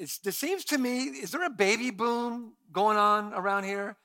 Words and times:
it 0.00 0.34
seems 0.34 0.64
to 0.66 0.78
me, 0.78 1.04
is 1.04 1.30
there 1.30 1.44
a 1.44 1.50
baby 1.50 1.90
boom 1.90 2.54
going 2.72 2.96
on 2.96 3.34
around 3.34 3.64
here? 3.64 3.96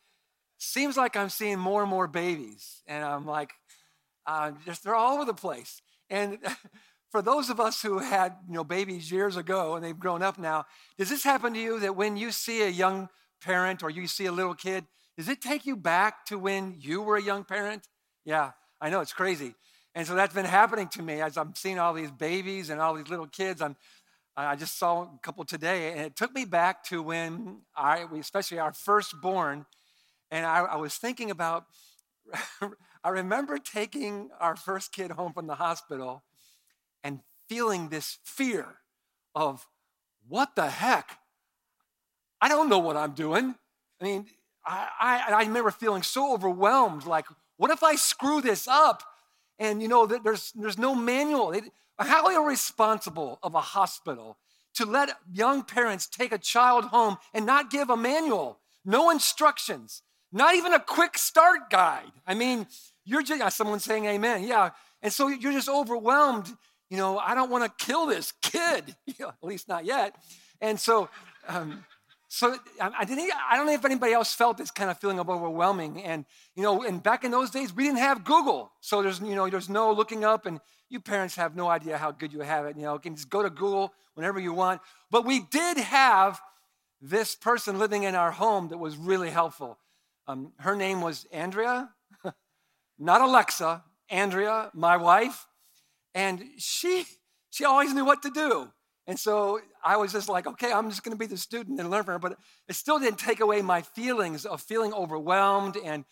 Seems 0.58 0.98
like 0.98 1.16
I'm 1.16 1.30
seeing 1.30 1.58
more 1.58 1.82
and 1.82 1.90
more 1.90 2.08
babies. 2.08 2.82
And 2.88 3.04
I'm 3.04 3.26
like, 3.26 3.54
uh, 4.26 4.52
just 4.66 4.84
they're 4.84 4.96
all 4.96 5.16
over 5.16 5.26
the 5.26 5.34
place. 5.34 5.82
And 6.10 6.40
for 7.12 7.22
those 7.22 7.50
of 7.50 7.60
us 7.60 7.82
who 7.82 8.00
had 8.00 8.36
you 8.48 8.56
know 8.56 8.64
babies 8.64 9.10
years 9.10 9.38
ago 9.38 9.76
and 9.76 9.86
they've 9.86 9.98
grown 9.98 10.22
up 10.22 10.38
now, 10.38 10.66
does 10.98 11.10
this 11.10 11.24
happen 11.24 11.54
to 11.54 11.60
you 11.60 11.80
that 11.80 11.96
when 11.96 12.18
you 12.18 12.32
see 12.32 12.62
a 12.62 12.70
young 12.70 13.10
parent 13.42 13.84
or 13.84 13.90
you 13.90 14.08
see 14.08 14.26
a 14.26 14.32
little 14.32 14.56
kid, 14.56 14.86
does 15.18 15.30
it 15.30 15.42
take 15.42 15.66
you 15.66 15.78
back 15.78 16.26
to 16.26 16.38
when 16.38 16.76
you 16.80 17.02
were 17.02 17.16
a 17.16 17.24
young 17.24 17.46
parent? 17.46 17.88
Yeah, 18.26 18.52
I 18.82 18.90
know 18.90 19.00
it's 19.00 19.14
crazy. 19.14 19.56
And 19.94 20.06
so 20.06 20.14
that's 20.14 20.34
been 20.34 20.46
happening 20.46 20.90
to 20.90 21.02
me 21.02 21.22
as 21.22 21.38
I'm 21.38 21.56
seeing 21.56 21.80
all 21.80 21.94
these 21.94 22.12
babies 22.12 22.70
and 22.70 22.82
all 22.82 22.96
these 22.96 23.08
little 23.08 23.28
kids. 23.28 23.62
I'm, 23.62 23.78
I 24.38 24.56
just 24.56 24.78
saw 24.78 25.04
a 25.04 25.20
couple 25.22 25.46
today, 25.46 25.92
and 25.92 26.02
it 26.02 26.16
took 26.16 26.34
me 26.34 26.44
back 26.44 26.84
to 26.86 27.02
when 27.02 27.62
I, 27.76 28.06
especially 28.20 28.60
our 28.60 28.74
firstborn, 28.74 29.66
and 30.30 30.46
I, 30.46 30.60
I 30.60 30.76
was 30.76 30.96
thinking 30.96 31.32
about. 31.32 31.66
I 33.04 33.10
remember 33.10 33.60
taking 33.60 34.32
our 34.40 34.56
first 34.56 34.92
kid 34.92 35.12
home 35.12 35.32
from 35.32 35.46
the 35.46 35.54
hospital 35.54 36.24
and 37.04 37.20
feeling 37.48 37.90
this 37.90 38.18
fear 38.24 38.66
of 39.36 39.68
what 40.28 40.56
the 40.56 40.68
heck? 40.68 41.20
I 42.42 42.50
don't 42.50 42.68
know 42.68 42.80
what 42.80 42.98
I'm 42.98 43.12
doing. 43.12 43.54
I 44.02 44.04
mean, 44.04 44.26
I, 44.66 44.90
I, 45.00 45.34
I 45.34 45.44
remember 45.44 45.70
feeling 45.70 46.02
so 46.02 46.34
overwhelmed 46.34 47.06
like, 47.06 47.28
what 47.58 47.70
if 47.70 47.84
I 47.84 47.96
screw 47.96 48.42
this 48.42 48.68
up? 48.68 49.04
And 49.60 49.84
you 49.84 49.88
know, 49.88 50.08
there's, 50.08 50.52
there's 50.54 50.80
no 50.80 50.96
manual. 50.96 51.54
How 51.98 52.30
irresponsible 52.30 53.40
of 53.42 53.56
a 53.56 53.62
hospital 53.62 54.38
to 54.76 54.86
let 54.86 55.10
young 55.32 55.64
parents 55.64 56.08
take 56.08 56.32
a 56.32 56.38
child 56.38 56.86
home 56.86 57.18
and 57.34 57.46
not 57.46 57.70
give 57.72 57.90
a 57.90 57.98
manual, 57.98 58.60
no 58.84 59.10
instructions, 59.10 60.02
not 60.32 60.56
even 60.56 60.74
a 60.74 60.80
quick 60.80 61.18
start 61.18 61.70
guide. 61.70 62.12
I 62.28 62.34
mean, 62.34 62.68
you're 63.06 63.24
just, 63.24 63.56
someone 63.56 63.80
saying 63.80 64.06
amen. 64.06 64.44
Yeah. 64.44 64.72
And 65.02 65.14
so 65.14 65.28
you're 65.30 65.54
just 65.54 65.70
overwhelmed. 65.70 66.52
You 66.90 66.98
know, 66.98 67.18
I 67.18 67.36
don't 67.36 67.50
want 67.50 67.64
to 67.64 67.86
kill 67.86 68.06
this 68.06 68.34
kid, 68.42 68.96
at 69.20 69.36
least 69.42 69.68
not 69.68 69.86
yet. 69.86 70.16
And 70.60 70.80
so, 70.80 71.10
um, 71.48 71.86
so 72.36 72.54
I, 72.82 73.06
didn't, 73.06 73.32
I 73.50 73.56
don't 73.56 73.66
know 73.66 73.72
if 73.72 73.86
anybody 73.86 74.12
else 74.12 74.34
felt 74.34 74.58
this 74.58 74.70
kind 74.70 74.92
of 74.92 75.00
feeling 75.00 75.20
of 75.20 75.30
overwhelming. 75.30 76.04
And, 76.04 76.26
you 76.54 76.64
know, 76.64 76.84
and 76.84 77.02
back 77.02 77.24
in 77.24 77.32
those 77.32 77.50
days, 77.50 77.74
we 77.74 77.86
didn't 77.86 78.00
have 78.00 78.26
Google. 78.26 78.74
So 78.82 79.02
there's, 79.02 79.22
you 79.22 79.36
know, 79.36 79.50
there's 79.50 79.70
no 79.70 79.94
looking 79.94 80.26
up 80.26 80.46
and 80.46 80.60
you 80.90 81.00
parents 81.00 81.38
have 81.38 81.56
no 81.56 81.70
idea 81.70 81.98
how 81.98 82.12
good 82.12 82.34
you 82.34 82.42
have 82.42 82.66
it. 82.66 82.76
You 82.76 82.84
know, 82.84 82.94
you 82.96 83.00
can 83.00 83.16
just 83.16 83.30
go 83.30 83.42
to 83.42 83.50
Google 83.50 83.94
whenever 84.16 84.38
you 84.38 84.52
want. 84.52 84.82
But 85.10 85.26
we 85.26 85.44
did 85.50 85.78
have 85.78 86.42
this 87.00 87.36
person 87.36 87.80
living 87.80 88.04
in 88.04 88.16
our 88.16 88.32
home 88.32 88.68
that 88.68 88.80
was 88.80 88.98
really 88.98 89.30
helpful. 89.30 89.80
Um, 90.28 90.52
her 90.60 90.76
name 90.76 91.00
was 91.00 91.26
Andrea, 91.32 91.90
not 93.00 93.22
Alexa, 93.22 93.82
Andrea, 94.10 94.72
my 94.74 94.98
wife. 94.98 95.48
And 96.14 96.44
she, 96.58 97.06
she 97.50 97.64
always 97.64 97.94
knew 97.94 98.04
what 98.04 98.24
to 98.24 98.30
do. 98.30 98.74
And 99.08 99.20
so 99.20 99.60
I 99.84 99.98
was 99.98 100.12
just 100.12 100.30
like, 100.30 100.48
okay, 100.48 100.72
I'm 100.72 100.90
just 100.90 101.04
going 101.04 101.16
to 101.16 101.20
be 101.20 101.28
the 101.28 101.38
student 101.38 101.80
and 101.80 101.92
learn 101.92 102.04
from 102.04 102.14
her. 102.14 102.20
But 102.20 102.38
it 102.68 102.76
still 102.76 103.00
didn't 103.00 103.20
take 103.20 103.40
away 103.40 103.62
my 103.62 103.82
feelings 103.82 104.46
of 104.46 104.62
feeling 104.62 104.94
overwhelmed 104.94 105.78
and, 105.78 106.06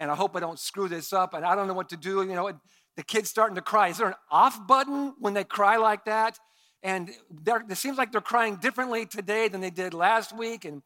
and 0.00 0.10
I 0.10 0.14
hope 0.14 0.34
I 0.34 0.40
don't 0.40 0.58
screw 0.58 0.88
this 0.88 1.12
up 1.12 1.34
and 1.34 1.44
I 1.44 1.54
don't 1.54 1.66
know 1.66 1.74
what 1.74 1.90
to 1.90 1.96
do. 1.96 2.22
You 2.22 2.34
know, 2.34 2.52
the 2.96 3.02
kid's 3.02 3.28
starting 3.28 3.56
to 3.56 3.62
cry. 3.62 3.88
Is 3.88 3.98
there 3.98 4.08
an 4.08 4.14
off 4.30 4.66
button 4.66 5.14
when 5.18 5.34
they 5.34 5.44
cry 5.44 5.76
like 5.76 6.06
that? 6.06 6.38
And 6.82 7.10
it 7.46 7.76
seems 7.76 7.98
like 7.98 8.12
they're 8.12 8.20
crying 8.20 8.56
differently 8.56 9.04
today 9.04 9.48
than 9.48 9.60
they 9.60 9.70
did 9.70 9.94
last 9.94 10.36
week. 10.36 10.64
And 10.64 10.82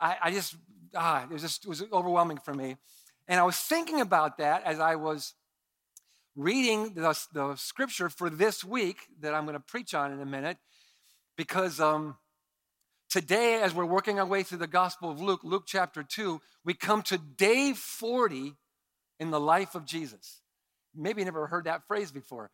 I, 0.00 0.16
I 0.24 0.30
just, 0.30 0.56
ah, 0.94 1.24
it 1.24 1.32
was 1.32 1.42
just 1.42 1.64
it 1.64 1.68
was 1.68 1.82
overwhelming 1.92 2.38
for 2.38 2.52
me. 2.52 2.76
And 3.28 3.38
I 3.38 3.44
was 3.44 3.56
thinking 3.56 4.00
about 4.00 4.38
that 4.38 4.64
as 4.64 4.80
I 4.80 4.96
was 4.96 5.34
reading 6.34 6.94
the, 6.94 7.18
the 7.32 7.56
scripture 7.56 8.08
for 8.08 8.30
this 8.30 8.64
week 8.64 8.98
that 9.20 9.34
I'm 9.34 9.44
going 9.44 9.54
to 9.54 9.60
preach 9.60 9.94
on 9.94 10.12
in 10.12 10.20
a 10.20 10.26
minute, 10.26 10.56
because 11.38 11.78
um, 11.78 12.16
today, 13.08 13.62
as 13.62 13.72
we're 13.72 13.86
working 13.86 14.18
our 14.18 14.26
way 14.26 14.42
through 14.42 14.58
the 14.58 14.66
Gospel 14.66 15.08
of 15.08 15.20
Luke, 15.20 15.40
Luke 15.44 15.62
chapter 15.66 16.02
2, 16.02 16.40
we 16.64 16.74
come 16.74 17.00
to 17.02 17.16
day 17.16 17.72
40 17.72 18.54
in 19.20 19.30
the 19.30 19.38
life 19.38 19.76
of 19.76 19.86
Jesus. 19.86 20.42
Maybe 20.94 21.20
you 21.20 21.24
never 21.24 21.46
heard 21.46 21.64
that 21.64 21.86
phrase 21.86 22.10
before. 22.10 22.50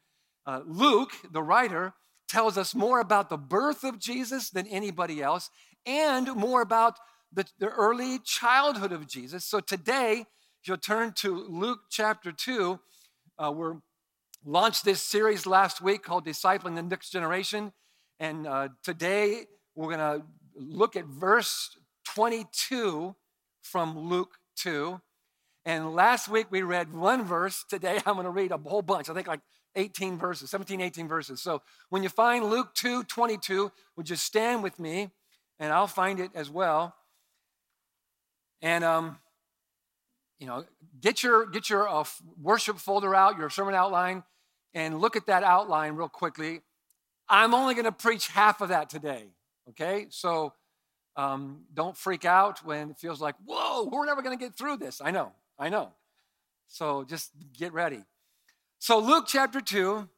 Uh, 0.47 0.61
Luke, 0.67 1.13
the 1.33 1.43
writer, 1.43 1.95
tells 2.29 2.59
us 2.59 2.75
more 2.75 3.01
about 3.01 3.31
the 3.31 3.39
birth 3.39 3.85
of 3.85 3.99
Jesus 3.99 4.51
than 4.51 4.67
anybody 4.67 5.23
else 5.23 5.49
and 5.87 6.29
more 6.35 6.61
about 6.61 6.99
the, 7.33 7.47
the 7.59 7.69
early 7.69 8.19
childhood 8.19 8.93
of 8.93 9.07
Jesus. 9.07 9.47
So 9.47 9.61
today, 9.61 10.27
if 10.61 10.69
you'll 10.69 10.77
turn 10.77 11.13
to 11.17 11.35
Luke 11.49 11.81
chapter 11.91 12.33
2, 12.33 12.79
uh, 13.39 13.51
we're 13.51 13.77
launched 14.45 14.85
this 14.85 15.01
series 15.01 15.47
last 15.47 15.81
week 15.81 16.03
called 16.03 16.27
Discipling 16.27 16.75
the 16.75 16.83
Next 16.83 17.09
Generation. 17.09 17.73
And 18.21 18.47
uh, 18.47 18.69
today 18.83 19.47
we're 19.75 19.97
going 19.97 20.21
to 20.21 20.27
look 20.57 20.97
at 20.97 21.07
verse 21.07 21.77
22 22.15 23.15
from 23.63 23.99
Luke 23.99 24.37
2. 24.57 25.01
And 25.65 25.95
last 25.95 26.29
week 26.29 26.47
we 26.51 26.63
read 26.63 26.93
one 26.93 27.25
verse. 27.25 27.65
Today 27.69 28.01
I'm 28.07 28.15
going 28.15 28.25
to 28.25 28.31
read 28.31 28.53
a 28.53 28.59
whole 28.59 28.83
bunch. 28.83 29.09
I 29.09 29.15
think 29.15 29.27
like 29.27 29.41
18 29.77 30.19
verses, 30.19 30.51
17, 30.51 30.81
18 30.81 31.09
verses. 31.09 31.41
So 31.41 31.63
when 31.89 32.03
you 32.03 32.09
find 32.09 32.45
Luke 32.45 32.75
2 32.75 33.05
22, 33.05 33.73
would 33.97 34.09
you 34.09 34.17
stand 34.17 34.63
with 34.63 34.79
me? 34.79 35.11
And 35.59 35.73
I'll 35.73 35.87
find 35.87 36.21
it 36.21 36.31
as 36.35 36.51
well. 36.51 36.95
And, 38.61 38.85
um, 38.85 39.19
you 40.39 40.47
know, 40.47 40.65
get 41.01 41.23
your, 41.23 41.47
get 41.47 41.71
your 41.71 41.89
uh, 41.89 42.05
worship 42.41 42.79
folder 42.79 43.15
out, 43.15 43.39
your 43.39 43.51
sermon 43.51 43.75
outline, 43.75 44.25
and 44.73 45.01
look 45.01 45.17
at 45.17 45.27
that 45.27 45.45
outline 45.45 45.95
real 45.95 46.09
quickly. 46.09 46.61
I'm 47.29 47.55
only 47.55 47.75
going 47.75 47.85
to 47.85 47.93
preach 47.93 48.29
half 48.29 48.61
of 48.61 48.69
that 48.69 48.91
today, 48.91 49.25
okay? 49.71 50.07
So 50.11 50.53
um, 51.17 51.65
don't 51.73 51.97
freak 51.97 52.25
out 52.25 52.65
when 52.65 52.91
it 52.91 52.99
feels 52.99 53.21
like, 53.21 53.35
whoa, 53.45 53.89
we're 53.91 54.07
never 54.07 54.23
going 54.23 54.37
to 54.37 54.43
get 54.43 54.55
through 54.55 54.79
this. 54.79 55.01
I 55.03 55.11
know, 55.11 55.33
I 55.59 55.69
know. 55.69 55.93
So 56.69 57.05
just 57.05 57.31
get 57.57 57.73
ready. 57.73 58.05
So, 58.79 58.99
Luke 58.99 59.25
chapter 59.27 59.61
2, 59.61 60.09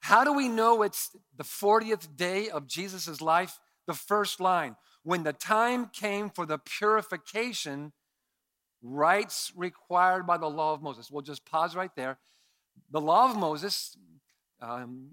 how 0.00 0.24
do 0.24 0.32
we 0.32 0.48
know 0.48 0.82
it's 0.82 1.10
the 1.36 1.44
40th 1.44 2.16
day 2.16 2.48
of 2.48 2.66
Jesus' 2.66 3.20
life? 3.20 3.58
The 3.86 3.94
first 3.94 4.40
line 4.40 4.76
when 5.02 5.22
the 5.22 5.34
time 5.34 5.90
came 5.92 6.30
for 6.30 6.46
the 6.46 6.58
purification 6.58 7.92
rites 8.82 9.52
required 9.54 10.26
by 10.26 10.38
the 10.38 10.48
law 10.48 10.72
of 10.72 10.82
Moses. 10.82 11.10
We'll 11.10 11.22
just 11.22 11.44
pause 11.44 11.76
right 11.76 11.94
there. 11.96 12.18
The 12.90 13.00
law 13.00 13.30
of 13.30 13.36
Moses 13.36 13.96
um, 14.60 15.10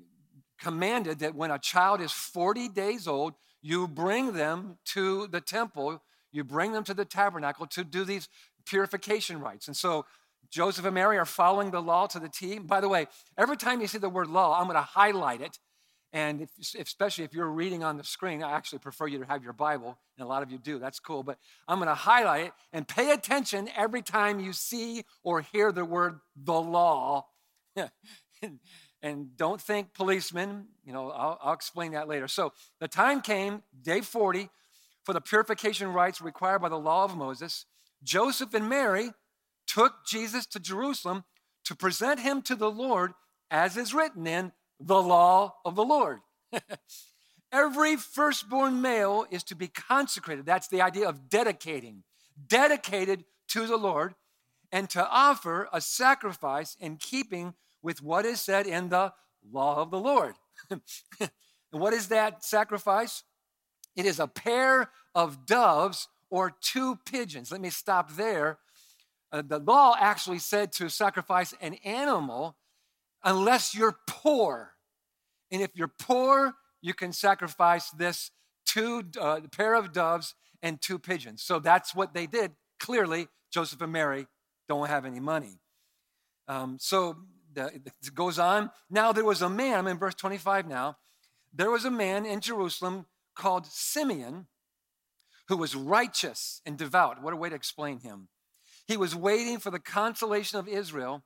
commanded 0.61 1.19
that 1.19 1.35
when 1.35 1.51
a 1.51 1.59
child 1.59 2.01
is 2.01 2.11
40 2.11 2.69
days 2.69 3.07
old, 3.07 3.33
you 3.61 3.87
bring 3.87 4.33
them 4.33 4.77
to 4.85 5.27
the 5.27 5.41
temple, 5.41 6.01
you 6.31 6.43
bring 6.43 6.71
them 6.71 6.83
to 6.85 6.93
the 6.93 7.05
tabernacle 7.05 7.67
to 7.67 7.83
do 7.83 8.05
these 8.05 8.27
purification 8.65 9.39
rites. 9.39 9.67
And 9.67 9.75
so 9.75 10.05
Joseph 10.49 10.85
and 10.85 10.95
Mary 10.95 11.17
are 11.17 11.25
following 11.25 11.71
the 11.71 11.81
law 11.81 12.07
to 12.07 12.19
the 12.19 12.29
T. 12.29 12.59
By 12.59 12.81
the 12.81 12.89
way, 12.89 13.07
every 13.37 13.57
time 13.57 13.81
you 13.81 13.87
see 13.87 13.97
the 13.97 14.09
word 14.09 14.27
law, 14.27 14.59
I'm 14.59 14.65
going 14.65 14.75
to 14.75 14.81
highlight 14.81 15.41
it. 15.41 15.59
And 16.13 16.41
if, 16.41 16.49
especially 16.77 17.23
if 17.23 17.33
you're 17.33 17.49
reading 17.49 17.83
on 17.83 17.95
the 17.95 18.03
screen, 18.03 18.43
I 18.43 18.51
actually 18.51 18.79
prefer 18.79 19.07
you 19.07 19.19
to 19.19 19.25
have 19.25 19.43
your 19.43 19.53
Bible, 19.53 19.97
and 20.17 20.25
a 20.25 20.27
lot 20.27 20.43
of 20.43 20.51
you 20.51 20.57
do. 20.57 20.77
That's 20.77 20.99
cool. 20.99 21.23
But 21.23 21.37
I'm 21.69 21.77
going 21.77 21.87
to 21.87 21.95
highlight 21.95 22.47
it 22.47 22.53
and 22.73 22.85
pay 22.85 23.11
attention 23.11 23.69
every 23.77 24.01
time 24.01 24.41
you 24.41 24.51
see 24.51 25.03
or 25.23 25.39
hear 25.39 25.71
the 25.71 25.85
word 25.85 26.19
the 26.35 26.59
law. 26.59 27.27
and, 29.01 29.35
don't 29.35 29.59
think 29.59 29.93
policemen, 29.93 30.67
You 30.85 30.93
know, 30.93 31.09
I'll, 31.11 31.39
I'll 31.41 31.53
explain 31.53 31.93
that 31.93 32.07
later. 32.07 32.27
So 32.27 32.53
the 32.79 32.87
time 32.87 33.21
came, 33.21 33.63
day 33.81 34.01
40, 34.01 34.49
for 35.03 35.13
the 35.13 35.21
purification 35.21 35.91
rites 35.91 36.21
required 36.21 36.59
by 36.59 36.69
the 36.69 36.79
law 36.79 37.03
of 37.03 37.15
Moses. 37.15 37.65
Joseph 38.03 38.53
and 38.53 38.69
Mary 38.69 39.11
took 39.67 40.05
Jesus 40.05 40.45
to 40.47 40.59
Jerusalem 40.59 41.23
to 41.65 41.75
present 41.75 42.19
him 42.19 42.41
to 42.43 42.55
the 42.55 42.69
Lord, 42.69 43.13
as 43.49 43.77
is 43.77 43.93
written 43.93 44.27
in 44.27 44.51
the 44.79 45.01
law 45.01 45.55
of 45.65 45.75
the 45.75 45.83
Lord. 45.83 46.19
Every 47.51 47.95
firstborn 47.97 48.81
male 48.81 49.25
is 49.29 49.43
to 49.45 49.55
be 49.55 49.67
consecrated. 49.67 50.45
That's 50.45 50.67
the 50.67 50.81
idea 50.81 51.07
of 51.07 51.29
dedicating, 51.29 52.03
dedicated 52.47 53.25
to 53.49 53.67
the 53.67 53.77
Lord, 53.77 54.15
and 54.71 54.89
to 54.91 55.05
offer 55.05 55.67
a 55.73 55.81
sacrifice 55.81 56.77
in 56.79 56.95
keeping 56.95 57.53
with 57.81 58.01
what 58.01 58.25
is 58.25 58.41
said 58.41 58.67
in 58.67 58.89
the 58.89 59.13
law 59.51 59.81
of 59.81 59.91
the 59.91 59.99
Lord. 59.99 60.35
and 60.69 60.81
what 61.71 61.93
is 61.93 62.09
that 62.09 62.43
sacrifice? 62.43 63.23
It 63.95 64.05
is 64.05 64.19
a 64.19 64.27
pair 64.27 64.89
of 65.13 65.45
doves 65.45 66.07
or 66.29 66.51
two 66.61 66.97
pigeons. 67.05 67.51
Let 67.51 67.61
me 67.61 67.69
stop 67.69 68.13
there 68.13 68.59
uh, 69.31 69.41
the 69.41 69.59
law 69.59 69.95
actually 69.97 70.39
said 70.39 70.71
to 70.73 70.89
sacrifice 70.89 71.53
an 71.61 71.75
animal 71.85 72.57
unless 73.23 73.73
you're 73.73 73.97
poor. 74.07 74.73
And 75.51 75.61
if 75.61 75.71
you're 75.73 75.93
poor, 75.99 76.53
you 76.81 76.93
can 76.93 77.13
sacrifice 77.13 77.89
this 77.91 78.31
two 78.65 79.03
uh, 79.19 79.41
pair 79.51 79.75
of 79.75 79.93
doves 79.93 80.35
and 80.61 80.81
two 80.81 80.99
pigeons. 80.99 81.43
So 81.43 81.59
that's 81.59 81.95
what 81.95 82.13
they 82.13 82.25
did. 82.25 82.51
Clearly, 82.79 83.27
Joseph 83.51 83.81
and 83.81 83.91
Mary 83.91 84.27
don't 84.67 84.87
have 84.87 85.05
any 85.05 85.19
money. 85.19 85.59
Um, 86.47 86.77
so 86.79 87.15
it 87.55 88.13
goes 88.13 88.39
on. 88.39 88.71
Now 88.89 89.11
there 89.11 89.25
was 89.25 89.41
a 89.41 89.49
man, 89.49 89.79
I'm 89.79 89.87
in 89.87 89.97
verse 89.97 90.15
25 90.15 90.67
now. 90.67 90.97
There 91.53 91.71
was 91.71 91.85
a 91.85 91.91
man 91.91 92.25
in 92.25 92.39
Jerusalem 92.39 93.05
called 93.35 93.65
Simeon 93.65 94.47
who 95.47 95.57
was 95.57 95.75
righteous 95.75 96.61
and 96.65 96.77
devout. 96.77 97.21
What 97.21 97.33
a 97.33 97.37
way 97.37 97.49
to 97.49 97.55
explain 97.55 97.99
him. 97.99 98.29
He 98.87 98.97
was 98.97 99.15
waiting 99.15 99.59
for 99.59 99.69
the 99.69 99.79
consolation 99.79 100.59
of 100.59 100.67
Israel, 100.67 101.23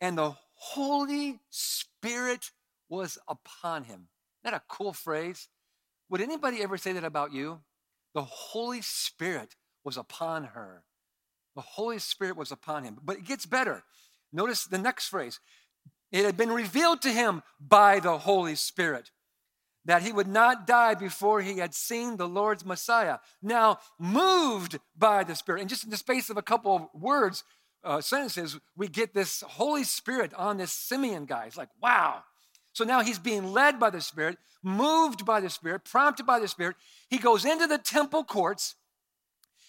and 0.00 0.18
the 0.18 0.34
Holy 0.54 1.40
Spirit 1.50 2.50
was 2.88 3.18
upon 3.28 3.84
him. 3.84 4.08
Isn't 4.42 4.52
that 4.52 4.54
a 4.54 4.62
cool 4.68 4.92
phrase? 4.92 5.48
Would 6.10 6.20
anybody 6.20 6.62
ever 6.62 6.76
say 6.76 6.92
that 6.92 7.04
about 7.04 7.32
you? 7.32 7.60
The 8.12 8.24
Holy 8.24 8.82
Spirit 8.82 9.56
was 9.84 9.96
upon 9.96 10.44
her. 10.44 10.84
The 11.54 11.62
Holy 11.62 11.98
Spirit 11.98 12.36
was 12.36 12.52
upon 12.52 12.84
him. 12.84 12.98
But 13.02 13.18
it 13.18 13.24
gets 13.24 13.46
better. 13.46 13.84
Notice 14.34 14.64
the 14.64 14.78
next 14.78 15.08
phrase. 15.08 15.40
It 16.12 16.24
had 16.24 16.36
been 16.36 16.52
revealed 16.52 17.00
to 17.02 17.08
him 17.08 17.42
by 17.60 18.00
the 18.00 18.18
Holy 18.18 18.56
Spirit 18.56 19.10
that 19.84 20.02
he 20.02 20.12
would 20.12 20.28
not 20.28 20.66
die 20.66 20.94
before 20.94 21.40
he 21.40 21.58
had 21.58 21.74
seen 21.74 22.16
the 22.16 22.28
Lord's 22.28 22.64
Messiah. 22.64 23.18
Now, 23.42 23.78
moved 23.98 24.78
by 24.96 25.24
the 25.24 25.36
Spirit, 25.36 25.60
and 25.60 25.68
just 25.68 25.84
in 25.84 25.90
the 25.90 25.96
space 25.96 26.30
of 26.30 26.36
a 26.36 26.42
couple 26.42 26.74
of 26.74 27.00
words, 27.00 27.44
uh, 27.84 28.00
sentences, 28.00 28.58
we 28.76 28.88
get 28.88 29.12
this 29.12 29.42
Holy 29.42 29.84
Spirit 29.84 30.32
on 30.34 30.56
this 30.56 30.72
Simeon 30.72 31.26
guy. 31.26 31.44
It's 31.44 31.56
like, 31.56 31.68
wow. 31.82 32.24
So 32.72 32.84
now 32.84 33.02
he's 33.02 33.18
being 33.18 33.52
led 33.52 33.78
by 33.78 33.90
the 33.90 34.00
Spirit, 34.00 34.38
moved 34.62 35.26
by 35.26 35.40
the 35.40 35.50
Spirit, 35.50 35.84
prompted 35.84 36.24
by 36.24 36.38
the 36.38 36.48
Spirit. 36.48 36.76
He 37.08 37.18
goes 37.18 37.44
into 37.44 37.66
the 37.66 37.78
temple 37.78 38.24
courts, 38.24 38.74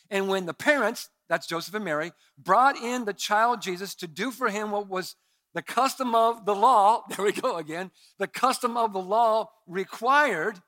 and 0.10 0.30
when 0.30 0.46
the 0.46 0.54
parents, 0.54 1.10
that's 1.30 1.48
Joseph 1.48 1.74
and 1.74 1.86
Mary, 1.86 2.12
brought 2.38 2.78
in 2.78 3.06
the 3.06 3.14
child 3.14 3.62
Jesus 3.62 3.96
to 3.96 4.08
do 4.08 4.32
for 4.32 4.50
him 4.50 4.72
what 4.72 4.88
was 4.88 5.16
the 5.54 5.62
custom 5.62 6.14
of 6.14 6.46
the 6.46 6.56
law, 6.56 7.04
there 7.10 7.26
we 7.26 7.32
go 7.32 7.58
again, 7.58 7.92
the 8.20 8.28
custom 8.28 8.78
of 8.78 8.94
the 8.94 9.00
law 9.00 9.50
required, 9.68 10.60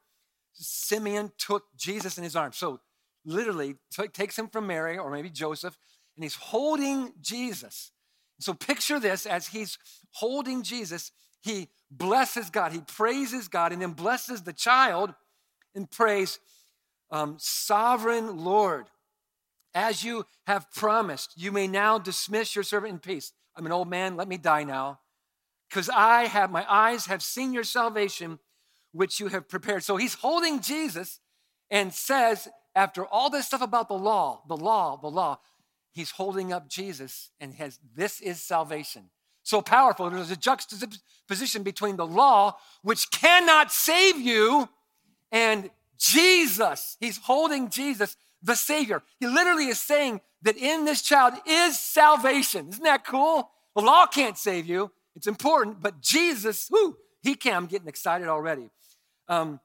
Simeon 0.54 1.32
took 1.38 1.66
Jesus 1.78 2.18
in 2.18 2.24
his 2.24 2.36
arms. 2.36 2.58
So 2.58 2.80
literally 3.26 3.76
t- 3.92 4.08
takes 4.08 4.40
him 4.40 4.48
from 4.48 4.66
Mary 4.66 4.98
or 4.98 5.12
maybe 5.12 5.30
Joseph, 5.30 5.78
and 6.16 6.24
he's 6.24 6.36
holding 6.36 7.14
Jesus. 7.22 7.92
So 8.40 8.54
picture 8.54 9.00
this 9.00 9.26
as 9.26 9.48
he's 9.48 9.78
holding 10.12 10.64
Jesus, 10.64 11.12
he 11.42 11.70
blesses 11.92 12.50
God, 12.50 12.72
he 12.72 12.82
praises 12.82 13.48
God, 13.48 13.72
and 13.72 13.82
then 13.82 13.92
blesses 13.92 14.44
the 14.44 14.54
child 14.54 15.14
and 15.76 15.90
prays, 15.90 16.40
um, 17.12 17.36
Sovereign 17.40 18.38
Lord, 18.38 18.86
as 19.74 20.04
you 20.04 20.26
have 20.46 20.72
promised, 20.72 21.34
you 21.36 21.52
may 21.52 21.68
now 21.68 21.98
dismiss 21.98 22.56
your 22.56 22.64
servant 22.64 22.94
in 22.94 23.00
peace. 23.00 23.34
I'm 23.56 23.66
an 23.66 23.72
old 23.72 23.90
man, 23.90 24.16
let 24.16 24.28
me 24.28 24.38
die 24.38 24.64
now. 24.64 25.00
Because 25.70 25.90
I 25.90 26.26
have, 26.26 26.52
my 26.52 26.66
eyes 26.72 27.08
have 27.08 27.22
seen 27.22 27.54
your 27.54 27.64
salvation, 27.64 28.40
which 28.92 29.20
you 29.20 29.28
have 29.28 29.50
prepared. 29.50 29.84
So 29.84 29.98
he's 29.98 30.14
holding 30.16 30.62
Jesus 30.62 31.20
and 31.70 31.94
says, 31.94 32.48
after 32.76 33.06
all 33.06 33.30
this 33.30 33.48
stuff 33.48 33.62
about 33.62 33.88
the 33.88 33.96
law, 33.96 34.42
the 34.48 34.56
law, 34.56 34.98
the 34.98 35.10
law, 35.10 35.40
he's 35.92 36.12
holding 36.12 36.54
up 36.54 36.70
Jesus 36.70 37.32
and 37.40 37.54
has, 37.56 37.80
this 37.96 38.22
is 38.22 38.42
salvation. 38.42 39.10
So 39.44 39.62
powerful. 39.62 40.10
There's 40.10 40.32
a 40.32 40.36
juxtaposition 40.36 41.64
between 41.64 41.96
the 41.96 42.06
law, 42.06 42.58
which 42.82 43.10
cannot 43.12 43.72
save 43.72 44.18
you, 44.18 44.70
and 45.32 45.70
Jesus. 45.98 46.98
He's 47.00 47.18
holding 47.18 47.70
Jesus, 47.70 48.16
the 48.48 48.56
Savior. 48.56 49.04
He 49.20 49.28
literally 49.28 49.68
is 49.68 49.80
saying, 49.80 50.22
that 50.42 50.58
in 50.58 50.86
this 50.86 51.02
child 51.02 51.34
is 51.46 51.80
salvation. 51.80 52.70
Isn't 52.70 52.84
that 52.84 53.06
cool? 53.06 53.50
The 53.76 53.82
law 53.82 54.06
can't 54.06 54.38
save 54.38 54.66
you. 54.66 54.92
It's 55.16 55.28
important, 55.28 55.82
but 55.82 56.02
Jesus, 56.02 56.70
whoo, 56.72 56.98
he 57.24 57.36
can. 57.36 57.56
I'm 57.56 57.66
getting 57.66 57.88
excited 57.88 58.28
already. 58.28 58.70
Um, 59.28 59.60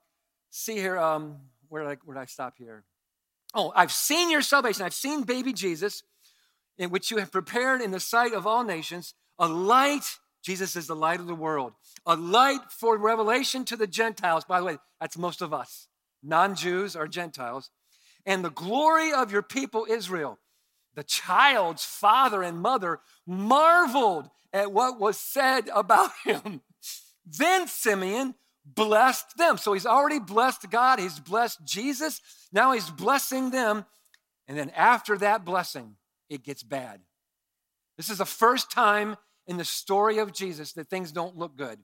see 0.51 0.77
here, 0.77 0.99
um, 0.99 1.37
where, 1.69 1.83
did 1.83 1.91
I, 1.91 1.97
where 2.05 2.15
did 2.15 2.23
I 2.23 2.27
stop 2.27 2.55
here? 2.57 2.85
Oh, 3.55 3.73
I've 3.77 3.93
seen 3.93 4.31
your 4.31 4.41
salvation. 4.41 4.85
I've 4.85 4.95
seen 4.95 5.23
baby 5.23 5.53
Jesus, 5.53 6.03
in 6.79 6.91
which 6.91 7.11
you 7.11 7.19
have 7.19 7.31
prepared 7.31 7.83
in 7.83 7.91
the 7.91 8.01
sight 8.01 8.33
of 8.33 8.47
all 8.47 8.65
nations 8.65 9.15
a 9.39 9.47
light. 9.47 10.19
Jesus 10.43 10.75
is 10.75 10.87
the 10.87 10.97
light 10.97 11.21
of 11.21 11.27
the 11.27 11.35
world, 11.35 11.73
a 12.07 12.17
light 12.17 12.71
for 12.71 12.97
revelation 12.97 13.65
to 13.67 13.77
the 13.77 13.87
Gentiles. 13.87 14.45
By 14.45 14.59
the 14.59 14.67
way, 14.67 14.79
that's 15.01 15.19
most 15.19 15.43
of 15.43 15.53
us. 15.53 15.89
Non 16.23 16.55
Jews 16.55 16.97
are 16.97 17.07
Gentiles. 17.07 17.71
And 18.25 18.45
the 18.45 18.51
glory 18.51 19.13
of 19.13 19.33
your 19.33 19.43
people, 19.43 19.87
Israel. 19.89 20.39
The 20.95 21.03
child's 21.03 21.85
father 21.85 22.43
and 22.43 22.61
mother 22.61 23.01
marveled 23.27 24.29
at 24.53 24.73
what 24.73 25.01
was 25.01 25.19
said 25.19 25.71
about 25.75 26.11
him. 26.25 26.61
Then 27.25 27.67
Simeon 27.67 28.35
blessed 28.65 29.37
them. 29.37 29.57
So 29.57 29.73
he's 29.73 29.87
already 29.87 30.19
blessed 30.19 30.71
God, 30.71 30.99
he's 30.99 31.19
blessed 31.19 31.65
Jesus, 31.65 32.21
now 32.53 32.73
he's 32.73 32.91
blessing 32.91 33.51
them. 33.51 33.85
And 34.49 34.59
then 34.59 34.71
after 34.71 35.17
that 35.19 35.45
blessing, 35.45 35.97
it 36.29 36.43
gets 36.43 36.63
bad. 36.63 37.01
This 37.97 38.11
is 38.11 38.19
the 38.19 38.27
first 38.27 38.71
time 38.71 39.17
in 39.47 39.57
the 39.57 39.65
story 39.65 40.19
of 40.19 40.33
Jesus 40.33 40.73
that 40.73 40.89
things 40.89 41.13
don't 41.13 41.37
look 41.37 41.57
good. 41.57 41.79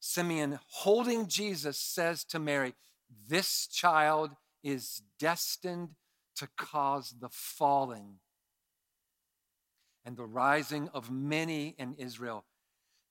Simeon, 0.00 0.58
holding 0.68 1.26
Jesus, 1.26 1.78
says 1.78 2.24
to 2.24 2.38
Mary, 2.38 2.74
This 3.28 3.66
child 3.66 4.30
is 4.66 5.02
destined 5.20 5.90
to 6.34 6.48
cause 6.56 7.14
the 7.20 7.28
falling 7.30 8.16
and 10.04 10.16
the 10.16 10.24
rising 10.24 10.88
of 10.92 11.08
many 11.08 11.76
in 11.78 11.94
Israel. 11.94 12.44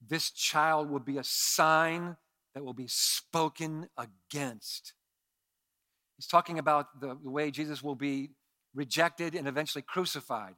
This 0.06 0.32
child 0.32 0.90
will 0.90 1.00
be 1.00 1.18
a 1.18 1.24
sign 1.24 2.18
that 2.54 2.66
will 2.66 2.74
be 2.74 2.88
spoken 2.88 3.88
against. 3.98 4.94
He's 6.18 6.28
talking 6.28 6.60
about 6.60 7.00
the, 7.00 7.18
the 7.24 7.30
way 7.30 7.52
Jesus 7.52 7.82
will 7.82 7.96
be 7.96 8.32
rejected 8.74 9.34
and 9.34 9.48
eventually 9.48 9.82
crucified. 9.82 10.56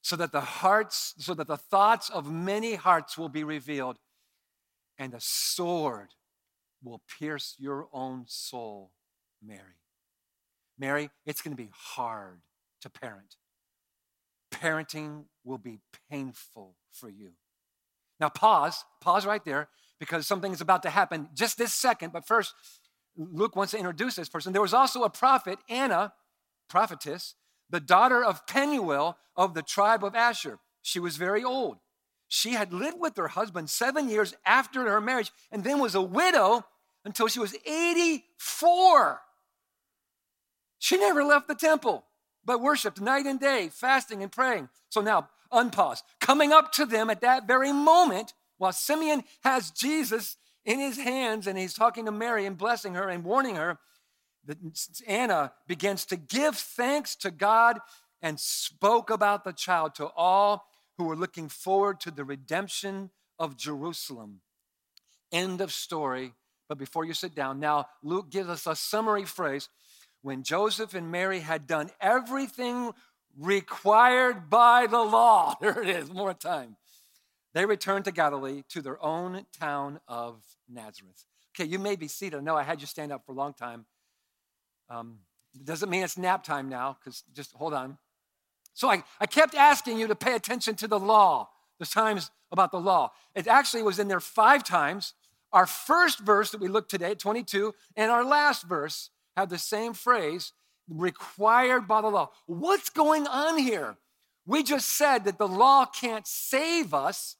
So 0.00 0.16
that 0.16 0.32
the 0.32 0.40
hearts, 0.40 1.14
so 1.18 1.34
that 1.34 1.48
the 1.48 1.58
thoughts 1.58 2.08
of 2.08 2.32
many 2.32 2.76
hearts 2.76 3.18
will 3.18 3.28
be 3.28 3.44
revealed, 3.44 3.98
and 4.98 5.12
a 5.12 5.20
sword 5.20 6.08
will 6.82 7.02
pierce 7.18 7.54
your 7.58 7.88
own 7.92 8.24
soul, 8.26 8.90
Mary. 9.44 9.78
Mary, 10.78 11.10
it's 11.26 11.42
going 11.42 11.56
to 11.56 11.62
be 11.62 11.70
hard 11.72 12.40
to 12.80 12.90
parent. 12.90 13.36
Parenting 14.52 15.24
will 15.44 15.58
be 15.58 15.80
painful 16.10 16.76
for 16.90 17.08
you. 17.08 17.32
Now, 18.20 18.28
pause, 18.28 18.84
pause 19.00 19.26
right 19.26 19.44
there 19.44 19.68
because 19.98 20.26
something 20.26 20.52
is 20.52 20.60
about 20.60 20.82
to 20.84 20.90
happen 20.90 21.28
just 21.34 21.58
this 21.58 21.72
second. 21.72 22.12
But 22.12 22.26
first, 22.26 22.54
Luke 23.16 23.56
wants 23.56 23.72
to 23.72 23.78
introduce 23.78 24.16
this 24.16 24.28
person. 24.28 24.52
There 24.52 24.62
was 24.62 24.74
also 24.74 25.02
a 25.02 25.10
prophet, 25.10 25.58
Anna, 25.68 26.12
prophetess, 26.68 27.34
the 27.70 27.80
daughter 27.80 28.24
of 28.24 28.46
Penuel 28.46 29.16
of 29.36 29.54
the 29.54 29.62
tribe 29.62 30.04
of 30.04 30.14
Asher. 30.14 30.58
She 30.82 31.00
was 31.00 31.16
very 31.16 31.42
old. 31.44 31.78
She 32.28 32.52
had 32.52 32.72
lived 32.72 32.98
with 32.98 33.16
her 33.16 33.28
husband 33.28 33.68
seven 33.68 34.08
years 34.08 34.34
after 34.46 34.88
her 34.88 35.00
marriage 35.00 35.30
and 35.50 35.64
then 35.64 35.78
was 35.78 35.94
a 35.94 36.02
widow 36.02 36.64
until 37.04 37.28
she 37.28 37.40
was 37.40 37.54
84. 37.66 39.20
She 40.82 40.96
never 40.96 41.22
left 41.22 41.46
the 41.46 41.54
temple, 41.54 42.06
but 42.44 42.60
worshiped 42.60 43.00
night 43.00 43.24
and 43.24 43.38
day, 43.38 43.68
fasting 43.70 44.20
and 44.20 44.32
praying. 44.32 44.68
So 44.88 45.00
now, 45.00 45.28
unpause. 45.52 46.02
Coming 46.20 46.52
up 46.52 46.72
to 46.72 46.84
them 46.84 47.08
at 47.08 47.20
that 47.20 47.46
very 47.46 47.72
moment, 47.72 48.32
while 48.58 48.72
Simeon 48.72 49.22
has 49.44 49.70
Jesus 49.70 50.38
in 50.64 50.80
his 50.80 50.98
hands 50.98 51.46
and 51.46 51.56
he's 51.56 51.72
talking 51.72 52.06
to 52.06 52.10
Mary 52.10 52.46
and 52.46 52.58
blessing 52.58 52.94
her 52.94 53.08
and 53.08 53.22
warning 53.22 53.54
her, 53.54 53.78
that 54.44 54.58
Anna 55.06 55.52
begins 55.68 56.04
to 56.06 56.16
give 56.16 56.56
thanks 56.56 57.14
to 57.14 57.30
God 57.30 57.78
and 58.20 58.40
spoke 58.40 59.08
about 59.08 59.44
the 59.44 59.52
child 59.52 59.94
to 59.94 60.08
all 60.16 60.66
who 60.98 61.04
were 61.04 61.14
looking 61.14 61.48
forward 61.48 62.00
to 62.00 62.10
the 62.10 62.24
redemption 62.24 63.10
of 63.38 63.56
Jerusalem. 63.56 64.40
End 65.30 65.60
of 65.60 65.70
story. 65.70 66.32
But 66.68 66.78
before 66.78 67.04
you 67.04 67.14
sit 67.14 67.36
down, 67.36 67.60
now 67.60 67.86
Luke 68.02 68.30
gives 68.30 68.48
us 68.48 68.66
a 68.66 68.74
summary 68.74 69.24
phrase 69.24 69.68
when 70.22 70.42
Joseph 70.42 70.94
and 70.94 71.10
Mary 71.10 71.40
had 71.40 71.66
done 71.66 71.90
everything 72.00 72.92
required 73.38 74.48
by 74.48 74.86
the 74.86 75.02
law, 75.02 75.56
there 75.60 75.82
it 75.82 75.88
is, 75.88 76.10
more 76.10 76.32
time, 76.32 76.76
they 77.54 77.66
returned 77.66 78.06
to 78.06 78.12
Galilee 78.12 78.62
to 78.70 78.80
their 78.80 79.02
own 79.04 79.44
town 79.58 80.00
of 80.08 80.42
Nazareth. 80.68 81.26
Okay, 81.54 81.68
you 81.68 81.78
may 81.78 81.96
be 81.96 82.08
seated. 82.08 82.42
No, 82.42 82.56
I 82.56 82.62
had 82.62 82.80
you 82.80 82.86
stand 82.86 83.12
up 83.12 83.26
for 83.26 83.32
a 83.32 83.34
long 83.34 83.52
time. 83.52 83.84
Um, 84.88 85.18
doesn't 85.62 85.90
mean 85.90 86.02
it's 86.02 86.16
nap 86.16 86.44
time 86.44 86.70
now, 86.70 86.96
because 86.98 87.24
just 87.34 87.52
hold 87.52 87.74
on. 87.74 87.98
So 88.72 88.88
I, 88.88 89.02
I 89.20 89.26
kept 89.26 89.54
asking 89.54 89.98
you 89.98 90.06
to 90.06 90.14
pay 90.14 90.34
attention 90.34 90.76
to 90.76 90.88
the 90.88 90.98
law. 90.98 91.50
There's 91.78 91.90
times 91.90 92.30
about 92.50 92.70
the 92.70 92.80
law. 92.80 93.12
It 93.34 93.46
actually 93.46 93.82
was 93.82 93.98
in 93.98 94.08
there 94.08 94.20
five 94.20 94.64
times. 94.64 95.12
Our 95.52 95.66
first 95.66 96.20
verse 96.20 96.50
that 96.52 96.60
we 96.60 96.68
look 96.68 96.88
today, 96.88 97.14
22, 97.14 97.74
and 97.96 98.10
our 98.10 98.24
last 98.24 98.62
verse 98.62 99.10
have 99.36 99.48
the 99.48 99.58
same 99.58 99.94
phrase 99.94 100.52
required 100.88 101.86
by 101.88 102.00
the 102.00 102.08
law. 102.08 102.30
What's 102.46 102.90
going 102.90 103.26
on 103.26 103.58
here? 103.58 103.96
We 104.46 104.62
just 104.62 104.88
said 104.88 105.24
that 105.24 105.38
the 105.38 105.48
law 105.48 105.86
can't 105.86 106.26
save 106.26 106.92
us. 106.92 107.36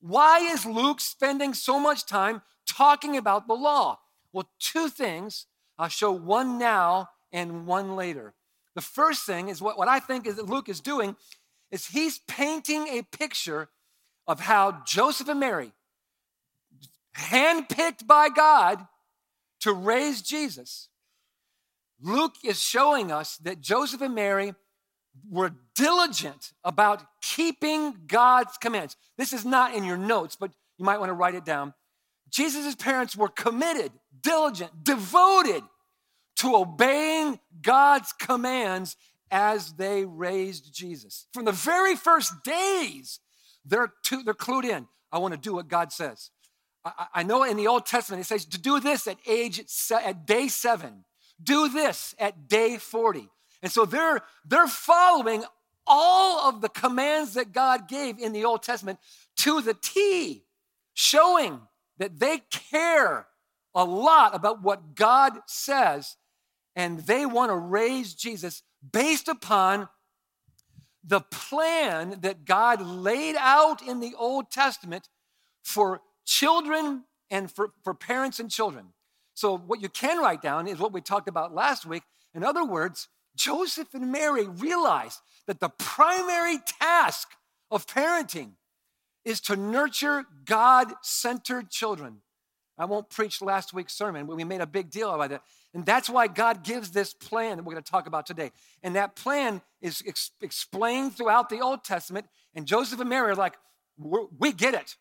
Why 0.00 0.38
is 0.38 0.64
Luke 0.64 1.00
spending 1.00 1.54
so 1.54 1.80
much 1.80 2.06
time 2.06 2.42
talking 2.68 3.16
about 3.16 3.48
the 3.48 3.54
law? 3.54 3.98
Well, 4.32 4.48
two 4.58 4.88
things. 4.88 5.46
I'll 5.78 5.88
show 5.88 6.12
one 6.12 6.58
now 6.58 7.10
and 7.32 7.66
one 7.66 7.96
later. 7.96 8.34
The 8.74 8.82
first 8.82 9.24
thing 9.24 9.48
is 9.48 9.60
what, 9.60 9.76
what 9.78 9.88
I 9.88 10.00
think 10.00 10.26
is 10.26 10.36
that 10.36 10.46
Luke 10.46 10.68
is 10.68 10.80
doing 10.80 11.16
is 11.70 11.86
he's 11.86 12.18
painting 12.28 12.86
a 12.88 13.02
picture 13.02 13.68
of 14.26 14.40
how 14.40 14.82
Joseph 14.86 15.28
and 15.28 15.40
Mary, 15.40 15.72
handpicked 17.16 18.06
by 18.06 18.28
God 18.28 18.86
to 19.60 19.72
raise 19.72 20.22
Jesus, 20.22 20.88
Luke 22.00 22.34
is 22.44 22.62
showing 22.62 23.10
us 23.10 23.36
that 23.38 23.60
Joseph 23.60 24.00
and 24.02 24.14
Mary 24.14 24.54
were 25.30 25.52
diligent 25.74 26.52
about 26.62 27.02
keeping 27.22 27.94
God's 28.06 28.56
commands. 28.58 28.96
This 29.16 29.32
is 29.32 29.44
not 29.44 29.74
in 29.74 29.84
your 29.84 29.96
notes, 29.96 30.36
but 30.36 30.52
you 30.78 30.84
might 30.84 30.98
want 30.98 31.10
to 31.10 31.14
write 31.14 31.34
it 31.34 31.44
down. 31.44 31.72
Jesus' 32.28 32.74
parents 32.74 33.16
were 33.16 33.28
committed, 33.28 33.92
diligent, 34.20 34.84
devoted 34.84 35.62
to 36.36 36.56
obeying 36.56 37.38
God's 37.62 38.12
commands 38.12 38.96
as 39.30 39.72
they 39.74 40.04
raised 40.04 40.74
Jesus. 40.74 41.26
From 41.32 41.44
the 41.44 41.52
very 41.52 41.96
first 41.96 42.32
days, 42.44 43.20
they're, 43.64 43.92
to, 44.04 44.22
they're 44.22 44.34
clued 44.34 44.64
in. 44.64 44.86
I 45.10 45.18
want 45.18 45.34
to 45.34 45.40
do 45.40 45.54
what 45.54 45.68
God 45.68 45.92
says. 45.92 46.30
I, 46.84 47.06
I 47.14 47.22
know 47.22 47.42
in 47.42 47.56
the 47.56 47.66
Old 47.68 47.86
Testament 47.86 48.20
it 48.20 48.26
says 48.26 48.44
to 48.44 48.60
do 48.60 48.80
this 48.80 49.06
at 49.06 49.18
age 49.26 49.64
at 49.90 50.26
day 50.26 50.48
seven, 50.48 51.04
do 51.42 51.68
this 51.68 52.14
at 52.18 52.48
day 52.48 52.78
40. 52.78 53.28
And 53.62 53.72
so 53.72 53.84
they're, 53.84 54.22
they're 54.44 54.68
following 54.68 55.44
all 55.86 56.48
of 56.48 56.60
the 56.60 56.68
commands 56.68 57.34
that 57.34 57.52
God 57.52 57.88
gave 57.88 58.18
in 58.18 58.32
the 58.32 58.44
Old 58.44 58.62
Testament 58.62 58.98
to 59.38 59.60
the 59.60 59.74
T, 59.74 60.44
showing 60.94 61.60
that 61.98 62.18
they 62.18 62.38
care 62.50 63.26
a 63.74 63.84
lot 63.84 64.34
about 64.34 64.62
what 64.62 64.94
God 64.94 65.34
says 65.46 66.16
and 66.74 67.00
they 67.00 67.24
want 67.24 67.50
to 67.50 67.56
raise 67.56 68.14
Jesus 68.14 68.62
based 68.92 69.28
upon 69.28 69.88
the 71.02 71.20
plan 71.20 72.18
that 72.20 72.44
God 72.44 72.82
laid 72.82 73.36
out 73.38 73.80
in 73.80 74.00
the 74.00 74.14
Old 74.18 74.50
Testament 74.50 75.08
for 75.62 76.00
children 76.24 77.04
and 77.30 77.50
for, 77.50 77.70
for 77.82 77.94
parents 77.94 78.40
and 78.40 78.50
children. 78.50 78.86
So, 79.36 79.58
what 79.58 79.82
you 79.82 79.90
can 79.90 80.18
write 80.18 80.40
down 80.40 80.66
is 80.66 80.78
what 80.78 80.94
we 80.94 81.02
talked 81.02 81.28
about 81.28 81.54
last 81.54 81.84
week. 81.84 82.02
In 82.34 82.42
other 82.42 82.64
words, 82.64 83.08
Joseph 83.36 83.92
and 83.92 84.10
Mary 84.10 84.48
realized 84.48 85.20
that 85.46 85.60
the 85.60 85.68
primary 85.68 86.56
task 86.80 87.28
of 87.70 87.86
parenting 87.86 88.52
is 89.26 89.42
to 89.42 89.54
nurture 89.54 90.24
God 90.46 90.94
centered 91.02 91.70
children. 91.70 92.22
I 92.78 92.86
won't 92.86 93.10
preach 93.10 93.42
last 93.42 93.74
week's 93.74 93.92
sermon, 93.92 94.24
but 94.24 94.36
we 94.36 94.44
made 94.44 94.62
a 94.62 94.66
big 94.66 94.90
deal 94.90 95.10
about 95.10 95.28
that. 95.28 95.42
And 95.74 95.84
that's 95.84 96.08
why 96.08 96.28
God 96.28 96.64
gives 96.64 96.92
this 96.92 97.12
plan 97.12 97.58
that 97.58 97.64
we're 97.64 97.74
going 97.74 97.84
to 97.84 97.90
talk 97.90 98.06
about 98.06 98.24
today. 98.24 98.52
And 98.82 98.96
that 98.96 99.16
plan 99.16 99.60
is 99.82 100.02
ex- 100.06 100.30
explained 100.40 101.14
throughout 101.14 101.50
the 101.50 101.60
Old 101.60 101.84
Testament. 101.84 102.26
And 102.54 102.64
Joseph 102.64 103.00
and 103.00 103.10
Mary 103.10 103.32
are 103.32 103.34
like, 103.34 103.54
we 103.98 104.52
get 104.52 104.72
it. 104.72 104.96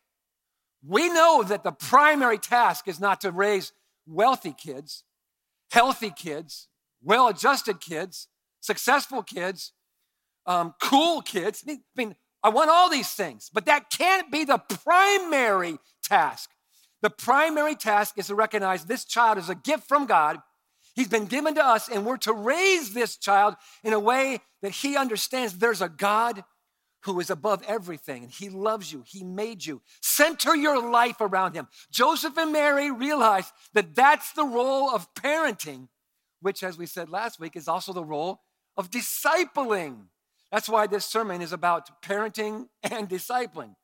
We 0.85 1.07
know 1.07 1.43
that 1.43 1.63
the 1.63 1.71
primary 1.71 2.37
task 2.37 2.89
is 2.89 2.99
not 2.99 3.21
to 3.21 3.31
raise 3.31 3.71
wealthy 4.05 4.53
kids, 4.53 5.03
healthy 5.71 6.11
kids, 6.11 6.67
well 7.03 7.27
adjusted 7.27 7.79
kids, 7.79 8.27
successful 8.61 9.23
kids, 9.23 9.73
um, 10.45 10.73
cool 10.81 11.21
kids. 11.21 11.63
I 11.67 11.77
mean, 11.95 12.15
I 12.43 12.49
want 12.49 12.69
all 12.69 12.89
these 12.89 13.11
things, 13.11 13.49
but 13.53 13.65
that 13.65 13.89
can't 13.89 14.31
be 14.31 14.43
the 14.43 14.59
primary 14.59 15.77
task. 16.03 16.49
The 17.01 17.09
primary 17.09 17.75
task 17.75 18.17
is 18.17 18.27
to 18.27 18.35
recognize 18.35 18.85
this 18.85 19.05
child 19.05 19.37
is 19.37 19.49
a 19.49 19.55
gift 19.55 19.87
from 19.87 20.05
God 20.05 20.39
He's 20.95 21.09
been 21.09 21.25
given 21.25 21.55
to 21.55 21.65
us, 21.65 21.89
and 21.89 22.05
we're 22.05 22.17
to 22.17 22.33
raise 22.33 22.93
this 22.93 23.17
child 23.17 23.55
in 23.83 23.91
a 23.91 23.99
way 23.99 24.39
that 24.61 24.71
he 24.71 24.95
understands 24.95 25.57
there's 25.57 25.81
a 25.81 25.89
God 25.89 26.43
who 27.05 27.19
is 27.19 27.29
above 27.29 27.63
everything, 27.67 28.23
and 28.23 28.31
he 28.31 28.49
loves 28.49 28.91
you. 28.91 29.03
He 29.05 29.23
made 29.23 29.65
you. 29.65 29.81
Center 30.01 30.55
your 30.55 30.91
life 30.91 31.21
around 31.21 31.53
him. 31.55 31.67
Joseph 31.91 32.37
and 32.37 32.51
Mary 32.51 32.91
realized 32.91 33.51
that 33.73 33.95
that's 33.95 34.33
the 34.33 34.45
role 34.45 34.89
of 34.89 35.13
parenting, 35.13 35.87
which, 36.41 36.63
as 36.63 36.77
we 36.77 36.85
said 36.85 37.09
last 37.09 37.39
week, 37.39 37.55
is 37.55 37.67
also 37.67 37.93
the 37.93 38.03
role 38.03 38.41
of 38.77 38.91
discipling. 38.91 40.07
That's 40.51 40.69
why 40.69 40.87
this 40.87 41.05
sermon 41.05 41.41
is 41.41 41.53
about 41.53 42.01
parenting 42.01 42.67
and 42.83 43.09
discipling. 43.09 43.75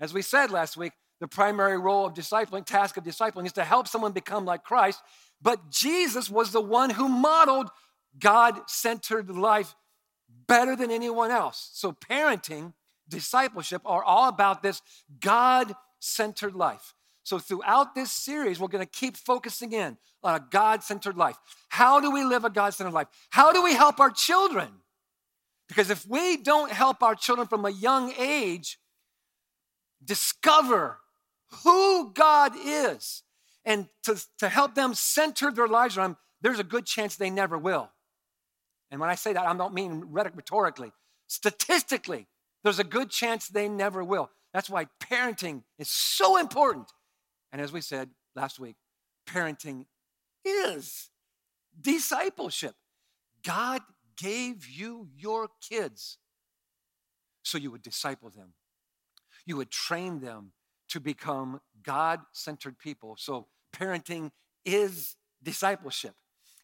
As 0.00 0.12
we 0.12 0.22
said 0.22 0.50
last 0.50 0.76
week, 0.76 0.92
the 1.20 1.28
primary 1.28 1.78
role 1.78 2.06
of 2.06 2.14
discipling, 2.14 2.66
task 2.66 2.96
of 2.96 3.04
discipling, 3.04 3.46
is 3.46 3.52
to 3.52 3.64
help 3.64 3.86
someone 3.86 4.12
become 4.12 4.44
like 4.44 4.64
Christ 4.64 5.00
but 5.44 5.70
Jesus 5.70 6.30
was 6.30 6.52
the 6.52 6.60
one 6.60 6.90
who 6.90 7.06
modeled 7.06 7.70
God 8.18 8.58
centered 8.66 9.30
life 9.30 9.74
better 10.46 10.76
than 10.76 10.90
anyone 10.90 11.30
else. 11.30 11.70
So, 11.72 11.92
parenting, 11.92 12.72
discipleship 13.08 13.82
are 13.84 14.02
all 14.02 14.28
about 14.28 14.62
this 14.62 14.82
God 15.20 15.74
centered 16.00 16.54
life. 16.54 16.94
So, 17.22 17.38
throughout 17.38 17.94
this 17.94 18.10
series, 18.12 18.60
we're 18.60 18.68
going 18.68 18.84
to 18.84 18.90
keep 18.90 19.16
focusing 19.16 19.72
in 19.72 19.96
on 20.22 20.34
a 20.34 20.44
God 20.50 20.82
centered 20.82 21.16
life. 21.16 21.36
How 21.68 22.00
do 22.00 22.10
we 22.10 22.24
live 22.24 22.44
a 22.44 22.50
God 22.50 22.74
centered 22.74 22.94
life? 22.94 23.08
How 23.30 23.52
do 23.52 23.62
we 23.62 23.74
help 23.74 24.00
our 24.00 24.10
children? 24.10 24.68
Because 25.68 25.90
if 25.90 26.06
we 26.06 26.36
don't 26.36 26.70
help 26.70 27.02
our 27.02 27.14
children 27.14 27.48
from 27.48 27.64
a 27.64 27.70
young 27.70 28.12
age 28.18 28.78
discover 30.04 30.98
who 31.62 32.12
God 32.12 32.52
is, 32.62 33.22
and 33.64 33.88
to, 34.04 34.22
to 34.38 34.48
help 34.48 34.74
them 34.74 34.94
center 34.94 35.50
their 35.50 35.68
lives 35.68 35.96
around, 35.96 36.16
there's 36.42 36.58
a 36.58 36.64
good 36.64 36.84
chance 36.84 37.16
they 37.16 37.30
never 37.30 37.56
will. 37.56 37.90
And 38.94 39.00
when 39.00 39.10
I 39.10 39.16
say 39.16 39.32
that, 39.32 39.44
I 39.44 39.52
don't 39.56 39.74
mean 39.74 40.04
rhetorically. 40.12 40.92
Statistically, 41.26 42.28
there's 42.62 42.78
a 42.78 42.84
good 42.84 43.10
chance 43.10 43.48
they 43.48 43.68
never 43.68 44.04
will. 44.04 44.30
That's 44.52 44.70
why 44.70 44.86
parenting 45.02 45.64
is 45.80 45.88
so 45.88 46.36
important. 46.36 46.92
And 47.50 47.60
as 47.60 47.72
we 47.72 47.80
said 47.80 48.10
last 48.36 48.60
week, 48.60 48.76
parenting 49.28 49.86
is 50.44 51.10
discipleship. 51.80 52.76
God 53.44 53.80
gave 54.16 54.64
you 54.64 55.08
your 55.16 55.48
kids 55.68 56.18
so 57.42 57.58
you 57.58 57.72
would 57.72 57.82
disciple 57.82 58.30
them, 58.30 58.52
you 59.44 59.56
would 59.56 59.72
train 59.72 60.20
them 60.20 60.52
to 60.90 61.00
become 61.00 61.60
God 61.82 62.20
centered 62.30 62.78
people. 62.78 63.16
So 63.18 63.48
parenting 63.74 64.30
is 64.64 65.16
discipleship. 65.42 66.14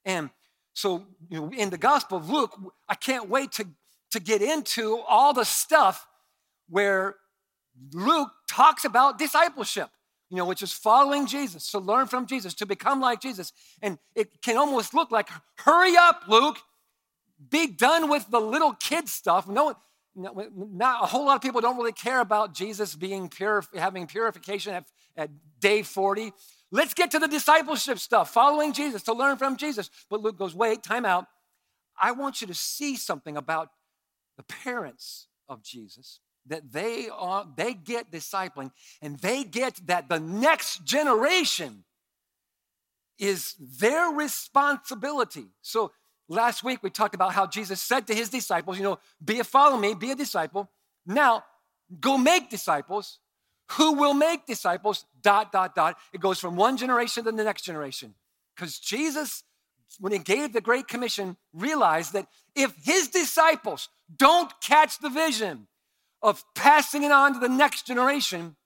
And 0.05 0.31
so, 0.75 1.07
you 1.29 1.41
know, 1.41 1.53
in 1.53 1.71
the 1.71 1.79
Gospel 1.79 2.19
of 2.19 2.31
Luke, 2.31 2.57
I 2.89 2.95
can't 2.95 3.29
wait 3.29 3.53
to, 3.53 3.67
to 4.13 4.21
get 4.21 4.43
into 4.43 4.99
all 5.09 5.33
the 5.33 5.45
stuff 5.45 6.07
where 6.69 7.17
Luke 7.93 8.31
talks 8.49 8.85
about 8.85 9.19
discipleship, 9.19 9.91
you 10.29 10.37
know, 10.37 10.45
which 10.45 10.63
is 10.63 10.73
following 10.73 11.27
Jesus, 11.27 11.71
to 11.73 11.79
learn 11.79 12.07
from 12.07 12.27
Jesus, 12.27 12.55
to 12.55 12.67
become 12.67 13.01
like 13.01 13.21
Jesus. 13.21 13.53
And 13.83 13.99
it 14.15 14.43
can 14.43 14.57
almost 14.57 14.95
look 14.95 15.11
like, 15.11 15.29
hurry 15.59 15.97
up, 15.97 16.23
Luke, 16.29 16.59
be 17.49 17.67
done 17.67 18.09
with 18.11 18.31
the 18.31 18.41
little 18.41 18.75
kid 18.75 19.09
stuff. 19.09 19.49
No, 19.49 19.75
not 20.15 21.05
a 21.05 21.07
whole 21.07 21.27
lot 21.27 21.37
of 21.37 21.43
people 21.43 21.61
don't 21.61 21.77
really 21.77 21.93
care 21.93 22.21
about 22.21 22.55
Jesus 22.55 22.95
being 22.95 23.29
pure, 23.29 23.65
having 23.75 24.07
purification 24.07 24.75
at, 24.75 24.85
at 25.17 25.31
day 25.61 25.83
40. 25.83 26.33
Let's 26.73 26.95
get 26.95 27.11
to 27.13 27.19
the 27.19 27.29
discipleship 27.29 27.99
stuff, 27.99 28.33
following 28.33 28.73
Jesus, 28.73 29.03
to 29.05 29.13
learn 29.13 29.37
from 29.37 29.57
Jesus. 29.57 29.91
But 30.09 30.21
Luke 30.21 30.39
goes, 30.39 30.55
wait, 30.55 30.83
time 30.83 31.05
out. 31.05 31.27
I 32.01 32.13
want 32.13 32.41
you 32.41 32.47
to 32.47 32.55
see 32.55 32.97
something 32.97 33.37
about 33.37 33.71
the 34.37 34.45
parents 34.45 35.27
of 35.49 35.63
Jesus 35.63 36.21
that 36.47 36.73
they 36.73 37.09
are 37.13 37.47
they 37.57 37.75
get 37.75 38.11
discipling 38.11 38.71
and 39.03 39.19
they 39.19 39.45
get 39.45 39.79
that 39.87 40.09
the 40.09 40.19
next 40.19 40.85
generation 40.85 41.85
is 43.19 43.55
their 43.59 44.09
responsibility. 44.09 45.45
So 45.61 45.93
last 46.29 46.65
week 46.65 46.83
we 46.83 46.89
talked 46.89 47.15
about 47.15 47.33
how 47.33 47.47
Jesus 47.47 47.83
said 47.83 48.07
to 48.07 48.15
his 48.15 48.31
disciples, 48.31 48.79
you 48.79 48.83
know, 48.83 48.99
be 49.23 49.41
a 49.41 49.45
follow 49.45 49.77
me, 49.77 49.95
be 49.95 50.11
a 50.11 50.17
disciple. 50.17 50.71
Now, 51.07 51.45
go 52.01 52.17
make 52.17 52.49
disciples 52.49 53.19
who 53.73 53.93
will 53.93 54.15
make 54.15 54.47
disciples, 54.47 55.05
dot, 55.23 55.53
dot, 55.53 55.75
dot. 55.75 55.97
It 56.13 56.21
goes 56.21 56.39
from 56.39 56.57
one 56.57 56.77
generation 56.77 57.25
to 57.25 57.33
the 57.33 57.45
next 57.45 57.63
generation. 57.63 58.15
Because 58.55 58.79
Jesus, 58.79 59.45
when 59.99 60.13
he 60.13 60.19
gave 60.19 60.53
the 60.53 60.61
Great 60.61 60.89
Commission, 60.89 61.37
realized 61.53 62.13
that 62.13 62.27
if 62.55 62.75
his 62.83 63.09
disciples 63.09 63.89
don't 64.15 64.53
catch 64.61 64.99
the 64.99 65.11
vision 65.11 65.69
of 66.23 66.45
passing 66.55 67.05
it 67.05 67.13
on 67.13 67.35
to 67.35 67.39
the 67.41 67.49
next 67.49 67.87
generation, 67.87 68.57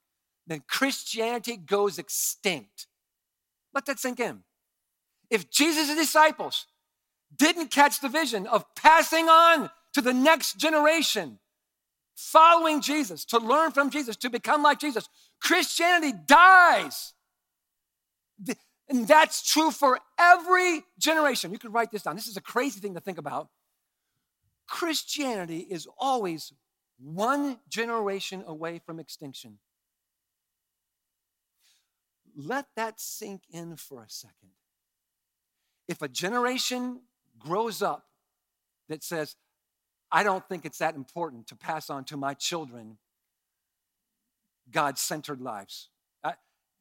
then 0.47 0.63
Christianity 0.67 1.57
goes 1.57 1.99
extinct. 1.99 2.87
Let 3.75 3.87
that 3.87 3.99
sink 3.99 4.21
in. 4.21 4.43
If 5.31 5.51
Jesus' 5.51 5.95
disciples 5.95 6.67
didn't 7.37 7.71
catch 7.71 8.01
the 8.01 8.09
vision 8.09 8.47
of 8.47 8.65
passing 8.75 9.29
on 9.29 9.71
to 9.93 10.01
the 10.01 10.15
next 10.15 10.59
generation, 10.59 11.39
following 12.15 12.81
Jesus, 12.81 13.25
to 13.27 13.39
learn 13.39 13.73
from 13.73 13.91
Jesus, 13.91 14.17
to 14.17 14.31
become 14.31 14.63
like 14.63 14.79
Jesus, 14.79 15.09
Christianity 15.41 16.13
dies. 16.27 17.13
And 18.89 19.09
that's 19.09 19.51
true 19.51 19.71
for 19.71 19.99
every 20.19 20.85
generation. 20.99 21.51
You 21.51 21.59
could 21.59 21.73
write 21.73 21.91
this 21.91 22.03
down. 22.03 22.17
This 22.17 22.29
is 22.29 22.37
a 22.37 22.43
crazy 22.43 22.81
thing 22.81 22.95
to 22.95 23.01
think 23.01 23.19
about. 23.19 23.49
Christianity 24.67 25.67
is 25.69 25.89
always 25.99 26.53
one 26.99 27.59
generation 27.69 28.45
away 28.47 28.81
from 28.85 29.01
extinction. 29.01 29.59
Let 32.37 32.67
that 32.77 33.01
sink 33.01 33.43
in 33.51 33.77
for 33.77 34.03
a 34.03 34.09
second. 34.11 34.51
If 35.89 36.03
a 36.03 36.09
generation 36.09 37.01
grows 37.39 37.83
up 37.83 38.07
that 38.89 39.03
says, 39.03 39.37
I 40.15 40.23
don't 40.23 40.49
think 40.49 40.65
it's 40.65 40.79
that 40.79 40.95
important 40.95 41.49
to 41.49 41.57
pass 41.57 41.91
on 41.91 42.05
to 42.05 42.17
my 42.17 42.35
children 42.35 42.99
God 44.71 44.97
centered 44.97 45.41
lives. 45.41 45.89
I, 46.23 46.35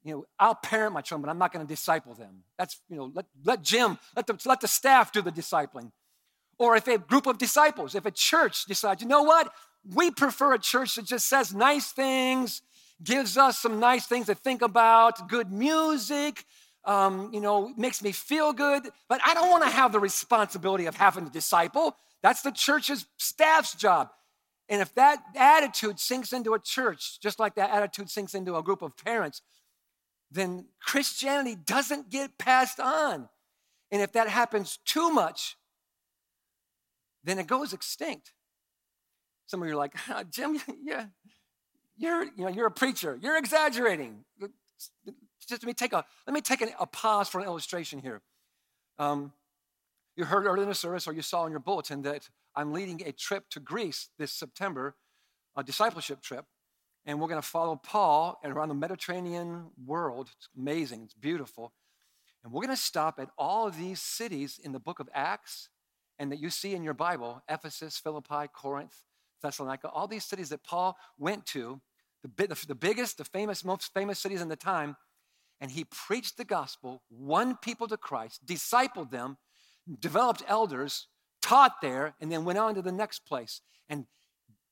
you 0.04 0.14
know, 0.14 0.26
I'll 0.38 0.54
parent 0.54 0.94
my 0.94 1.02
children, 1.02 1.24
but 1.24 1.32
I'm 1.32 1.40
not 1.40 1.52
going 1.52 1.66
to 1.66 1.68
disciple 1.68 2.14
them. 2.14 2.44
That's, 2.60 2.80
you 2.90 2.96
know, 2.96 3.12
let, 3.12 3.26
let 3.44 3.64
Jim, 3.64 3.98
let 4.16 4.28
the, 4.28 4.38
let 4.46 4.62
the 4.62 4.68
staff 4.68 5.12
do 5.12 5.24
the 5.24 5.32
discipling. 5.32 5.92
Or 6.60 6.76
if 6.76 6.88
a 6.88 7.00
group 7.00 7.26
of 7.26 7.40
disciples, 7.40 7.96
if 7.96 8.06
a 8.06 8.12
church 8.12 8.66
decides, 8.66 9.02
you 9.02 9.08
know 9.08 9.24
what? 9.24 9.52
We 9.84 10.12
prefer 10.12 10.54
a 10.54 10.60
church 10.60 10.94
that 10.96 11.06
just 11.06 11.28
says 11.28 11.56
nice 11.56 11.92
things, 11.92 12.62
gives 13.04 13.36
us 13.36 13.58
some 13.58 13.80
nice 13.80 14.06
things 14.06 14.28
to 14.28 14.36
think 14.36 14.62
about, 14.62 15.28
good 15.28 15.52
music, 15.52 16.46
um, 16.86 17.32
you 17.34 17.42
know, 17.42 17.74
makes 17.78 18.04
me 18.04 18.12
feel 18.12 18.54
good, 18.54 18.88
but 19.10 19.22
I 19.26 19.34
don't 19.34 19.50
want 19.50 19.64
to 19.64 19.72
have 19.72 19.92
the 19.92 20.00
responsibility 20.00 20.86
of 20.86 20.96
having 20.96 21.26
to 21.26 21.32
disciple. 21.32 21.96
That's 22.24 22.42
the 22.42 22.52
church's 22.52 23.06
staff's 23.18 23.76
job. 23.76 24.10
And 24.70 24.82
if 24.82 24.96
that 24.96 25.22
attitude 25.36 26.00
sinks 26.00 26.32
into 26.32 26.54
a 26.54 26.60
church, 26.60 27.20
just 27.22 27.38
like 27.38 27.56
that 27.56 27.70
attitude 27.70 28.10
sinks 28.10 28.34
into 28.34 28.56
a 28.56 28.64
group 28.64 28.82
of 28.82 28.98
parents, 28.98 29.42
then 30.32 30.66
Christianity 30.82 31.56
doesn't 31.56 32.10
get 32.10 32.38
passed 32.38 32.80
on. 32.80 33.30
And 33.92 34.02
if 34.02 34.14
that 34.14 34.30
happens 34.30 34.80
too 34.86 35.12
much, 35.12 35.58
then 37.24 37.38
it 37.38 37.46
goes 37.46 37.74
extinct. 37.74 38.34
Some 39.46 39.62
of 39.62 39.68
you 39.68 39.76
are 39.76 39.78
like, 39.78 39.94
oh, 40.10 40.24
Jim, 40.24 40.60
yeah, 40.84 41.08
you're, 41.98 42.24
you 42.24 42.46
know, 42.46 42.48
you're 42.48 42.68
a 42.68 42.72
preacher. 42.72 43.20
You're 43.22 43.38
exaggerating. 43.38 44.24
Just 45.48 45.62
let 45.62 45.64
me 45.64 45.74
take 45.74 45.94
a 45.94 46.06
let 46.26 46.34
me 46.34 46.42
take 46.42 46.62
an, 46.62 46.70
a 46.80 46.88
pause 46.88 47.28
for 47.30 47.40
an 47.40 47.46
illustration 47.46 48.00
here. 48.00 48.22
Um, 48.98 49.34
you 50.16 50.26
heard 50.26 50.46
earlier 50.46 50.64
in 50.64 50.70
the 50.70 50.76
service, 50.76 51.08
or 51.08 51.14
you 51.14 51.22
saw 51.22 51.46
in 51.46 51.52
your 51.52 51.60
bulletin, 51.60 52.02
that 52.04 52.30
I'm 52.56 52.72
leading 52.72 53.02
a 53.06 53.12
trip 53.12 53.50
to 53.52 53.60
Greece 53.60 54.10
this 54.18 54.32
September, 54.32 54.96
a 55.56 55.64
discipleship 55.64 56.22
trip, 56.22 56.46
and 57.06 57.20
we're 57.20 57.28
going 57.28 57.42
to 57.42 57.48
follow 57.48 57.76
Paul 57.76 58.40
and 58.44 58.54
around 58.54 58.70
the 58.70 58.76
Mediterranean 58.76 59.72
world. 59.86 60.30
It's 60.38 60.50
amazing. 60.58 61.04
It's 61.06 61.14
beautiful, 61.14 61.74
and 62.44 62.54
we're 62.54 62.64
going 62.64 62.76
to 62.76 62.82
stop 62.82 63.20
at 63.20 63.30
all 63.38 63.68
of 63.68 63.78
these 63.78 64.02
cities 64.02 64.60
in 64.64 64.72
the 64.72 64.80
Book 64.80 65.00
of 65.00 65.10
Acts, 65.14 65.70
and 66.20 66.32
that 66.32 66.40
you 66.40 66.50
see 66.50 66.74
in 66.74 66.84
your 66.84 66.94
Bible: 66.94 67.42
Ephesus, 67.50 67.98
Philippi, 67.98 68.48
Corinth, 68.54 69.06
Thessalonica. 69.42 69.90
All 69.90 70.08
these 70.08 70.26
cities 70.26 70.50
that 70.50 70.64
Paul 70.64 70.96
went 71.18 71.46
to, 71.48 71.82
the, 72.24 72.66
the 72.68 72.76
biggest, 72.76 73.18
the 73.18 73.26
famous, 73.26 73.66
most 73.66 73.94
famous 73.94 74.20
cities 74.20 74.42
in 74.42 74.48
the 74.48 74.56
time 74.56 74.96
and 75.64 75.72
he 75.72 75.86
preached 75.86 76.36
the 76.36 76.44
gospel, 76.44 77.04
won 77.10 77.56
people 77.56 77.88
to 77.88 77.96
Christ, 77.96 78.46
discipled 78.46 79.12
them, 79.12 79.38
developed 80.00 80.44
elders, 80.48 81.08
taught 81.42 81.82
there, 81.82 82.16
and 82.22 82.32
then 82.32 82.46
went 82.46 82.60
on 82.60 82.76
to 82.76 82.82
the 82.82 82.92
next 82.92 83.26
place. 83.26 83.62
And 83.90 84.06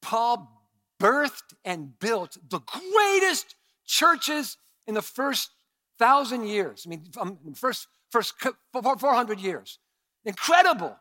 Paul 0.01 0.67
birthed 0.99 1.53
and 1.65 1.97
built 1.99 2.37
the 2.49 2.59
greatest 2.59 3.55
churches 3.85 4.57
in 4.87 4.93
the 4.93 5.01
first 5.01 5.49
thousand 5.99 6.47
years. 6.47 6.83
I 6.85 6.89
mean, 6.89 7.05
um, 7.19 7.37
first, 7.55 7.87
first 8.09 8.33
400 8.73 9.39
years. 9.39 9.79
Incredible. 10.25 10.97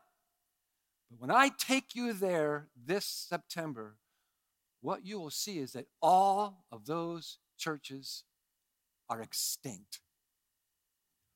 But 1.10 1.20
when 1.20 1.30
I 1.30 1.50
take 1.58 1.94
you 1.94 2.12
there 2.12 2.68
this 2.86 3.04
September, 3.04 3.96
what 4.80 5.04
you 5.04 5.18
will 5.18 5.30
see 5.30 5.58
is 5.58 5.72
that 5.72 5.86
all 6.00 6.64
of 6.72 6.86
those 6.86 7.38
churches 7.58 8.24
are 9.08 9.20
extinct. 9.20 10.00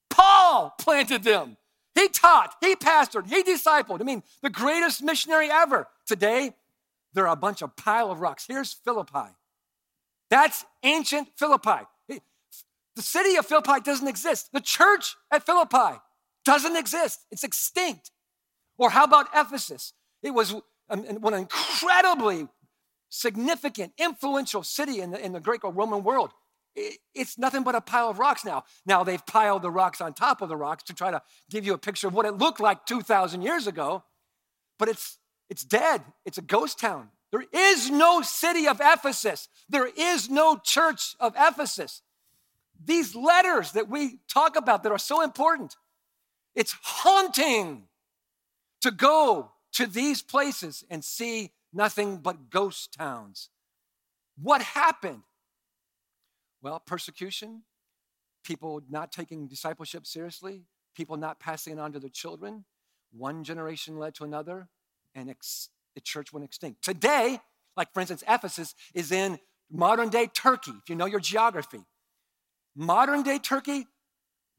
Paul 0.09 0.75
planted 0.79 1.25
them. 1.25 1.57
He 1.95 2.09
taught, 2.09 2.55
he 2.61 2.75
pastored, 2.75 3.29
he 3.29 3.43
discipled. 3.43 4.01
I 4.01 4.05
mean, 4.05 4.23
the 4.43 4.51
greatest 4.51 5.03
missionary 5.03 5.49
ever. 5.51 5.87
Today, 6.07 6.53
they're 7.13 7.27
a 7.27 7.37
bunch 7.37 7.63
of 7.63 7.77
pile 7.77 8.11
of 8.11 8.21
rocks. 8.21 8.47
Here's 8.49 8.73
Philippi. 8.73 9.31
That's 10.31 10.65
ancient 10.83 11.29
Philippi. 11.37 11.87
The 12.09 13.03
city 13.03 13.37
of 13.37 13.47
Philippi 13.47 13.81
doesn't 13.83 14.07
exist. 14.07 14.51
The 14.53 14.61
church 14.61 15.17
at 15.33 15.45
Philippi 15.45 16.01
doesn't 16.45 16.77
exist. 16.77 17.25
It's 17.33 17.43
extinct. 17.43 18.11
Or 18.79 18.91
how 18.91 19.05
about 19.05 19.27
Ephesus? 19.35 19.93
It 20.23 20.31
was 20.33 20.55
one 20.89 21.35
incredibly 21.35 22.49
significant, 23.09 23.93
influential 23.99 24.63
city 24.63 25.01
in 25.01 25.11
the, 25.11 25.25
in 25.25 25.33
the 25.33 25.41
Greco-Roman 25.41 26.03
world 26.05 26.31
it's 26.77 27.39
nothing 27.39 27.63
but 27.63 27.75
a 27.75 27.81
pile 27.81 28.11
of 28.11 28.19
rocks 28.19 28.45
now. 28.45 28.65
Now 28.85 29.05
they've 29.05 29.25
piled 29.25 29.63
the 29.63 29.71
rocks 29.71 30.01
on 30.01 30.13
top 30.13 30.43
of 30.43 30.49
the 30.49 30.57
rocks 30.57 30.83
to 30.85 30.95
try 30.95 31.11
to 31.11 31.23
give 31.51 31.65
you 31.65 31.75
a 31.75 31.79
picture 31.79 32.09
of 32.09 32.15
what 32.15 32.27
it 32.27 32.39
looked 32.39 32.61
like 32.61 32.87
2,000 32.87 33.43
years 33.43 33.67
ago, 33.67 34.03
but 34.79 34.89
it's, 34.89 35.19
it's 35.49 35.65
dead. 35.65 36.03
It's 36.25 36.39
a 36.39 36.43
ghost 36.43 36.79
town. 36.79 37.11
There 37.31 37.45
is 37.53 37.91
no 37.91 38.23
city 38.23 38.69
of 38.69 38.81
Ephesus, 38.81 39.49
there 39.69 39.87
is 39.87 40.31
no 40.31 40.57
church 40.57 41.17
of 41.21 41.35
Ephesus. 41.37 42.03
These 42.85 43.15
letters 43.15 43.73
that 43.73 43.89
we 43.89 44.19
talk 44.29 44.57
about 44.57 44.83
that 44.83 44.93
are 44.93 44.99
so 44.99 45.23
important, 45.23 45.77
it's 46.55 46.77
haunting 46.83 47.85
to 48.83 48.91
go 48.91 49.53
to 49.73 49.87
these 49.87 50.23
places 50.23 50.85
and 50.91 51.05
see 51.05 51.53
nothing 51.73 52.19
but 52.19 52.51
ghost 52.51 52.93
towns. 52.93 53.51
What 54.41 54.63
happened? 54.63 55.23
Well, 56.65 56.81
persecution, 56.81 57.65
people 58.43 58.81
not 58.89 59.13
taking 59.13 59.49
discipleship 59.49 60.07
seriously, 60.07 60.63
people 60.97 61.19
not 61.19 61.39
passing 61.39 61.75
it 61.75 61.79
on 61.79 61.93
to 61.93 62.01
their 62.01 62.09
children. 62.09 62.65
One 63.13 63.45
generation 63.45 63.99
led 63.99 64.15
to 64.15 64.25
another, 64.25 64.69
and 65.15 65.29
ex- 65.29 65.69
the 65.95 66.01
church 66.01 66.33
went 66.33 66.43
extinct. 66.43 66.83
Today, 66.83 67.39
like 67.77 67.93
for 67.93 68.01
instance, 68.01 68.25
Ephesus 68.27 68.75
is 68.95 69.13
in 69.13 69.39
modern 69.71 70.09
day 70.09 70.27
Turkey, 70.27 70.73
if 70.83 70.89
you 70.89 70.97
know 70.97 71.05
your 71.05 71.21
geography. 71.21 71.85
Modern 72.75 73.23
day 73.23 73.39
Turkey, 73.39 73.87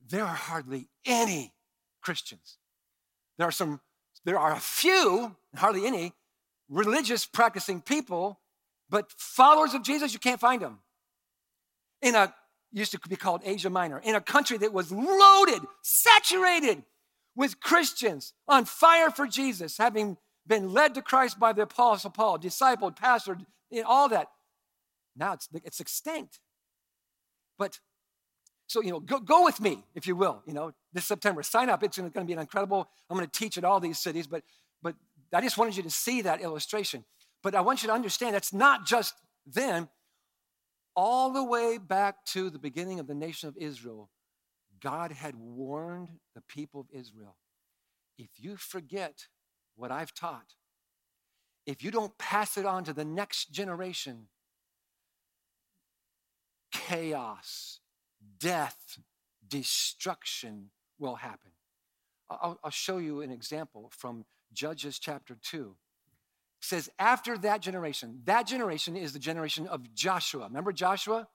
there 0.07 0.25
are 0.25 0.35
hardly 0.35 0.87
any 1.07 1.53
Christians. 2.03 2.59
There 3.39 3.47
are 3.47 3.51
some, 3.51 3.81
there 4.25 4.37
are 4.37 4.51
a 4.51 4.59
few, 4.59 5.35
hardly 5.55 5.87
any, 5.87 6.13
religious 6.69 7.25
practicing 7.25 7.81
people, 7.81 8.41
but 8.91 9.11
followers 9.11 9.73
of 9.73 9.81
Jesus, 9.81 10.13
you 10.13 10.19
can't 10.19 10.39
find 10.39 10.61
them 10.61 10.81
in 12.05 12.13
a 12.13 12.33
used 12.71 12.91
to 12.91 12.99
be 13.09 13.15
called 13.15 13.41
Asia 13.45 13.69
Minor, 13.69 13.99
in 14.03 14.15
a 14.15 14.21
country 14.21 14.57
that 14.57 14.73
was 14.73 14.91
loaded, 14.91 15.61
saturated 15.81 16.83
with 17.35 17.59
Christians 17.61 18.33
on 18.47 18.65
fire 18.65 19.09
for 19.09 19.25
Jesus, 19.25 19.77
having 19.77 20.17
been 20.45 20.73
led 20.73 20.93
to 20.95 21.01
Christ 21.01 21.39
by 21.39 21.53
the 21.53 21.63
Apostle 21.63 22.11
Paul, 22.11 22.37
discipled, 22.37 22.97
pastored, 22.97 23.45
all 23.85 24.09
that. 24.09 24.27
Now 25.15 25.33
it's, 25.33 25.47
it's 25.63 25.79
extinct. 25.79 26.39
But 27.57 27.79
so, 28.67 28.81
you 28.81 28.91
know, 28.91 28.99
go, 28.99 29.19
go 29.19 29.45
with 29.45 29.61
me, 29.61 29.83
if 29.95 30.05
you 30.05 30.15
will, 30.15 30.43
you 30.45 30.53
know, 30.53 30.73
this 30.91 31.05
September. 31.05 31.43
Sign 31.43 31.69
up. 31.69 31.81
It's 31.81 31.97
going 31.97 32.11
to 32.11 32.23
be 32.25 32.33
an 32.33 32.39
incredible, 32.39 32.89
I'm 33.09 33.17
going 33.17 33.29
to 33.29 33.39
teach 33.39 33.57
at 33.57 33.63
all 33.63 33.79
these 33.79 33.99
cities, 33.99 34.27
but, 34.27 34.43
but 34.83 34.95
I 35.33 35.39
just 35.39 35.57
wanted 35.57 35.77
you 35.77 35.83
to 35.83 35.89
see 35.89 36.21
that 36.23 36.41
illustration. 36.41 37.05
But 37.41 37.55
I 37.55 37.61
want 37.61 37.83
you 37.83 37.87
to 37.87 37.93
understand 37.93 38.35
that's 38.35 38.53
not 38.53 38.85
just 38.85 39.13
then, 39.45 39.87
all 40.95 41.31
the 41.31 41.43
way 41.43 41.77
back 41.77 42.25
to 42.25 42.49
the 42.49 42.59
beginning 42.59 42.99
of 42.99 43.07
the 43.07 43.15
nation 43.15 43.49
of 43.49 43.57
Israel, 43.57 44.09
God 44.81 45.11
had 45.11 45.35
warned 45.35 46.09
the 46.33 46.41
people 46.41 46.81
of 46.81 46.87
Israel 46.91 47.37
if 48.17 48.29
you 48.37 48.55
forget 48.55 49.27
what 49.75 49.91
I've 49.91 50.13
taught, 50.13 50.53
if 51.65 51.83
you 51.83 51.91
don't 51.91 52.17
pass 52.17 52.57
it 52.57 52.65
on 52.65 52.83
to 52.85 52.93
the 52.93 53.03
next 53.03 53.51
generation, 53.51 54.27
chaos, 56.71 57.79
death, 58.39 58.99
destruction 59.47 60.69
will 60.97 61.15
happen. 61.15 61.51
I'll, 62.29 62.59
I'll, 62.63 62.71
show 62.71 62.97
you 62.97 63.21
an 63.21 63.31
example 63.31 63.91
from 63.95 64.25
Judges 64.53 64.97
chapter 64.97 65.37
2 65.41 65.75
says, 66.65 66.89
after 66.99 67.37
that 67.39 67.61
generation, 67.61 68.21
that 68.25 68.47
generation 68.47 68.95
is 68.95 69.13
the 69.13 69.19
generation 69.19 69.67
of 69.67 69.93
Joshua. 69.93 70.47
Remember 70.47 70.71
Joshua? 70.71 71.27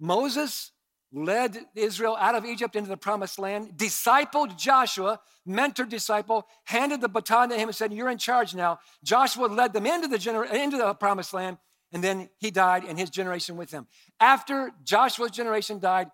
Moses 0.00 0.72
led 1.12 1.56
Israel 1.76 2.16
out 2.18 2.34
of 2.34 2.44
Egypt 2.44 2.74
into 2.74 2.88
the 2.88 2.96
promised 2.96 3.38
land, 3.38 3.74
discipled 3.76 4.58
Joshua, 4.58 5.20
mentored 5.48 5.88
disciple, 5.88 6.46
handed 6.64 7.00
the 7.00 7.08
baton 7.08 7.50
to 7.50 7.56
him 7.56 7.68
and 7.68 7.76
said, 7.76 7.92
You're 7.92 8.10
in 8.10 8.18
charge 8.18 8.54
now. 8.54 8.80
Joshua 9.04 9.46
led 9.46 9.72
them 9.72 9.86
into 9.86 10.08
the, 10.08 10.18
gener- 10.18 10.52
into 10.52 10.76
the 10.76 10.92
promised 10.94 11.32
land, 11.32 11.58
and 11.92 12.02
then 12.02 12.28
he 12.38 12.50
died 12.50 12.84
and 12.84 12.98
his 12.98 13.10
generation 13.10 13.56
with 13.56 13.70
him. 13.70 13.86
After 14.18 14.72
Joshua's 14.82 15.30
generation 15.30 15.78
died, 15.78 16.10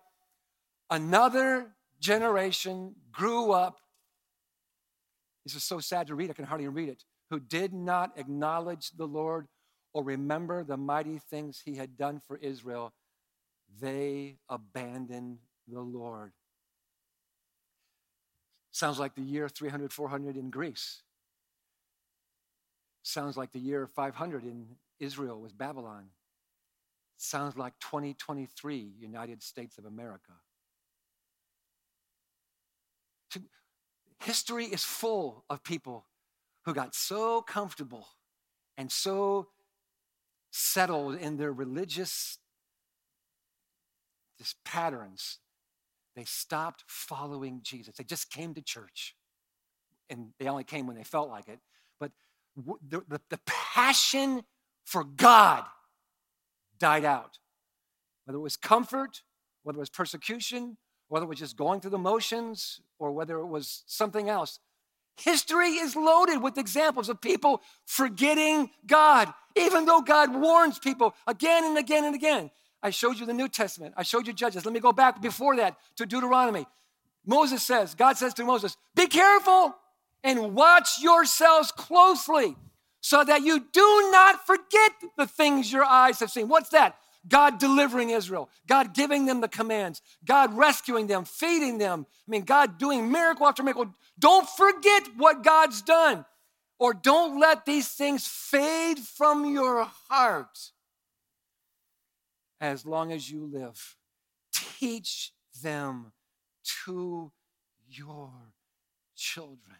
another 0.89 1.73
generation 1.99 2.95
grew 3.11 3.51
up. 3.51 3.80
This 5.45 5.55
is 5.55 5.63
so 5.63 5.79
sad 5.79 6.07
to 6.07 6.15
read, 6.15 6.29
I 6.29 6.33
can 6.33 6.45
hardly 6.45 6.67
read 6.67 6.89
it. 6.89 7.03
Who 7.29 7.39
did 7.39 7.73
not 7.73 8.17
acknowledge 8.17 8.91
the 8.91 9.07
Lord 9.07 9.47
or 9.93 10.03
remember 10.03 10.63
the 10.63 10.77
mighty 10.77 11.17
things 11.17 11.61
he 11.63 11.75
had 11.75 11.97
done 11.97 12.21
for 12.25 12.37
Israel 12.37 12.93
they 13.79 14.37
abandoned 14.49 15.37
the 15.67 15.79
Lord. 15.79 16.33
Sounds 18.71 18.99
like 18.99 19.15
the 19.15 19.21
year 19.21 19.49
300, 19.49 19.91
400 19.93 20.37
in 20.37 20.49
Greece. 20.49 21.03
Sounds 23.03 23.37
like 23.37 23.51
the 23.51 23.59
year 23.59 23.87
500 23.87 24.43
in 24.43 24.65
Israel 24.99 25.39
with 25.39 25.57
Babylon. 25.57 26.07
Sounds 27.17 27.57
like 27.57 27.73
2023, 27.79 28.93
United 28.99 29.43
States 29.43 29.77
of 29.77 29.85
America. 29.85 30.33
History 34.21 34.65
is 34.65 34.83
full 34.83 35.45
of 35.49 35.63
people 35.63 36.05
who 36.65 36.73
got 36.73 36.93
so 36.93 37.41
comfortable 37.41 38.07
and 38.77 38.91
so 38.91 39.47
settled 40.51 41.15
in 41.15 41.37
their 41.37 41.51
religious 41.51 42.37
these 44.41 44.55
patterns, 44.65 45.37
they 46.15 46.23
stopped 46.23 46.83
following 46.87 47.59
Jesus. 47.61 47.95
They 47.95 48.03
just 48.03 48.31
came 48.31 48.55
to 48.55 48.61
church. 48.61 49.15
And 50.09 50.29
they 50.39 50.47
only 50.47 50.63
came 50.63 50.87
when 50.87 50.95
they 50.95 51.03
felt 51.03 51.29
like 51.29 51.47
it. 51.47 51.59
But 51.99 52.11
the, 52.55 53.03
the, 53.07 53.21
the 53.29 53.39
passion 53.45 54.41
for 54.83 55.03
God 55.03 55.63
died 56.79 57.05
out. 57.05 57.37
Whether 58.25 58.39
it 58.39 58.41
was 58.41 58.57
comfort, 58.57 59.21
whether 59.61 59.77
it 59.77 59.79
was 59.79 59.89
persecution, 59.91 60.77
whether 61.11 61.25
it 61.25 61.27
was 61.27 61.39
just 61.39 61.57
going 61.57 61.81
through 61.81 61.91
the 61.91 61.97
motions, 61.97 62.79
or 62.97 63.11
whether 63.11 63.37
it 63.39 63.45
was 63.45 63.83
something 63.85 64.29
else. 64.29 64.59
History 65.17 65.71
is 65.71 65.93
loaded 65.93 66.41
with 66.41 66.57
examples 66.57 67.09
of 67.09 67.19
people 67.19 67.61
forgetting 67.85 68.69
God, 68.87 69.27
even 69.57 69.83
though 69.85 69.99
God 69.99 70.33
warns 70.33 70.79
people 70.79 71.13
again 71.27 71.65
and 71.65 71.77
again 71.77 72.05
and 72.05 72.15
again. 72.15 72.49
I 72.81 72.91
showed 72.91 73.19
you 73.19 73.25
the 73.25 73.33
New 73.33 73.49
Testament. 73.49 73.93
I 73.97 74.03
showed 74.03 74.25
you 74.25 74.31
Judges. 74.31 74.63
Let 74.63 74.73
me 74.73 74.79
go 74.79 74.93
back 74.93 75.21
before 75.21 75.57
that 75.57 75.75
to 75.97 76.05
Deuteronomy. 76.05 76.65
Moses 77.25 77.61
says, 77.61 77.93
God 77.93 78.15
says 78.15 78.33
to 78.35 78.45
Moses, 78.45 78.77
Be 78.95 79.07
careful 79.07 79.75
and 80.23 80.55
watch 80.55 81.01
yourselves 81.01 81.73
closely 81.73 82.55
so 83.01 83.21
that 83.25 83.41
you 83.41 83.67
do 83.73 84.09
not 84.13 84.47
forget 84.47 84.93
the 85.17 85.27
things 85.27 85.73
your 85.73 85.83
eyes 85.83 86.21
have 86.21 86.31
seen. 86.31 86.47
What's 86.47 86.69
that? 86.69 86.95
God 87.27 87.59
delivering 87.59 88.09
Israel, 88.09 88.49
God 88.67 88.93
giving 88.93 89.25
them 89.25 89.41
the 89.41 89.47
commands, 89.47 90.01
God 90.25 90.57
rescuing 90.57 91.07
them, 91.07 91.25
feeding 91.25 91.77
them. 91.77 92.05
I 92.27 92.31
mean, 92.31 92.43
God 92.43 92.77
doing 92.77 93.11
miracle 93.11 93.45
after 93.45 93.63
miracle. 93.63 93.93
Don't 94.17 94.49
forget 94.49 95.03
what 95.17 95.43
God's 95.43 95.81
done, 95.81 96.25
or 96.79 96.93
don't 96.93 97.39
let 97.39 97.65
these 97.65 97.89
things 97.89 98.27
fade 98.27 98.99
from 98.99 99.45
your 99.45 99.87
heart 100.09 100.71
as 102.59 102.85
long 102.85 103.11
as 103.11 103.29
you 103.29 103.49
live. 103.51 103.97
Teach 104.53 105.31
them 105.61 106.13
to 106.85 107.31
your 107.87 108.31
children. 109.15 109.77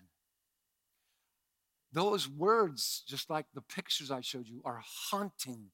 Those 1.94 2.30
words, 2.30 3.04
just 3.08 3.30
like 3.30 3.48
the 3.54 3.62
pictures 3.62 4.12
I 4.12 4.22
showed 4.22 4.48
you, 4.48 4.62
are 4.64 4.82
haunting 5.10 5.72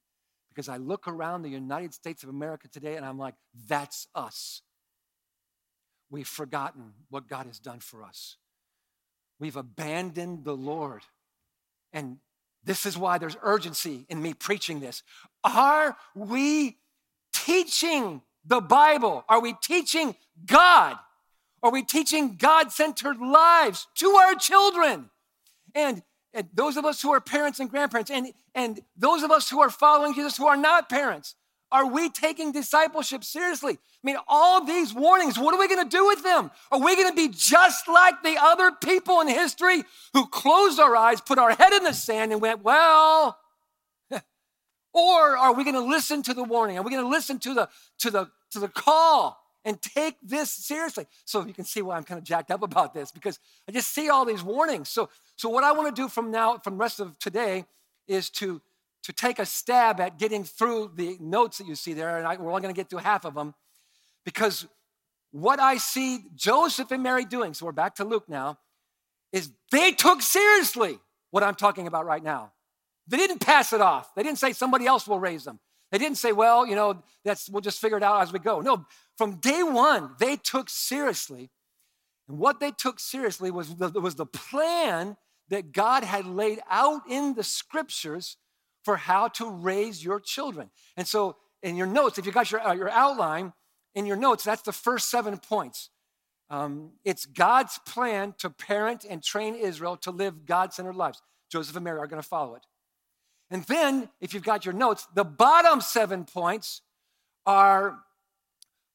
because 0.58 0.70
I 0.70 0.78
look 0.78 1.08
around 1.08 1.44
the 1.44 1.50
United 1.50 1.94
States 1.94 2.24
of 2.24 2.30
America 2.30 2.68
today 2.68 2.96
and 2.96 3.06
I'm 3.06 3.20
like, 3.20 3.36
that's 3.68 4.08
us. 4.16 4.64
We've 6.10 6.28
forgotten 6.28 6.94
what 7.12 7.28
God 7.28 7.46
has 7.46 7.60
done 7.60 7.80
for 7.80 8.02
us. 8.02 8.38
We've 9.40 9.56
abandoned 9.56 10.46
the 10.46 10.56
Lord. 10.56 11.04
And 11.94 12.18
this 12.64 12.88
is 12.88 12.98
why 12.98 13.20
there's 13.20 13.38
urgency 13.44 14.08
in 14.10 14.20
me 14.20 14.34
preaching 14.34 14.80
this. 14.80 15.04
Are 15.44 15.96
we 16.16 16.78
teaching 17.36 18.24
the 18.44 18.60
Bible? 18.60 19.26
Are 19.30 19.40
we 19.40 19.54
teaching 19.62 20.16
God? 20.44 20.98
Are 21.62 21.72
we 21.72 21.84
teaching 21.84 22.36
God 22.36 22.72
centered 22.72 23.20
lives 23.20 23.86
to 23.98 24.08
our 24.10 24.34
children? 24.34 25.12
And, 25.76 26.02
and, 26.38 26.48
those 26.54 26.78
of 26.78 26.86
us 26.86 27.02
who 27.02 27.12
are 27.12 27.20
parents 27.20 27.60
and 27.60 27.70
grandparents, 27.70 28.12
and, 28.12 28.32
and 28.54 28.80
those 28.96 29.24
of 29.24 29.32
us 29.32 29.50
who 29.50 29.60
are 29.60 29.70
following 29.70 30.14
Jesus 30.14 30.38
who 30.38 30.48
are 30.48 30.56
not 30.56 30.88
parents, 30.88 31.36
are 31.72 31.86
we 31.86 32.10
taking 32.10 32.52
discipleship 32.52 33.24
seriously? 33.24 33.74
I 33.74 33.78
mean, 34.04 34.18
all 34.28 34.64
these 34.64 34.94
warnings, 34.94 35.38
what 35.38 35.54
are 35.54 35.60
we 35.60 35.68
going 35.68 35.84
to 35.84 35.98
do 35.98 36.06
with 36.06 36.24
them? 36.24 36.52
Are 36.72 36.80
we 36.80 36.96
going 36.96 37.10
to 37.10 37.16
be 37.16 37.28
just 37.28 37.88
like 37.88 38.24
the 38.24 38.38
other 38.40 38.72
people 38.72 39.20
in 39.22 39.28
history 39.28 39.84
who 40.14 40.28
closed 40.28 40.80
our 40.80 40.96
eyes, 40.96 41.20
put 41.20 41.40
our 41.40 41.52
head 41.52 41.74
in 41.74 41.84
the 41.84 41.94
sand, 41.94 42.32
and 42.32 42.40
went, 42.40 42.64
well, 42.64 43.38
or 44.94 45.38
are 45.38 45.54
we 45.54 45.64
going 45.64 45.76
to 45.76 45.82
listen 45.82 46.24
to 46.24 46.34
the 46.34 46.44
warning? 46.44 46.78
Are 46.78 46.84
we 46.84 46.92
going 46.92 47.04
to 47.04 47.10
listen 47.10 47.40
to 47.40 47.54
the, 47.54 47.70
to, 48.00 48.12
the, 48.12 48.30
to 48.52 48.60
the 48.60 48.70
call 48.70 49.38
and 49.68 49.82
take 49.82 50.16
this 50.24 50.50
seriously? 50.50 51.06
So 51.26 51.46
you 51.46 51.54
can 51.54 51.66
see 51.66 51.82
why 51.82 51.98
I'm 51.98 52.06
kind 52.06 52.18
of 52.18 52.24
jacked 52.24 52.52
up 52.52 52.64
about 52.64 52.94
this 52.94 53.12
because 53.12 53.38
I 53.68 53.74
just 53.74 53.94
see 53.94 54.10
all 54.10 54.24
these 54.24 54.42
warnings. 54.42 54.88
So, 54.88 55.10
so 55.36 55.50
what 55.50 55.66
I 55.66 55.74
want 55.74 55.94
to 55.94 56.02
do 56.02 56.08
from 56.08 56.32
now, 56.32 56.58
from 56.58 56.76
the 56.76 56.80
rest 56.80 57.02
of 57.02 57.20
today, 57.20 57.66
is 58.08 58.30
to, 58.30 58.62
to 59.04 59.12
take 59.12 59.40
a 59.40 59.46
stab 59.46 60.00
at 60.00 60.18
getting 60.18 60.46
through 60.46 60.94
the 60.96 61.18
notes 61.20 61.58
that 61.58 61.68
you 61.68 61.76
see 61.76 61.92
there. 61.92 62.18
And 62.18 62.26
I, 62.26 62.38
we're 62.38 62.50
only 62.50 62.62
going 62.62 62.74
to 62.74 62.80
get 62.80 62.90
through 62.90 63.00
half 63.00 63.26
of 63.26 63.36
them 63.36 63.54
because 64.24 64.66
what 65.32 65.60
I 65.60 65.78
see 65.78 66.20
Joseph 66.34 66.90
and 66.92 67.04
Mary 67.04 67.26
doing, 67.26 67.54
so 67.54 67.66
we're 67.66 67.74
back 67.74 67.96
to 67.96 68.06
Luke 68.06 68.30
now, 68.30 68.60
is 69.34 69.52
they 69.74 69.92
took 69.92 70.22
seriously 70.22 70.98
what 71.32 71.44
I'm 71.44 71.56
talking 71.56 71.88
about 71.88 72.06
right 72.06 72.24
now. 72.24 72.54
They 73.10 73.18
didn't 73.18 73.40
pass 73.40 73.74
it 73.74 73.82
off. 73.82 74.16
They 74.16 74.24
didn't 74.24 74.40
say 74.40 74.54
somebody 74.54 74.86
else 74.86 75.10
will 75.10 75.20
raise 75.20 75.44
them. 75.44 75.60
They 75.92 75.98
didn't 75.98 76.18
say, 76.18 76.32
well, 76.32 76.68
you 76.68 76.76
know, 76.76 77.02
that's 77.24 77.50
we'll 77.50 77.62
just 77.62 77.80
figure 77.80 77.98
it 77.98 78.04
out 78.04 78.22
as 78.22 78.34
we 78.34 78.40
go. 78.40 78.60
No, 78.60 78.86
from 79.18 79.36
day 79.36 79.64
one, 79.64 80.12
they 80.20 80.36
took 80.36 80.70
seriously. 80.70 81.50
And 82.28 82.38
what 82.38 82.60
they 82.60 82.72
took 82.72 83.00
seriously 83.00 83.52
was 83.52 83.76
the, 83.76 83.90
was 84.00 84.16
the 84.16 84.26
plan 84.26 85.18
that 85.50 85.72
God 85.72 86.04
had 86.04 86.26
laid 86.26 86.60
out 86.70 87.02
in 87.10 87.34
the 87.34 87.44
scriptures 87.44 88.38
for 88.84 88.98
how 88.98 89.28
to 89.30 89.50
raise 89.50 90.04
your 90.04 90.20
children. 90.20 90.70
And 90.96 91.08
so 91.08 91.38
in 91.64 91.76
your 91.76 91.88
notes, 91.88 92.18
if 92.18 92.26
you 92.26 92.32
got 92.32 92.52
your, 92.52 92.66
uh, 92.66 92.74
your 92.74 92.90
outline, 92.90 93.54
in 93.96 94.06
your 94.06 94.18
notes, 94.18 94.44
that's 94.44 94.62
the 94.62 94.72
first 94.72 95.10
seven 95.10 95.38
points. 95.38 95.90
Um, 96.50 96.92
it's 97.04 97.26
God's 97.26 97.80
plan 97.86 98.36
to 98.38 98.50
parent 98.50 99.06
and 99.10 99.24
train 99.24 99.56
Israel 99.56 99.98
to 99.98 100.12
live 100.12 100.46
God 100.46 100.74
centered 100.74 100.96
lives. 100.96 101.22
Joseph 101.50 101.76
and 101.76 101.84
Mary 101.84 102.00
are 102.00 102.08
going 102.08 102.22
to 102.22 102.28
follow 102.28 102.56
it. 102.56 102.66
And 103.50 103.64
then, 103.64 104.10
if 104.20 104.34
you've 104.34 104.44
got 104.44 104.66
your 104.66 104.74
notes, 104.74 105.08
the 105.14 105.24
bottom 105.24 105.82
seven 105.82 106.26
points 106.26 106.82
are 107.46 108.00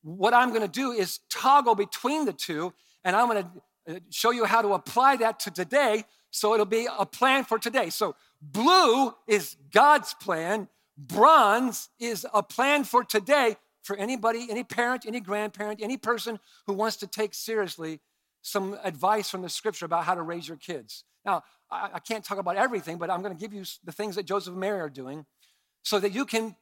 what 0.02 0.34
I'm 0.34 0.50
going 0.50 0.62
to 0.62 0.68
do 0.68 0.92
is 0.92 1.20
toggle 1.30 1.74
between 1.74 2.24
the 2.24 2.32
two, 2.32 2.72
and 3.04 3.16
I'm 3.16 3.28
going 3.28 3.42
to 3.42 3.94
uh, 3.94 3.98
show 4.10 4.30
you 4.30 4.44
how 4.44 4.62
to 4.62 4.74
apply 4.74 5.16
that 5.16 5.40
to 5.40 5.50
today. 5.50 6.04
So 6.30 6.54
it'll 6.54 6.66
be 6.66 6.88
a 6.98 7.06
plan 7.06 7.44
for 7.44 7.58
today. 7.58 7.90
So 7.90 8.16
blue 8.40 9.14
is 9.26 9.56
God's 9.72 10.14
plan, 10.14 10.68
bronze 10.96 11.88
is 11.98 12.26
a 12.32 12.42
plan 12.42 12.84
for 12.84 13.04
today 13.04 13.56
for 13.82 13.96
anybody, 13.96 14.46
any 14.48 14.64
parent, 14.64 15.04
any 15.06 15.20
grandparent, 15.20 15.80
any 15.82 15.96
person 15.96 16.38
who 16.66 16.72
wants 16.72 16.96
to 16.98 17.06
take 17.06 17.34
seriously 17.34 18.00
some 18.40 18.78
advice 18.82 19.28
from 19.30 19.42
the 19.42 19.48
scripture 19.48 19.86
about 19.86 20.04
how 20.04 20.14
to 20.14 20.22
raise 20.22 20.48
your 20.48 20.56
kids. 20.56 21.04
Now, 21.24 21.42
I, 21.70 21.90
I 21.94 21.98
can't 21.98 22.24
talk 22.24 22.38
about 22.38 22.56
everything, 22.56 22.98
but 22.98 23.10
I'm 23.10 23.22
going 23.22 23.34
to 23.34 23.40
give 23.40 23.52
you 23.52 23.64
the 23.84 23.92
things 23.92 24.16
that 24.16 24.24
Joseph 24.24 24.52
and 24.52 24.60
Mary 24.60 24.80
are 24.80 24.90
doing 24.90 25.26
so 25.82 25.98
that 25.98 26.12
you 26.12 26.24
can 26.24 26.56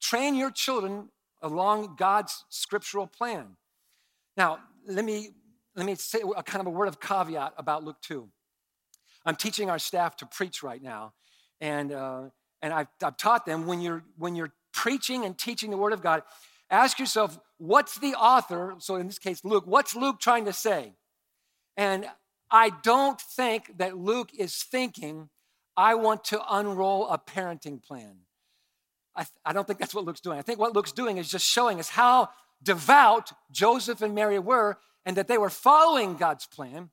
train 0.00 0.34
your 0.34 0.50
children 0.50 1.08
along 1.42 1.96
God's 1.96 2.44
scriptural 2.48 3.06
plan. 3.06 3.56
Now, 4.36 4.58
let 4.86 5.04
me, 5.04 5.30
let 5.74 5.86
me 5.86 5.94
say 5.94 6.20
a 6.36 6.42
kind 6.42 6.60
of 6.60 6.66
a 6.66 6.70
word 6.70 6.88
of 6.88 7.00
caveat 7.00 7.54
about 7.56 7.84
Luke 7.84 8.00
2. 8.02 8.28
I'm 9.26 9.36
teaching 9.36 9.68
our 9.68 9.78
staff 9.78 10.16
to 10.16 10.26
preach 10.26 10.62
right 10.62 10.82
now, 10.82 11.12
and, 11.60 11.92
uh, 11.92 12.22
and 12.62 12.72
I've, 12.72 12.88
I've 13.02 13.16
taught 13.16 13.44
them 13.44 13.66
when 13.66 13.80
you're, 13.80 14.02
when 14.16 14.34
you're 14.34 14.52
preaching 14.72 15.24
and 15.24 15.36
teaching 15.36 15.70
the 15.70 15.76
Word 15.76 15.92
of 15.92 16.02
God, 16.02 16.22
ask 16.70 16.98
yourself, 16.98 17.38
what's 17.58 17.98
the 17.98 18.14
author, 18.14 18.74
so 18.78 18.96
in 18.96 19.06
this 19.06 19.18
case, 19.18 19.44
Luke, 19.44 19.64
what's 19.66 19.94
Luke 19.94 20.20
trying 20.20 20.46
to 20.46 20.52
say? 20.52 20.94
And 21.76 22.06
I 22.50 22.70
don't 22.82 23.20
think 23.20 23.78
that 23.78 23.96
Luke 23.96 24.30
is 24.36 24.62
thinking, 24.62 25.28
I 25.76 25.94
want 25.94 26.24
to 26.24 26.40
unroll 26.50 27.08
a 27.08 27.18
parenting 27.18 27.82
plan. 27.82 28.20
I, 29.16 29.26
I 29.44 29.52
don't 29.52 29.66
think 29.66 29.78
that's 29.78 29.94
what 29.94 30.04
Luke's 30.04 30.20
doing. 30.20 30.38
I 30.38 30.42
think 30.42 30.58
what 30.58 30.74
Luke's 30.74 30.92
doing 30.92 31.18
is 31.18 31.28
just 31.28 31.44
showing 31.44 31.78
us 31.80 31.88
how 31.88 32.30
devout 32.62 33.32
Joseph 33.50 34.02
and 34.02 34.14
Mary 34.14 34.38
were 34.38 34.78
and 35.04 35.16
that 35.16 35.28
they 35.28 35.38
were 35.38 35.50
following 35.50 36.16
God's 36.16 36.46
plan. 36.46 36.90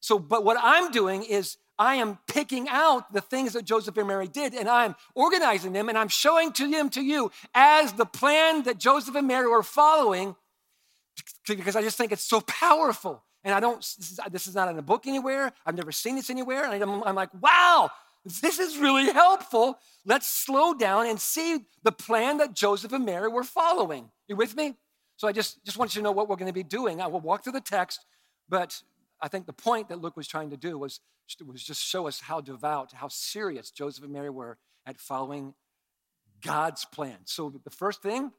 So, 0.00 0.18
but 0.18 0.44
what 0.44 0.56
I'm 0.60 0.90
doing 0.90 1.22
is 1.22 1.58
I 1.78 1.96
am 1.96 2.18
picking 2.26 2.68
out 2.68 3.12
the 3.12 3.20
things 3.20 3.52
that 3.52 3.64
Joseph 3.64 3.96
and 3.96 4.08
Mary 4.08 4.28
did 4.28 4.54
and 4.54 4.68
I'm 4.68 4.96
organizing 5.14 5.72
them 5.72 5.88
and 5.88 5.96
I'm 5.96 6.08
showing 6.08 6.52
to 6.54 6.70
them 6.70 6.90
to 6.90 7.02
you 7.02 7.30
as 7.54 7.92
the 7.94 8.06
plan 8.06 8.64
that 8.64 8.78
Joseph 8.78 9.14
and 9.14 9.26
Mary 9.26 9.48
were 9.48 9.62
following 9.62 10.36
because 11.46 11.76
I 11.76 11.82
just 11.82 11.96
think 11.96 12.12
it's 12.12 12.24
so 12.24 12.40
powerful. 12.42 13.22
And 13.44 13.54
I 13.54 13.60
don't, 13.60 13.78
this 13.78 14.10
is, 14.10 14.20
this 14.30 14.46
is 14.46 14.54
not 14.54 14.68
in 14.68 14.78
a 14.78 14.82
book 14.82 15.06
anywhere. 15.06 15.52
I've 15.64 15.74
never 15.74 15.92
seen 15.92 16.16
this 16.16 16.28
anywhere. 16.28 16.64
And 16.64 16.82
I'm, 16.82 17.02
I'm 17.02 17.14
like, 17.14 17.30
wow, 17.40 17.90
this 18.24 18.58
is 18.58 18.76
really 18.78 19.10
helpful. 19.10 19.78
Let's 20.04 20.26
slow 20.26 20.74
down 20.74 21.06
and 21.06 21.20
see 21.20 21.64
the 21.82 21.92
plan 21.92 22.38
that 22.38 22.54
Joseph 22.54 22.92
and 22.92 23.04
Mary 23.04 23.28
were 23.28 23.44
following. 23.44 24.10
You 24.28 24.36
with 24.36 24.54
me? 24.56 24.76
So 25.16 25.28
I 25.28 25.32
just, 25.32 25.64
just 25.64 25.78
want 25.78 25.94
you 25.94 26.00
to 26.00 26.04
know 26.04 26.12
what 26.12 26.28
we're 26.28 26.36
going 26.36 26.48
to 26.48 26.52
be 26.52 26.62
doing. 26.62 27.00
I 27.00 27.06
will 27.06 27.20
walk 27.20 27.44
through 27.44 27.52
the 27.54 27.60
text, 27.60 28.04
but 28.48 28.82
I 29.20 29.28
think 29.28 29.46
the 29.46 29.52
point 29.52 29.88
that 29.88 30.00
Luke 30.00 30.16
was 30.16 30.26
trying 30.26 30.50
to 30.50 30.56
do 30.56 30.78
was, 30.78 31.00
was 31.44 31.62
just 31.62 31.82
show 31.82 32.06
us 32.06 32.20
how 32.20 32.40
devout, 32.40 32.92
how 32.92 33.08
serious 33.08 33.70
Joseph 33.70 34.04
and 34.04 34.12
Mary 34.12 34.30
were 34.30 34.58
at 34.86 34.98
following 34.98 35.54
God's 36.42 36.84
plan. 36.86 37.18
So 37.24 37.52
the 37.62 37.70
first 37.70 38.02
thing, 38.02 38.32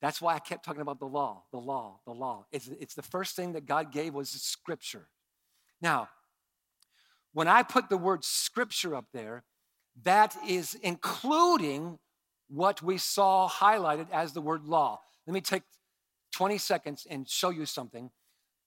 that's 0.00 0.20
why 0.20 0.34
I 0.34 0.38
kept 0.38 0.64
talking 0.64 0.82
about 0.82 1.00
the 1.00 1.06
law, 1.06 1.42
the 1.50 1.58
law, 1.58 2.00
the 2.04 2.12
law. 2.12 2.46
It's, 2.52 2.68
it's 2.68 2.94
the 2.94 3.02
first 3.02 3.34
thing 3.34 3.52
that 3.52 3.66
God 3.66 3.92
gave 3.92 4.14
was 4.14 4.30
scripture. 4.30 5.08
Now, 5.82 6.08
when 7.38 7.46
I 7.46 7.62
put 7.62 7.88
the 7.88 7.96
word 7.96 8.24
scripture 8.24 8.96
up 8.96 9.04
there, 9.14 9.44
that 10.02 10.34
is 10.44 10.74
including 10.82 12.00
what 12.48 12.82
we 12.82 12.98
saw 12.98 13.48
highlighted 13.48 14.08
as 14.12 14.32
the 14.32 14.40
word 14.40 14.64
law. 14.64 14.98
Let 15.24 15.34
me 15.34 15.40
take 15.40 15.62
20 16.32 16.58
seconds 16.58 17.06
and 17.08 17.28
show 17.28 17.50
you 17.50 17.64
something. 17.64 18.10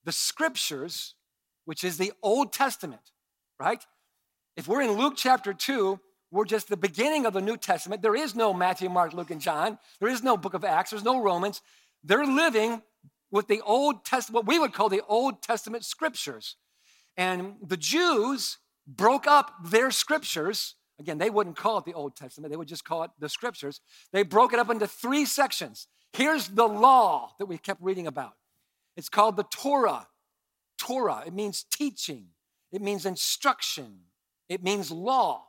The 0.06 0.12
scriptures, 0.12 1.16
which 1.66 1.84
is 1.84 1.98
the 1.98 2.12
Old 2.22 2.54
Testament, 2.54 3.02
right? 3.60 3.84
If 4.56 4.66
we're 4.66 4.80
in 4.80 4.92
Luke 4.92 5.16
chapter 5.18 5.52
2, 5.52 6.00
we're 6.30 6.46
just 6.46 6.70
the 6.70 6.76
beginning 6.78 7.26
of 7.26 7.34
the 7.34 7.42
New 7.42 7.58
Testament. 7.58 8.00
There 8.00 8.16
is 8.16 8.34
no 8.34 8.54
Matthew, 8.54 8.88
Mark, 8.88 9.12
Luke, 9.12 9.30
and 9.30 9.42
John. 9.42 9.78
There 10.00 10.08
is 10.08 10.22
no 10.22 10.38
book 10.38 10.54
of 10.54 10.64
Acts. 10.64 10.92
There's 10.92 11.04
no 11.04 11.22
Romans. 11.22 11.60
They're 12.02 12.24
living 12.24 12.80
with 13.30 13.48
the 13.48 13.60
Old 13.60 14.06
Testament, 14.06 14.46
what 14.46 14.50
we 14.50 14.58
would 14.58 14.72
call 14.72 14.88
the 14.88 15.04
Old 15.06 15.42
Testament 15.42 15.84
scriptures. 15.84 16.56
And 17.18 17.56
the 17.62 17.76
Jews 17.76 18.56
broke 18.86 19.26
up 19.26 19.52
their 19.64 19.90
scriptures. 19.90 20.74
Again, 20.98 21.18
they 21.18 21.30
wouldn't 21.30 21.56
call 21.56 21.78
it 21.78 21.84
the 21.84 21.94
Old 21.94 22.16
Testament, 22.16 22.50
they 22.50 22.56
would 22.56 22.68
just 22.68 22.84
call 22.84 23.02
it 23.04 23.10
the 23.18 23.28
scriptures. 23.28 23.80
They 24.12 24.22
broke 24.22 24.52
it 24.52 24.58
up 24.58 24.70
into 24.70 24.86
three 24.86 25.24
sections. 25.24 25.88
Here's 26.12 26.48
the 26.48 26.68
law 26.68 27.34
that 27.38 27.46
we 27.46 27.58
kept 27.58 27.82
reading 27.82 28.06
about 28.06 28.34
it's 28.96 29.08
called 29.08 29.36
the 29.36 29.44
Torah. 29.44 30.08
Torah, 30.78 31.22
it 31.26 31.32
means 31.32 31.64
teaching, 31.70 32.26
it 32.72 32.82
means 32.82 33.06
instruction, 33.06 34.00
it 34.48 34.62
means 34.62 34.90
law. 34.90 35.46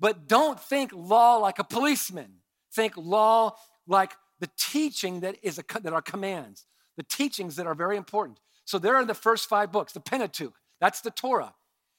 But 0.00 0.28
don't 0.28 0.60
think 0.60 0.92
law 0.94 1.36
like 1.38 1.58
a 1.58 1.64
policeman. 1.64 2.34
Think 2.72 2.96
law 2.96 3.56
like 3.86 4.12
the 4.40 4.48
teaching 4.56 5.20
that, 5.20 5.36
is 5.42 5.58
a, 5.58 5.64
that 5.80 5.92
are 5.92 6.02
commands, 6.02 6.66
the 6.96 7.02
teachings 7.02 7.56
that 7.56 7.66
are 7.66 7.74
very 7.74 7.96
important. 7.96 8.38
So 8.64 8.78
there 8.78 8.94
are 8.96 9.04
the 9.04 9.14
first 9.14 9.48
five 9.48 9.72
books, 9.72 9.92
the 9.92 10.00
Pentateuch, 10.00 10.54
that's 10.80 11.00
the 11.00 11.10
Torah. 11.10 11.54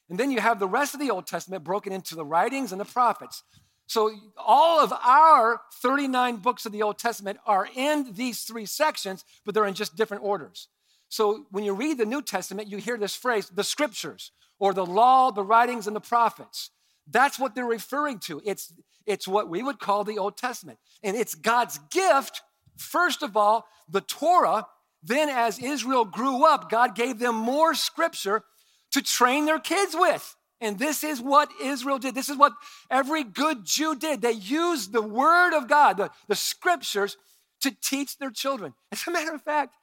And 0.10 0.20
then 0.20 0.32
you 0.32 0.40
have 0.40 0.60
the 0.60 0.68
rest 0.68 0.94
of 0.94 1.00
the 1.00 1.12
Old 1.12 1.28
Testament 1.28 1.64
broken 1.64 1.94
into 1.94 2.16
the 2.16 2.26
writings 2.26 2.72
and 2.72 2.82
the 2.82 2.86
prophets. 2.86 3.44
So 3.86 4.12
all 4.38 4.80
of 4.80 4.94
our 4.94 5.62
39 5.82 6.38
books 6.38 6.66
of 6.66 6.72
the 6.72 6.84
Old 6.84 7.00
Testament 7.00 7.40
are 7.46 7.68
in 7.76 8.14
these 8.14 8.44
three 8.44 8.66
sections, 8.66 9.26
but 9.46 9.54
they're 9.54 9.66
in 9.66 9.74
just 9.74 9.96
different 9.96 10.24
orders. 10.24 10.68
So 11.10 11.46
when 11.50 11.64
you 11.64 11.74
read 11.74 11.98
the 11.98 12.06
New 12.06 12.22
Testament, 12.22 12.70
you 12.70 12.78
hear 12.78 12.98
this 12.98 13.16
phrase, 13.16 13.50
the 13.50 13.64
scriptures, 13.64 14.32
or 14.60 14.74
the 14.74 14.86
law, 14.86 15.32
the 15.32 15.44
writings, 15.44 15.88
and 15.88 15.96
the 15.96 16.02
prophets. 16.02 16.70
That's 17.10 17.40
what 17.40 17.56
they're 17.56 17.66
referring 17.66 18.20
to. 18.20 18.42
It's, 18.46 18.72
it's 19.08 19.28
what 19.28 19.50
we 19.50 19.64
would 19.64 19.80
call 19.80 20.04
the 20.04 20.20
Old 20.20 20.38
Testament. 20.38 20.78
And 21.04 21.18
it's 21.18 21.34
God's 21.34 21.80
gift, 21.90 22.44
first 22.78 23.24
of 23.24 23.36
all, 23.36 23.66
the 23.90 24.02
Torah. 24.02 24.68
Then, 25.02 25.30
as 25.30 25.58
Israel 25.58 26.06
grew 26.06 26.46
up, 26.46 26.70
God 26.70 26.94
gave 26.94 27.18
them 27.18 27.36
more 27.36 27.74
scripture 27.74 28.44
to 28.92 29.02
train 29.02 29.46
their 29.46 29.60
kids 29.60 29.96
with. 29.98 30.36
And 30.62 30.78
this 30.78 31.04
is 31.04 31.22
what 31.22 31.50
Israel 31.62 32.00
did. 32.00 32.16
This 32.16 32.30
is 32.30 32.38
what 32.38 32.54
every 32.92 33.24
good 33.24 33.66
Jew 33.66 33.96
did. 33.96 34.22
They 34.22 34.34
used 34.34 34.92
the 34.92 35.02
word 35.02 35.56
of 35.56 35.68
God, 35.68 35.98
the, 35.98 36.12
the 36.28 36.36
scriptures, 36.36 37.18
to 37.62 37.72
teach 37.72 38.18
their 38.18 38.32
children. 38.32 38.74
As 38.92 39.08
a 39.08 39.12
matter 39.12 39.34
of 39.34 39.42
fact, 39.42 39.76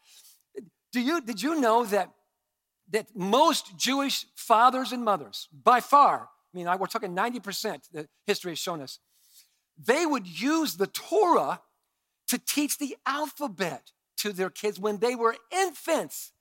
do 0.92 1.00
you, 1.00 1.20
did 1.20 1.42
you 1.42 1.60
know 1.60 1.84
that, 1.86 2.10
that 2.90 3.08
most 3.14 3.76
Jewish 3.76 4.26
fathers 4.34 4.92
and 4.92 5.04
mothers, 5.04 5.48
by 5.64 5.80
far, 5.80 6.28
I 6.54 6.56
mean, 6.56 6.66
we're 6.78 6.86
talking 6.86 7.14
90%, 7.14 7.90
the 7.92 8.08
history 8.26 8.52
has 8.52 8.58
shown 8.58 8.80
us, 8.80 8.98
they 9.78 10.06
would 10.06 10.26
use 10.26 10.76
the 10.76 10.86
Torah 10.86 11.60
to 12.28 12.38
teach 12.38 12.78
the 12.78 12.96
alphabet 13.06 13.92
to 14.18 14.32
their 14.32 14.50
kids 14.50 14.80
when 14.80 14.98
they 14.98 15.14
were 15.14 15.36
infants. 15.50 16.32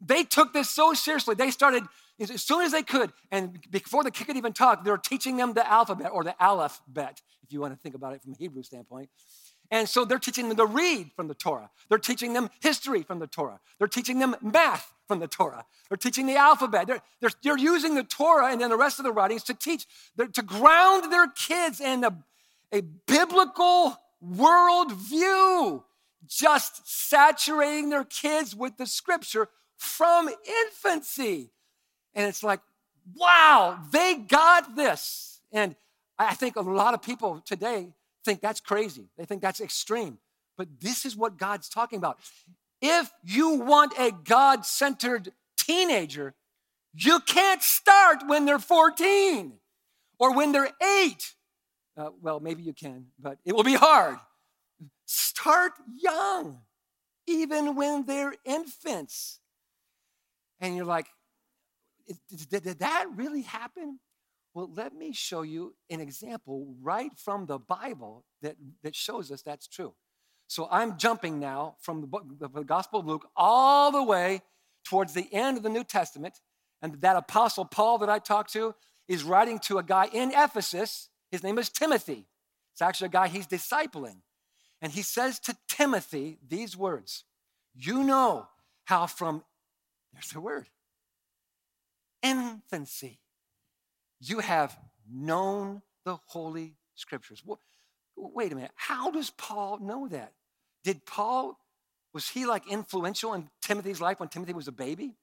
They 0.00 0.22
took 0.22 0.52
this 0.52 0.68
so 0.68 0.92
seriously. 0.92 1.34
They 1.34 1.50
started 1.50 1.84
as 2.20 2.42
soon 2.42 2.62
as 2.62 2.72
they 2.72 2.82
could, 2.82 3.12
and 3.30 3.58
before 3.70 4.04
the 4.04 4.10
kid 4.10 4.26
could 4.26 4.36
even 4.36 4.52
talk, 4.52 4.84
they 4.84 4.90
were 4.90 4.98
teaching 4.98 5.36
them 5.36 5.52
the 5.52 5.68
alphabet 5.68 6.10
or 6.12 6.24
the 6.24 6.34
aleph-bet, 6.40 7.22
if 7.42 7.52
you 7.52 7.60
want 7.60 7.74
to 7.74 7.80
think 7.80 7.94
about 7.94 8.14
it 8.14 8.22
from 8.22 8.32
a 8.32 8.36
Hebrew 8.36 8.62
standpoint. 8.62 9.10
And 9.70 9.88
so 9.88 10.04
they're 10.04 10.18
teaching 10.18 10.48
them 10.48 10.56
to 10.58 10.66
read 10.66 11.10
from 11.16 11.26
the 11.26 11.34
Torah. 11.34 11.70
They're 11.88 11.98
teaching 11.98 12.32
them 12.34 12.50
history 12.60 13.02
from 13.02 13.18
the 13.18 13.26
Torah. 13.26 13.60
They're 13.78 13.88
teaching 13.88 14.18
them 14.18 14.36
math 14.40 14.92
from 15.08 15.18
the 15.18 15.26
Torah. 15.26 15.64
They're 15.88 15.96
teaching 15.96 16.26
the 16.26 16.36
alphabet. 16.36 16.86
They're, 16.86 17.02
they're, 17.20 17.30
they're 17.42 17.58
using 17.58 17.94
the 17.94 18.04
Torah 18.04 18.52
and 18.52 18.60
then 18.60 18.70
the 18.70 18.76
rest 18.76 18.98
of 18.98 19.04
the 19.04 19.12
writings 19.12 19.42
to 19.44 19.54
teach, 19.54 19.86
to 20.18 20.42
ground 20.42 21.10
their 21.10 21.28
kids 21.28 21.80
in 21.80 22.04
a, 22.04 22.16
a 22.72 22.82
biblical 22.82 23.96
worldview, 24.24 25.82
just 26.26 26.86
saturating 26.86 27.90
their 27.90 28.04
kids 28.04 28.54
with 28.54 28.76
the 28.76 28.86
scripture 28.86 29.48
from 29.76 30.28
infancy. 30.66 31.50
And 32.14 32.26
it's 32.26 32.42
like, 32.42 32.60
wow, 33.14 33.78
they 33.92 34.14
got 34.14 34.76
this. 34.76 35.40
And 35.52 35.76
I 36.18 36.34
think 36.34 36.56
a 36.56 36.60
lot 36.60 36.94
of 36.94 37.02
people 37.02 37.42
today 37.44 37.92
think 38.24 38.40
that's 38.40 38.60
crazy. 38.60 39.08
They 39.18 39.24
think 39.24 39.42
that's 39.42 39.60
extreme. 39.60 40.18
But 40.56 40.68
this 40.80 41.04
is 41.04 41.16
what 41.16 41.36
God's 41.36 41.68
talking 41.68 41.98
about. 41.98 42.18
If 42.80 43.10
you 43.24 43.54
want 43.54 43.92
a 43.98 44.12
God 44.12 44.64
centered 44.64 45.32
teenager, 45.56 46.34
you 46.94 47.20
can't 47.20 47.62
start 47.62 48.18
when 48.26 48.44
they're 48.44 48.58
14 48.58 49.54
or 50.18 50.34
when 50.34 50.52
they're 50.52 50.70
eight. 50.82 51.34
Uh, 51.96 52.10
well, 52.20 52.40
maybe 52.40 52.62
you 52.62 52.72
can, 52.72 53.06
but 53.20 53.38
it 53.44 53.54
will 53.54 53.64
be 53.64 53.74
hard. 53.74 54.18
Start 55.06 55.72
young, 55.96 56.60
even 57.26 57.74
when 57.74 58.06
they're 58.06 58.34
infants. 58.44 59.40
And 60.60 60.76
you're 60.76 60.84
like, 60.84 61.06
did, 62.50 62.64
that 62.64 63.06
really 63.14 63.42
happen? 63.42 63.98
Well, 64.54 64.70
let 64.74 64.94
me 64.94 65.12
show 65.12 65.42
you 65.42 65.74
an 65.90 66.00
example 66.00 66.74
right 66.80 67.10
from 67.16 67.46
the 67.46 67.58
Bible 67.58 68.24
that, 68.42 68.56
that 68.82 68.94
shows 68.94 69.32
us 69.32 69.42
that's 69.42 69.66
true. 69.66 69.94
So 70.46 70.68
I'm 70.70 70.98
jumping 70.98 71.40
now 71.40 71.76
from 71.80 72.00
the, 72.00 72.06
book, 72.06 72.24
the 72.38 72.48
Gospel 72.62 73.00
of 73.00 73.06
Luke 73.06 73.26
all 73.34 73.90
the 73.90 74.02
way 74.02 74.42
towards 74.84 75.14
the 75.14 75.28
end 75.32 75.56
of 75.56 75.62
the 75.62 75.70
New 75.70 75.84
Testament. 75.84 76.34
And 76.82 77.00
that 77.00 77.16
apostle 77.16 77.64
Paul 77.64 77.98
that 77.98 78.10
I 78.10 78.18
talked 78.18 78.52
to 78.52 78.74
is 79.08 79.24
writing 79.24 79.58
to 79.60 79.78
a 79.78 79.82
guy 79.82 80.08
in 80.12 80.32
Ephesus. 80.32 81.08
His 81.30 81.42
name 81.42 81.58
is 81.58 81.70
Timothy. 81.70 82.26
It's 82.72 82.82
actually 82.82 83.06
a 83.06 83.10
guy 83.10 83.28
he's 83.28 83.46
discipling. 83.46 84.18
And 84.82 84.92
he 84.92 85.02
says 85.02 85.40
to 85.40 85.56
Timothy 85.68 86.38
these 86.46 86.76
words 86.76 87.24
You 87.74 88.04
know 88.04 88.48
how 88.84 89.06
from, 89.06 89.42
there's 90.12 90.28
the 90.28 90.40
word, 90.40 90.68
infancy 92.24 93.20
you 94.20 94.40
have 94.40 94.76
known 95.10 95.82
the 96.04 96.16
Holy 96.26 96.76
Scriptures. 96.94 97.42
Wait 98.16 98.52
a 98.52 98.54
minute. 98.54 98.70
How 98.74 99.10
does 99.10 99.30
Paul 99.30 99.78
know 99.80 100.08
that? 100.08 100.32
Did 100.82 101.04
Paul, 101.06 101.58
was 102.12 102.28
he 102.28 102.46
like 102.46 102.70
influential 102.70 103.34
in 103.34 103.48
Timothy's 103.62 104.00
life 104.00 104.20
when 104.20 104.28
Timothy 104.28 104.52
was 104.52 104.68
a 104.68 104.72
baby? 104.72 105.16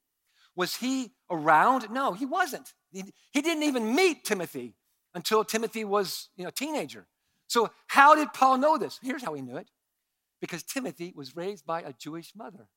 Was 0.55 0.75
he 0.75 1.11
around? 1.29 1.89
No, 1.91 2.13
he 2.13 2.25
wasn't. 2.25 2.73
He, 2.91 3.03
he 3.31 3.41
didn't 3.41 3.63
even 3.63 3.95
meet 3.95 4.25
Timothy 4.25 4.75
until 5.13 5.43
Timothy 5.43 5.83
was 5.83 6.29
you 6.35 6.43
know, 6.43 6.49
a 6.49 6.51
teenager. 6.51 7.07
So, 7.47 7.69
how 7.87 8.15
did 8.15 8.33
Paul 8.33 8.57
know 8.57 8.77
this? 8.77 8.99
Here's 9.01 9.23
how 9.23 9.33
he 9.33 9.41
knew 9.41 9.57
it 9.57 9.69
because 10.39 10.63
Timothy 10.63 11.13
was 11.15 11.35
raised 11.35 11.65
by 11.65 11.81
a 11.81 11.93
Jewish 11.93 12.33
mother. 12.35 12.67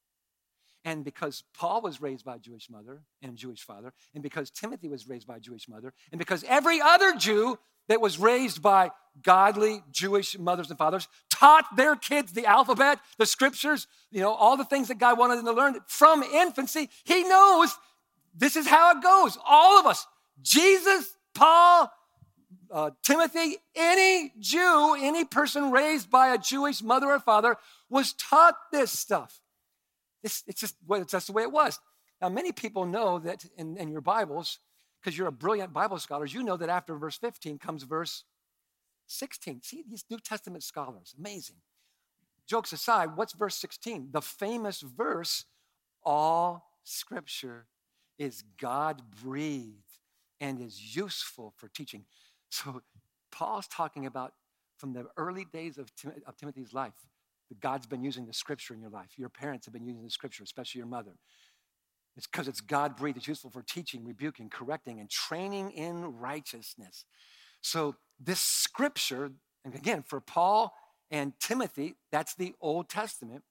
And 0.84 1.04
because 1.04 1.44
Paul 1.56 1.80
was 1.80 2.00
raised 2.02 2.24
by 2.24 2.36
a 2.36 2.38
Jewish 2.38 2.68
mother 2.68 3.02
and 3.22 3.36
Jewish 3.36 3.62
father, 3.62 3.92
and 4.12 4.22
because 4.22 4.50
Timothy 4.50 4.88
was 4.88 5.08
raised 5.08 5.26
by 5.26 5.36
a 5.36 5.40
Jewish 5.40 5.68
mother, 5.68 5.94
and 6.12 6.18
because 6.18 6.44
every 6.46 6.80
other 6.80 7.14
Jew 7.14 7.58
that 7.88 8.00
was 8.00 8.18
raised 8.18 8.60
by 8.62 8.90
godly 9.22 9.82
Jewish 9.90 10.38
mothers 10.38 10.70
and 10.70 10.78
fathers 10.78 11.08
taught 11.30 11.64
their 11.76 11.96
kids 11.96 12.32
the 12.32 12.46
alphabet, 12.46 12.98
the 13.18 13.26
scriptures, 13.26 13.86
you 14.10 14.20
know, 14.20 14.32
all 14.32 14.56
the 14.56 14.64
things 14.64 14.88
that 14.88 14.98
God 14.98 15.18
wanted 15.18 15.36
them 15.36 15.46
to 15.46 15.52
learn 15.52 15.76
from 15.86 16.22
infancy, 16.22 16.90
he 17.04 17.22
knows 17.24 17.74
this 18.34 18.56
is 18.56 18.66
how 18.66 18.96
it 18.96 19.02
goes. 19.02 19.38
All 19.46 19.78
of 19.78 19.86
us, 19.86 20.06
Jesus, 20.42 21.16
Paul, 21.34 21.90
uh, 22.70 22.90
Timothy, 23.02 23.56
any 23.76 24.32
Jew, 24.38 24.96
any 24.98 25.24
person 25.24 25.70
raised 25.70 26.10
by 26.10 26.34
a 26.34 26.38
Jewish 26.38 26.82
mother 26.82 27.06
or 27.06 27.20
father 27.20 27.56
was 27.88 28.12
taught 28.14 28.56
this 28.72 28.90
stuff. 28.90 29.40
It's, 30.24 30.42
it's 30.46 30.60
just 30.60 30.74
well, 30.86 31.04
that's 31.08 31.26
the 31.26 31.32
way 31.32 31.42
it 31.42 31.52
was. 31.52 31.78
Now, 32.20 32.30
many 32.30 32.50
people 32.50 32.86
know 32.86 33.18
that 33.20 33.44
in, 33.56 33.76
in 33.76 33.90
your 33.90 34.00
Bibles, 34.00 34.58
because 35.00 35.16
you're 35.16 35.28
a 35.28 35.32
brilliant 35.32 35.72
Bible 35.72 35.98
scholars, 35.98 36.32
you 36.32 36.42
know 36.42 36.56
that 36.56 36.70
after 36.70 36.96
verse 36.96 37.18
15 37.18 37.58
comes 37.58 37.82
verse 37.82 38.24
16. 39.06 39.62
See, 39.62 39.84
these 39.88 40.04
New 40.10 40.18
Testament 40.18 40.64
scholars, 40.64 41.14
amazing. 41.18 41.56
Jokes 42.46 42.72
aside, 42.72 43.16
what's 43.16 43.34
verse 43.34 43.56
16? 43.56 44.08
The 44.12 44.22
famous 44.22 44.80
verse, 44.80 45.44
all 46.02 46.70
scripture 46.84 47.66
is 48.18 48.44
God 48.58 49.02
breathed 49.22 49.98
and 50.40 50.60
is 50.60 50.96
useful 50.96 51.52
for 51.56 51.68
teaching. 51.68 52.04
So, 52.50 52.82
Paul's 53.30 53.66
talking 53.66 54.06
about 54.06 54.32
from 54.78 54.92
the 54.92 55.06
early 55.16 55.44
days 55.44 55.76
of, 55.76 55.94
Tim- 55.96 56.22
of 56.24 56.36
Timothy's 56.36 56.72
life, 56.72 56.92
God's 57.60 57.86
been 57.86 58.02
using 58.02 58.26
the 58.26 58.32
scripture 58.32 58.74
in 58.74 58.80
your 58.80 58.90
life. 58.90 59.10
Your 59.16 59.28
parents 59.28 59.66
have 59.66 59.72
been 59.72 59.84
using 59.84 60.02
the 60.02 60.10
scripture, 60.10 60.42
especially 60.42 60.78
your 60.78 60.88
mother. 60.88 61.12
It's 62.16 62.26
because 62.26 62.48
it's 62.48 62.60
God 62.60 62.96
breathed. 62.96 63.18
It's 63.18 63.28
useful 63.28 63.50
for 63.50 63.62
teaching, 63.62 64.04
rebuking, 64.04 64.48
correcting, 64.48 65.00
and 65.00 65.10
training 65.10 65.72
in 65.72 66.16
righteousness. 66.18 67.04
So, 67.60 67.96
this 68.20 68.40
scripture, 68.40 69.32
and 69.64 69.74
again, 69.74 70.04
for 70.06 70.20
Paul 70.20 70.74
and 71.10 71.32
Timothy, 71.40 71.96
that's 72.12 72.34
the 72.34 72.54
Old 72.60 72.88
Testament. 72.88 73.42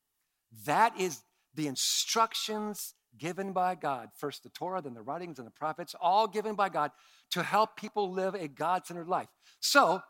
That 0.65 0.97
is 0.99 1.23
the 1.53 1.67
instructions 1.67 2.93
given 3.17 3.53
by 3.53 3.75
God. 3.75 4.09
First 4.17 4.43
the 4.43 4.49
Torah, 4.49 4.81
then 4.81 4.93
the 4.93 5.01
writings 5.01 5.39
and 5.39 5.47
the 5.47 5.51
prophets, 5.51 5.95
all 5.99 6.27
given 6.27 6.55
by 6.55 6.69
God 6.69 6.91
to 7.31 7.43
help 7.43 7.75
people 7.75 8.11
live 8.11 8.33
a 8.33 8.47
God 8.47 8.85
centered 8.85 9.07
life. 9.07 9.27
So, 9.59 10.01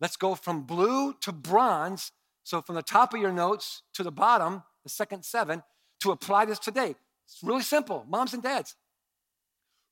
let's 0.00 0.16
go 0.16 0.34
from 0.34 0.62
blue 0.62 1.14
to 1.22 1.32
bronze 1.32 2.12
so, 2.50 2.60
from 2.60 2.74
the 2.74 2.82
top 2.82 3.14
of 3.14 3.20
your 3.20 3.30
notes 3.30 3.84
to 3.94 4.02
the 4.02 4.10
bottom, 4.10 4.64
the 4.82 4.88
second 4.88 5.24
seven, 5.24 5.62
to 6.00 6.10
apply 6.10 6.46
this 6.46 6.58
today. 6.58 6.96
It's 7.24 7.38
really 7.44 7.62
simple, 7.62 8.04
moms 8.08 8.34
and 8.34 8.42
dads. 8.42 8.74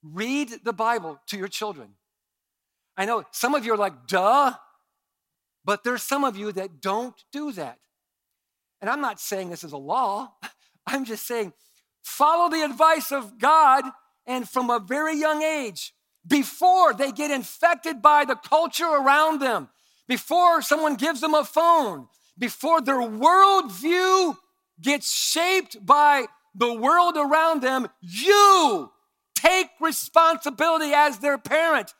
Read 0.02 0.50
the 0.64 0.72
Bible 0.72 1.20
to 1.28 1.38
your 1.38 1.46
children. 1.46 1.90
I 2.96 3.04
know 3.04 3.22
some 3.30 3.54
of 3.54 3.64
you 3.64 3.74
are 3.74 3.76
like, 3.76 4.08
duh, 4.08 4.54
but 5.64 5.84
there's 5.84 6.02
some 6.02 6.24
of 6.24 6.36
you 6.36 6.50
that 6.50 6.80
don't 6.80 7.14
do 7.30 7.52
that. 7.52 7.78
And 8.80 8.90
I'm 8.90 9.00
not 9.00 9.20
saying 9.20 9.50
this 9.50 9.62
is 9.62 9.70
a 9.70 9.76
law, 9.76 10.32
I'm 10.88 11.04
just 11.04 11.28
saying 11.28 11.52
follow 12.02 12.50
the 12.50 12.64
advice 12.64 13.12
of 13.12 13.38
God 13.38 13.84
and 14.26 14.48
from 14.48 14.68
a 14.68 14.80
very 14.80 15.16
young 15.16 15.44
age, 15.44 15.94
before 16.26 16.92
they 16.92 17.12
get 17.12 17.30
infected 17.30 18.02
by 18.02 18.24
the 18.24 18.34
culture 18.34 18.88
around 18.88 19.40
them, 19.40 19.68
before 20.08 20.60
someone 20.60 20.96
gives 20.96 21.20
them 21.20 21.34
a 21.34 21.44
phone, 21.44 22.08
before 22.38 22.80
their 22.80 23.00
worldview 23.00 24.36
gets 24.80 25.12
shaped 25.12 25.84
by 25.84 26.26
the 26.54 26.72
world 26.72 27.16
around 27.16 27.62
them, 27.62 27.88
you 28.00 28.90
take 29.34 29.68
responsibility 29.80 30.92
as 30.94 31.18
their 31.18 31.38
parent 31.38 31.94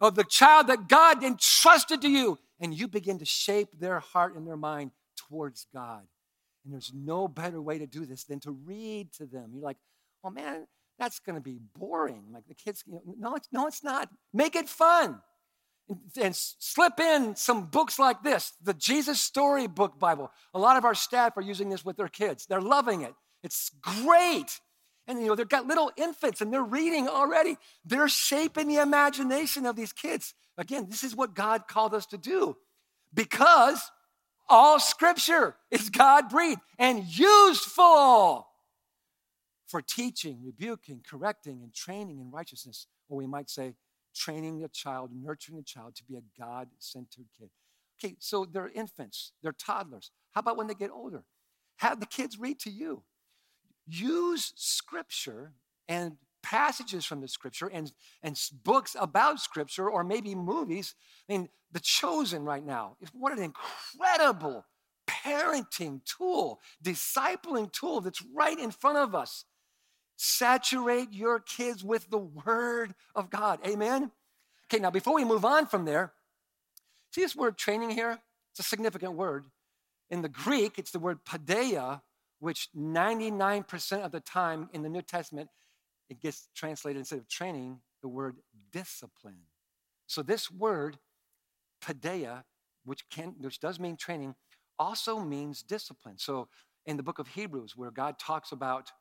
of 0.00 0.14
the 0.14 0.24
child 0.24 0.66
that 0.66 0.88
God 0.88 1.22
entrusted 1.22 2.02
to 2.02 2.08
you, 2.08 2.38
and 2.60 2.74
you 2.74 2.88
begin 2.88 3.18
to 3.18 3.24
shape 3.24 3.68
their 3.78 4.00
heart 4.00 4.34
and 4.34 4.46
their 4.46 4.56
mind 4.56 4.90
towards 5.16 5.66
God. 5.72 6.02
And 6.64 6.72
there's 6.72 6.92
no 6.94 7.28
better 7.28 7.60
way 7.60 7.78
to 7.78 7.86
do 7.86 8.04
this 8.04 8.24
than 8.24 8.40
to 8.40 8.50
read 8.50 9.12
to 9.14 9.26
them. 9.26 9.50
You're 9.52 9.62
like, 9.62 9.78
oh 10.24 10.30
man, 10.30 10.66
that's 10.98 11.18
going 11.18 11.34
to 11.34 11.40
be 11.40 11.58
boring. 11.78 12.24
Like 12.32 12.46
the 12.46 12.54
kids, 12.54 12.84
you 12.86 12.94
know, 12.94 13.02
no, 13.18 13.34
it's, 13.34 13.48
no, 13.52 13.66
it's 13.66 13.82
not. 13.82 14.08
Make 14.32 14.54
it 14.54 14.68
fun 14.68 15.20
and 16.20 16.34
slip 16.34 17.00
in 17.00 17.36
some 17.36 17.66
books 17.66 17.98
like 17.98 18.22
this 18.22 18.52
the 18.62 18.74
Jesus 18.74 19.20
Storybook 19.20 19.98
Bible. 19.98 20.30
A 20.54 20.58
lot 20.58 20.76
of 20.76 20.84
our 20.84 20.94
staff 20.94 21.36
are 21.36 21.42
using 21.42 21.68
this 21.68 21.84
with 21.84 21.96
their 21.96 22.08
kids. 22.08 22.46
They're 22.46 22.60
loving 22.60 23.02
it. 23.02 23.14
It's 23.42 23.70
great. 23.80 24.60
And 25.06 25.20
you 25.20 25.26
know, 25.26 25.34
they've 25.34 25.48
got 25.48 25.66
little 25.66 25.90
infants 25.96 26.40
and 26.40 26.52
they're 26.52 26.62
reading 26.62 27.08
already. 27.08 27.56
They're 27.84 28.08
shaping 28.08 28.68
the 28.68 28.76
imagination 28.76 29.66
of 29.66 29.76
these 29.76 29.92
kids. 29.92 30.34
Again, 30.56 30.86
this 30.88 31.02
is 31.02 31.16
what 31.16 31.34
God 31.34 31.66
called 31.66 31.94
us 31.94 32.06
to 32.06 32.18
do 32.18 32.56
because 33.12 33.90
all 34.48 34.78
scripture 34.78 35.56
is 35.70 35.90
God 35.90 36.28
breathed 36.28 36.60
and 36.78 37.04
useful 37.04 38.46
for 39.66 39.80
teaching, 39.80 40.40
rebuking, 40.44 41.02
correcting, 41.08 41.62
and 41.62 41.72
training 41.72 42.20
in 42.20 42.30
righteousness. 42.30 42.86
Or 43.08 43.16
we 43.16 43.26
might 43.26 43.48
say, 43.48 43.74
training 44.14 44.62
a 44.64 44.68
child, 44.68 45.10
nurturing 45.14 45.58
a 45.58 45.62
child 45.62 45.96
to 45.96 46.04
be 46.04 46.16
a 46.16 46.22
God 46.38 46.68
centered 46.78 47.26
kid. 47.38 47.50
Okay, 48.02 48.16
so 48.18 48.44
they're 48.44 48.70
infants, 48.74 49.32
they're 49.42 49.52
toddlers. 49.52 50.10
How 50.32 50.40
about 50.40 50.56
when 50.56 50.66
they 50.66 50.74
get 50.74 50.90
older? 50.90 51.24
Have 51.76 52.00
the 52.00 52.06
kids 52.06 52.38
read 52.38 52.58
to 52.60 52.70
you. 52.70 53.02
Use 53.86 54.52
scripture 54.56 55.52
and 55.88 56.16
passages 56.42 57.04
from 57.04 57.20
the 57.20 57.28
scripture 57.28 57.68
and, 57.68 57.92
and 58.22 58.38
books 58.64 58.96
about 58.98 59.40
scripture 59.40 59.88
or 59.88 60.04
maybe 60.04 60.34
movies. 60.34 60.94
I 61.28 61.32
mean, 61.32 61.48
The 61.72 61.80
Chosen 61.80 62.44
right 62.44 62.64
now, 62.64 62.96
what 63.12 63.32
an 63.32 63.42
incredible 63.42 64.66
parenting 65.08 66.00
tool, 66.04 66.60
discipling 66.82 67.72
tool 67.72 68.00
that's 68.00 68.22
right 68.34 68.58
in 68.58 68.70
front 68.70 68.98
of 68.98 69.14
us. 69.14 69.44
Saturate 70.24 71.12
your 71.12 71.40
kids 71.40 71.82
with 71.82 72.08
the 72.08 72.18
Word 72.18 72.94
of 73.12 73.28
God. 73.28 73.58
Amen? 73.66 74.12
Okay, 74.72 74.80
now 74.80 74.88
before 74.88 75.14
we 75.14 75.24
move 75.24 75.44
on 75.44 75.66
from 75.66 75.84
there, 75.84 76.12
see 77.12 77.22
this 77.22 77.34
word 77.34 77.58
training 77.58 77.90
here? 77.90 78.20
It's 78.52 78.60
a 78.60 78.62
significant 78.62 79.14
word. 79.14 79.46
In 80.10 80.22
the 80.22 80.28
Greek, 80.28 80.78
it's 80.78 80.92
the 80.92 81.00
word 81.00 81.24
paideia, 81.24 82.02
which 82.38 82.68
99% 82.72 84.04
of 84.04 84.12
the 84.12 84.20
time 84.20 84.70
in 84.72 84.82
the 84.82 84.88
New 84.88 85.02
Testament, 85.02 85.50
it 86.08 86.20
gets 86.20 86.46
translated 86.54 87.00
instead 87.00 87.18
of 87.18 87.26
training, 87.26 87.80
the 88.00 88.08
word 88.08 88.36
discipline. 88.70 89.48
So 90.06 90.22
this 90.22 90.52
word, 90.52 90.98
paideia, 91.84 92.44
which, 92.84 93.08
can, 93.10 93.34
which 93.40 93.58
does 93.58 93.80
mean 93.80 93.96
training, 93.96 94.36
also 94.78 95.18
means 95.18 95.64
discipline. 95.64 96.18
So 96.18 96.46
in 96.86 96.96
the 96.96 97.02
book 97.02 97.18
of 97.18 97.26
Hebrews, 97.26 97.76
where 97.76 97.90
God 97.90 98.20
talks 98.20 98.52
about 98.52 98.92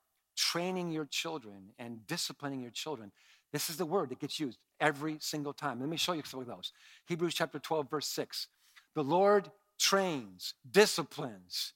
training 0.42 0.92
your 0.92 1.06
children 1.06 1.70
and 1.78 2.06
disciplining 2.08 2.62
your 2.62 2.72
children. 2.72 3.12
This 3.54 3.70
is 3.70 3.78
the 3.78 3.86
word 3.86 4.10
that 4.10 4.20
gets 4.20 4.40
used 4.40 4.58
every 4.80 5.18
single 5.20 5.54
time. 5.54 5.80
Let 5.80 5.90
me 5.90 5.98
show 5.98 6.14
you 6.14 6.24
some 6.26 6.40
of 6.40 6.48
those. 6.48 6.74
Hebrews 7.06 7.36
chapter 7.36 7.60
12, 7.60 7.90
verse 7.90 8.08
6. 8.08 8.48
The 8.96 9.04
Lord 9.04 9.52
trains, 9.78 10.56
disciplines 10.70 11.74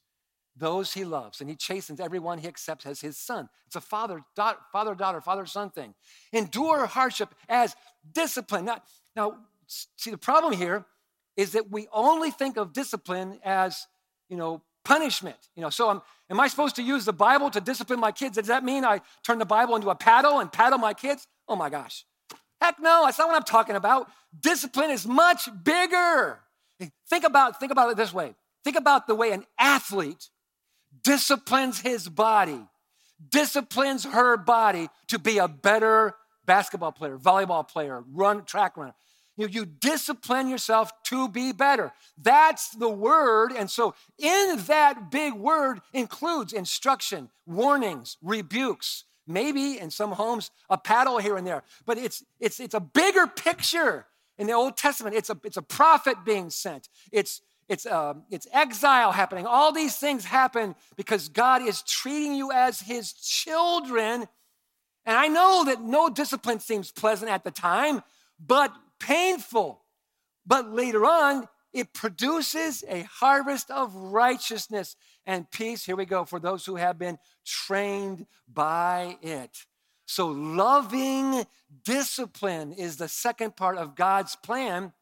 those 0.57 0.93
he 0.93 1.03
loves, 1.03 1.41
and 1.41 1.49
he 1.49 1.55
chastens 1.55 1.99
everyone 1.99 2.37
he 2.37 2.47
accepts 2.47 2.85
as 2.85 3.01
his 3.01 3.17
son. 3.17 3.49
It's 3.67 3.75
a 3.75 3.81
father, 3.81 4.21
daughter, 4.35 4.59
father, 4.71 4.95
daughter, 4.95 5.19
father, 5.19 5.45
son 5.45 5.69
thing. 5.69 5.93
Endure 6.31 6.85
hardship 6.85 7.35
as 7.49 7.75
discipline. 8.13 8.65
Now, 8.65 8.81
now, 9.15 9.37
see, 9.67 10.11
the 10.11 10.17
problem 10.17 10.53
here 10.53 10.85
is 11.35 11.51
that 11.51 11.69
we 11.69 11.87
only 11.91 12.31
think 12.31 12.55
of 12.57 12.71
discipline 12.71 13.39
as, 13.43 13.85
you 14.29 14.37
know, 14.37 14.61
punishment. 14.85 15.35
You 15.55 15.61
know, 15.63 15.69
so 15.69 15.89
I'm, 15.89 16.01
am 16.29 16.39
I 16.39 16.47
supposed 16.47 16.77
to 16.77 16.83
use 16.83 17.03
the 17.03 17.13
Bible 17.13 17.49
to 17.49 17.59
discipline 17.59 17.99
my 17.99 18.13
kids? 18.13 18.37
Does 18.37 18.47
that 18.47 18.63
mean 18.63 18.85
I 18.85 19.01
turn 19.25 19.39
the 19.39 19.45
Bible 19.45 19.75
into 19.75 19.89
a 19.89 19.95
paddle 19.95 20.39
and 20.39 20.51
paddle 20.51 20.77
my 20.77 20.93
kids? 20.93 21.27
Oh 21.49 21.57
my 21.57 21.69
gosh. 21.69 22.05
Heck 22.61 22.79
no, 22.79 23.03
that's 23.05 23.19
not 23.19 23.27
what 23.27 23.35
I'm 23.35 23.43
talking 23.43 23.75
about. 23.75 24.09
Discipline 24.39 24.91
is 24.91 25.05
much 25.05 25.49
bigger. 25.63 26.39
Think 27.09 27.25
about, 27.25 27.59
think 27.59 27.71
about 27.71 27.91
it 27.91 27.97
this 27.97 28.13
way. 28.13 28.33
Think 28.63 28.77
about 28.77 29.07
the 29.07 29.15
way 29.15 29.31
an 29.31 29.45
athlete 29.59 30.29
disciplines 31.03 31.81
his 31.81 32.07
body, 32.07 32.59
disciplines 33.29 34.05
her 34.05 34.37
body 34.37 34.89
to 35.09 35.19
be 35.19 35.37
a 35.37 35.47
better 35.47 36.15
basketball 36.45 36.91
player, 36.91 37.17
volleyball 37.17 37.67
player, 37.67 38.03
run 38.11 38.45
track 38.45 38.77
runner. 38.77 38.95
You, 39.37 39.47
you 39.47 39.65
discipline 39.65 40.47
yourself 40.47 40.91
to 41.05 41.27
be 41.27 41.51
better. 41.51 41.91
That's 42.17 42.69
the 42.69 42.89
word. 42.89 43.51
And 43.51 43.69
so, 43.69 43.93
in 44.17 44.57
that 44.67 45.11
big 45.11 45.33
word 45.33 45.81
includes 45.93 46.53
instruction, 46.53 47.29
warnings, 47.45 48.17
rebukes, 48.21 49.03
maybe 49.27 49.77
in 49.79 49.91
some 49.91 50.13
homes, 50.13 50.51
a 50.69 50.77
paddle 50.77 51.17
here 51.17 51.35
and 51.35 51.45
there. 51.45 51.63
But 51.85 51.97
it's, 51.97 52.23
it's, 52.39 52.59
it's 52.59 52.75
a 52.75 52.79
bigger 52.79 53.27
picture. 53.27 54.05
In 54.37 54.47
the 54.47 54.53
Old 54.53 54.75
Testament, 54.75 55.15
it's 55.15 55.29
a, 55.29 55.37
it's 55.43 55.57
a 55.57 55.61
prophet 55.61 56.17
being 56.25 56.49
sent. 56.49 56.89
It's, 57.11 57.41
it's, 57.67 57.85
uh, 57.85 58.15
it's 58.29 58.47
exile 58.51 59.11
happening. 59.11 59.45
All 59.45 59.71
these 59.71 59.95
things 59.97 60.25
happen 60.25 60.75
because 60.95 61.29
God 61.29 61.61
is 61.61 61.81
treating 61.81 62.35
you 62.35 62.51
as 62.51 62.81
his 62.81 63.13
children. 63.13 64.27
And 65.05 65.17
I 65.17 65.27
know 65.27 65.63
that 65.65 65.81
no 65.81 66.09
discipline 66.09 66.59
seems 66.59 66.91
pleasant 66.91 67.31
at 67.31 67.43
the 67.43 67.51
time, 67.51 68.03
but 68.45 68.73
painful. 68.99 69.81
But 70.45 70.69
later 70.71 71.05
on, 71.05 71.47
it 71.73 71.93
produces 71.93 72.85
a 72.87 73.01
harvest 73.01 73.69
of 73.69 73.93
righteousness 73.93 74.95
and 75.25 75.49
peace. 75.51 75.83
Here 75.83 75.97
we 75.97 76.05
go 76.05 76.23
for 76.23 76.39
those 76.39 76.65
who 76.65 76.77
have 76.77 76.97
been 76.97 77.17
trained 77.45 78.25
by 78.47 79.17
it. 79.21 79.65
So, 80.05 80.27
loving 80.27 81.45
discipline 81.83 82.71
is 82.71 82.95
the 82.95 83.09
second 83.09 83.57
part 83.57 83.77
of 83.77 83.95
God's 83.95 84.35
plan, 84.37 84.93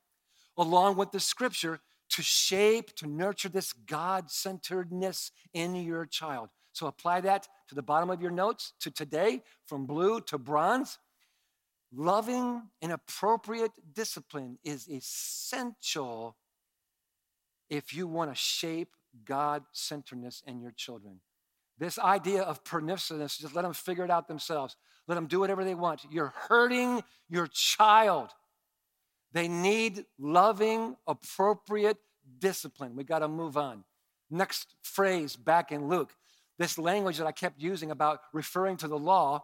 along 0.58 0.96
with 0.96 1.12
the 1.12 1.20
scripture, 1.20 1.80
to 2.10 2.24
shape, 2.24 2.96
to 2.96 3.08
nurture 3.08 3.50
this 3.50 3.74
God 3.74 4.32
centeredness 4.32 5.32
in 5.54 5.76
your 5.76 6.06
child. 6.06 6.50
So, 6.72 6.88
apply 6.88 7.22
that 7.22 7.48
to 7.68 7.76
the 7.76 7.84
bottom 7.84 8.10
of 8.10 8.22
your 8.22 8.32
notes 8.32 8.74
to 8.80 8.89
today, 8.89 9.44
from 9.68 9.86
blue 9.86 10.22
to 10.22 10.38
bronze. 10.38 10.98
Loving 11.96 12.64
and 12.82 12.91
appropriate 12.91 13.72
discipline 13.94 14.58
is 14.64 14.89
essential 14.89 16.36
if 17.70 17.94
you 17.94 18.08
want 18.08 18.32
to 18.32 18.36
shape 18.36 18.96
God 19.26 19.64
centeredness 19.72 20.41
in 20.48 20.60
your 20.60 20.72
children. 20.72 21.20
This 21.78 22.00
idea 22.00 22.41
of 22.44 22.64
permissiveness, 22.64 23.39
just 23.39 23.56
let 23.56 23.62
them 23.62 23.74
figure 23.74 24.04
it 24.04 24.12
out 24.12 24.28
themselves. 24.28 24.76
Let 25.08 25.16
them 25.16 25.28
do 25.28 25.39
whatever 25.39 25.64
they 25.64 25.76
want. 25.76 26.02
You're 26.10 26.34
hurting 26.48 27.04
your 27.30 27.48
child. 27.48 28.30
They 29.32 29.48
need 29.48 30.06
loving, 30.18 30.96
appropriate 31.08 31.98
discipline. 32.39 32.96
We 32.96 33.04
got 33.04 33.20
to 33.20 33.28
move 33.28 33.58
on. 33.58 33.84
Next 34.30 34.76
phrase 34.82 35.36
back 35.36 35.72
in 35.72 35.88
Luke, 35.88 36.16
this 36.58 36.78
language 36.78 37.18
that 37.18 37.28
I 37.28 37.32
kept 37.32 37.60
using 37.60 37.91
about 37.91 38.20
referring 38.32 38.78
to 38.78 38.88
the 38.88 38.98
law, 38.98 39.44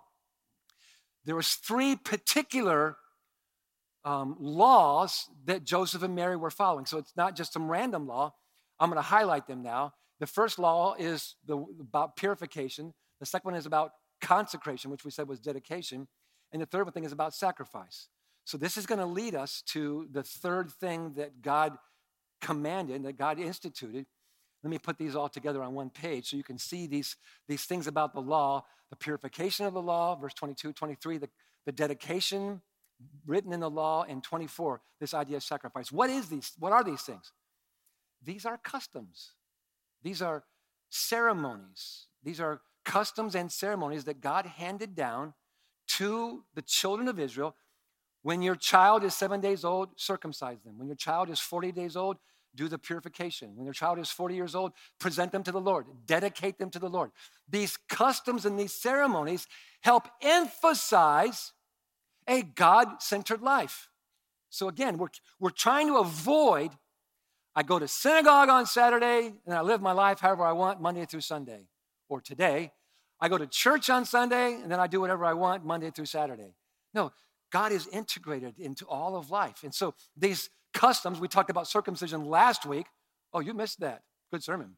there 1.25 1.35
was 1.35 1.53
three 1.53 1.95
particular 1.95 2.97
um, 4.05 4.35
laws 4.39 5.27
that 5.45 5.63
Joseph 5.63 6.03
and 6.03 6.15
Mary 6.15 6.35
were 6.35 6.49
following. 6.49 6.85
So 6.85 6.97
it's 6.97 7.15
not 7.15 7.35
just 7.35 7.53
some 7.53 7.69
random 7.69 8.07
law. 8.07 8.33
I'm 8.79 8.89
going 8.89 8.97
to 8.97 9.01
highlight 9.01 9.47
them 9.47 9.61
now. 9.61 9.93
The 10.19 10.27
first 10.27 10.59
law 10.59 10.95
is 10.97 11.35
the, 11.45 11.57
about 11.79 12.15
purification. 12.15 12.93
The 13.19 13.25
second 13.25 13.51
one 13.51 13.59
is 13.59 13.65
about 13.65 13.91
consecration, 14.21 14.91
which 14.91 15.05
we 15.05 15.11
said 15.11 15.27
was 15.27 15.39
dedication. 15.39 16.07
And 16.51 16.61
the 16.61 16.65
third 16.65 16.85
one 16.85 16.93
thing 16.93 17.05
is 17.05 17.11
about 17.11 17.33
sacrifice. 17.33 18.07
So 18.45 18.57
this 18.57 18.77
is 18.77 18.85
going 18.85 18.99
to 18.99 19.05
lead 19.05 19.35
us 19.35 19.61
to 19.67 20.07
the 20.11 20.23
third 20.23 20.71
thing 20.71 21.13
that 21.15 21.41
God 21.41 21.77
commanded, 22.41 23.03
that 23.03 23.17
God 23.17 23.39
instituted. 23.39 24.05
Let 24.63 24.69
me 24.69 24.77
put 24.77 24.97
these 24.97 25.15
all 25.15 25.29
together 25.29 25.63
on 25.63 25.73
one 25.73 25.89
page 25.89 26.29
so 26.29 26.37
you 26.37 26.43
can 26.43 26.57
see 26.57 26.85
these, 26.85 27.15
these 27.47 27.63
things 27.63 27.87
about 27.87 28.13
the 28.13 28.21
law 28.21 28.65
the 28.89 28.95
purification 28.95 29.65
of 29.65 29.73
the 29.73 29.81
law, 29.81 30.15
verse 30.15 30.33
22, 30.33 30.73
23, 30.73 31.17
the, 31.17 31.29
the 31.65 31.71
dedication 31.71 32.61
written 33.25 33.53
in 33.53 33.59
the 33.59 33.69
law, 33.69 34.03
and 34.07 34.23
24, 34.23 34.81
this 34.99 35.13
idea 35.13 35.37
of 35.37 35.43
sacrifice. 35.43 35.91
What 35.91 36.09
is 36.09 36.27
these? 36.27 36.51
What 36.59 36.73
are 36.73 36.83
these 36.83 37.01
things? 37.01 37.31
These 38.23 38.45
are 38.45 38.57
customs. 38.57 39.31
These 40.03 40.21
are 40.21 40.43
ceremonies. 40.89 42.07
These 42.23 42.41
are 42.41 42.61
customs 42.83 43.35
and 43.35 43.51
ceremonies 43.51 44.05
that 44.05 44.19
God 44.19 44.45
handed 44.45 44.95
down 44.95 45.33
to 45.87 46.43
the 46.55 46.61
children 46.61 47.07
of 47.07 47.19
Israel. 47.19 47.55
When 48.21 48.41
your 48.41 48.55
child 48.55 49.03
is 49.03 49.15
seven 49.15 49.39
days 49.39 49.63
old, 49.63 49.89
circumcise 49.95 50.61
them. 50.65 50.77
When 50.77 50.87
your 50.87 50.97
child 50.97 51.29
is 51.29 51.39
40 51.39 51.71
days 51.71 51.95
old, 51.95 52.17
do 52.55 52.67
the 52.67 52.77
purification. 52.77 53.55
When 53.55 53.65
your 53.65 53.73
child 53.73 53.99
is 53.99 54.09
40 54.09 54.35
years 54.35 54.55
old, 54.55 54.73
present 54.99 55.31
them 55.31 55.43
to 55.43 55.51
the 55.51 55.61
Lord, 55.61 55.85
dedicate 56.05 56.57
them 56.57 56.69
to 56.71 56.79
the 56.79 56.89
Lord. 56.89 57.11
These 57.47 57.77
customs 57.89 58.45
and 58.45 58.59
these 58.59 58.73
ceremonies 58.73 59.47
help 59.81 60.07
emphasize 60.21 61.53
a 62.27 62.41
God 62.41 63.01
centered 63.01 63.41
life. 63.41 63.89
So 64.49 64.67
again, 64.67 64.97
we're, 64.97 65.09
we're 65.39 65.49
trying 65.51 65.87
to 65.87 65.97
avoid 65.97 66.71
I 67.55 67.63
go 67.63 67.79
to 67.79 67.87
synagogue 67.87 68.47
on 68.47 68.65
Saturday 68.65 69.33
and 69.45 69.53
I 69.53 69.61
live 69.61 69.81
my 69.81 69.91
life 69.91 70.19
however 70.19 70.45
I 70.45 70.53
want 70.53 70.79
Monday 70.81 71.05
through 71.05 71.21
Sunday. 71.21 71.67
Or 72.07 72.21
today, 72.21 72.71
I 73.19 73.27
go 73.27 73.37
to 73.37 73.47
church 73.47 73.89
on 73.89 74.05
Sunday 74.05 74.53
and 74.53 74.71
then 74.71 74.79
I 74.79 74.87
do 74.87 75.01
whatever 75.01 75.25
I 75.25 75.33
want 75.33 75.65
Monday 75.65 75.91
through 75.91 76.05
Saturday. 76.05 76.55
No, 76.93 77.11
God 77.51 77.71
is 77.71 77.87
integrated 77.87 78.57
into 78.59 78.85
all 78.85 79.15
of 79.15 79.29
life. 79.29 79.63
And 79.63 79.73
so 79.73 79.93
these 80.15 80.49
customs, 80.73 81.19
we 81.19 81.27
talked 81.27 81.49
about 81.49 81.67
circumcision 81.67 82.25
last 82.25 82.65
week. 82.65 82.87
Oh, 83.33 83.39
you 83.39 83.53
missed 83.53 83.79
that. 83.79 84.03
Good 84.31 84.43
sermon. 84.43 84.77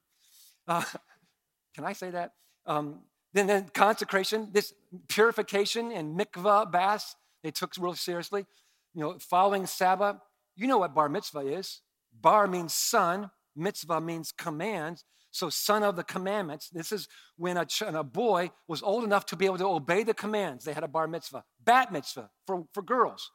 Uh, 0.68 0.84
can 1.76 1.86
I 1.86 1.94
say 1.94 2.12
that? 2.12 2.34
Um, 2.66 3.02
then, 3.34 3.48
then 3.48 3.70
consecration, 3.74 4.50
this 4.52 4.74
purification 5.08 5.92
and 5.92 6.20
mikvah 6.20 6.72
baths, 6.72 7.16
they 7.44 7.52
took 7.52 7.74
real 7.78 7.96
seriously. 7.96 8.46
You 8.94 9.02
know, 9.02 9.18
following 9.20 9.66
Sabbath. 9.66 10.18
You 10.56 10.68
know 10.68 10.78
what 10.78 10.94
bar 10.94 11.10
mitzvah 11.10 11.40
is. 11.40 11.82
Bar 12.20 12.48
means 12.48 12.74
son, 12.74 13.32
mitzvah 13.56 14.02
means 14.02 14.32
commands. 14.32 15.06
So, 15.32 15.50
son 15.50 15.82
of 15.82 15.96
the 15.96 16.04
commandments. 16.04 16.70
This 16.70 16.92
is 16.92 17.08
when 17.38 17.56
a, 17.56 17.66
ch- 17.66 17.84
a 17.84 18.04
boy 18.04 18.52
was 18.68 18.84
old 18.84 19.06
enough 19.06 19.26
to 19.28 19.38
be 19.38 19.46
able 19.46 19.60
to 19.60 19.68
obey 19.68 20.04
the 20.04 20.14
commands. 20.14 20.66
They 20.66 20.74
had 20.74 20.84
a 20.84 20.90
bar 20.90 21.08
mitzvah, 21.08 21.46
bat 21.64 21.94
mitzvah 21.94 22.30
for, 22.46 22.66
for 22.74 22.84
girls, 22.84 23.32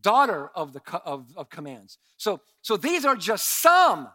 daughter 0.00 0.50
of 0.54 0.72
the 0.72 0.80
of, 1.04 1.26
of 1.36 1.50
commands. 1.50 1.98
So, 2.16 2.40
so 2.60 2.76
these 2.76 3.04
are 3.04 3.16
just 3.16 3.62
some, 3.62 4.08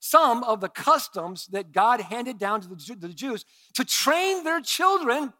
some 0.00 0.42
of 0.44 0.60
the 0.60 0.68
customs 0.68 1.46
that 1.48 1.72
God 1.72 2.00
handed 2.00 2.38
down 2.38 2.60
to 2.62 2.68
the, 2.68 2.96
the 2.98 3.08
Jews 3.08 3.44
to 3.74 3.84
train 3.84 4.44
their 4.44 4.60
children 4.60 5.32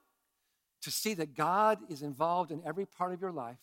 to 0.82 0.90
see 0.90 1.14
that 1.14 1.34
God 1.34 1.78
is 1.88 2.02
involved 2.02 2.50
in 2.50 2.60
every 2.66 2.84
part 2.84 3.12
of 3.12 3.20
your 3.20 3.32
life. 3.32 3.58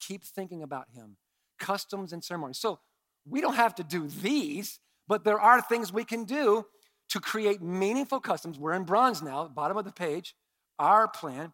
Keep 0.00 0.24
thinking 0.24 0.62
about 0.62 0.86
Him. 0.94 1.16
Customs 1.58 2.12
and 2.12 2.22
ceremonies. 2.22 2.58
So, 2.58 2.80
we 3.26 3.40
don't 3.40 3.54
have 3.54 3.74
to 3.76 3.84
do 3.84 4.06
these, 4.06 4.80
but 5.08 5.24
there 5.24 5.40
are 5.40 5.62
things 5.62 5.92
we 5.92 6.04
can 6.04 6.24
do 6.24 6.66
to 7.10 7.20
create 7.20 7.62
meaningful 7.62 8.20
customs. 8.20 8.58
We're 8.58 8.72
in 8.72 8.84
bronze 8.84 9.22
now, 9.22 9.48
bottom 9.48 9.76
of 9.76 9.84
the 9.84 9.92
page, 9.92 10.34
our 10.78 11.08
plan. 11.08 11.52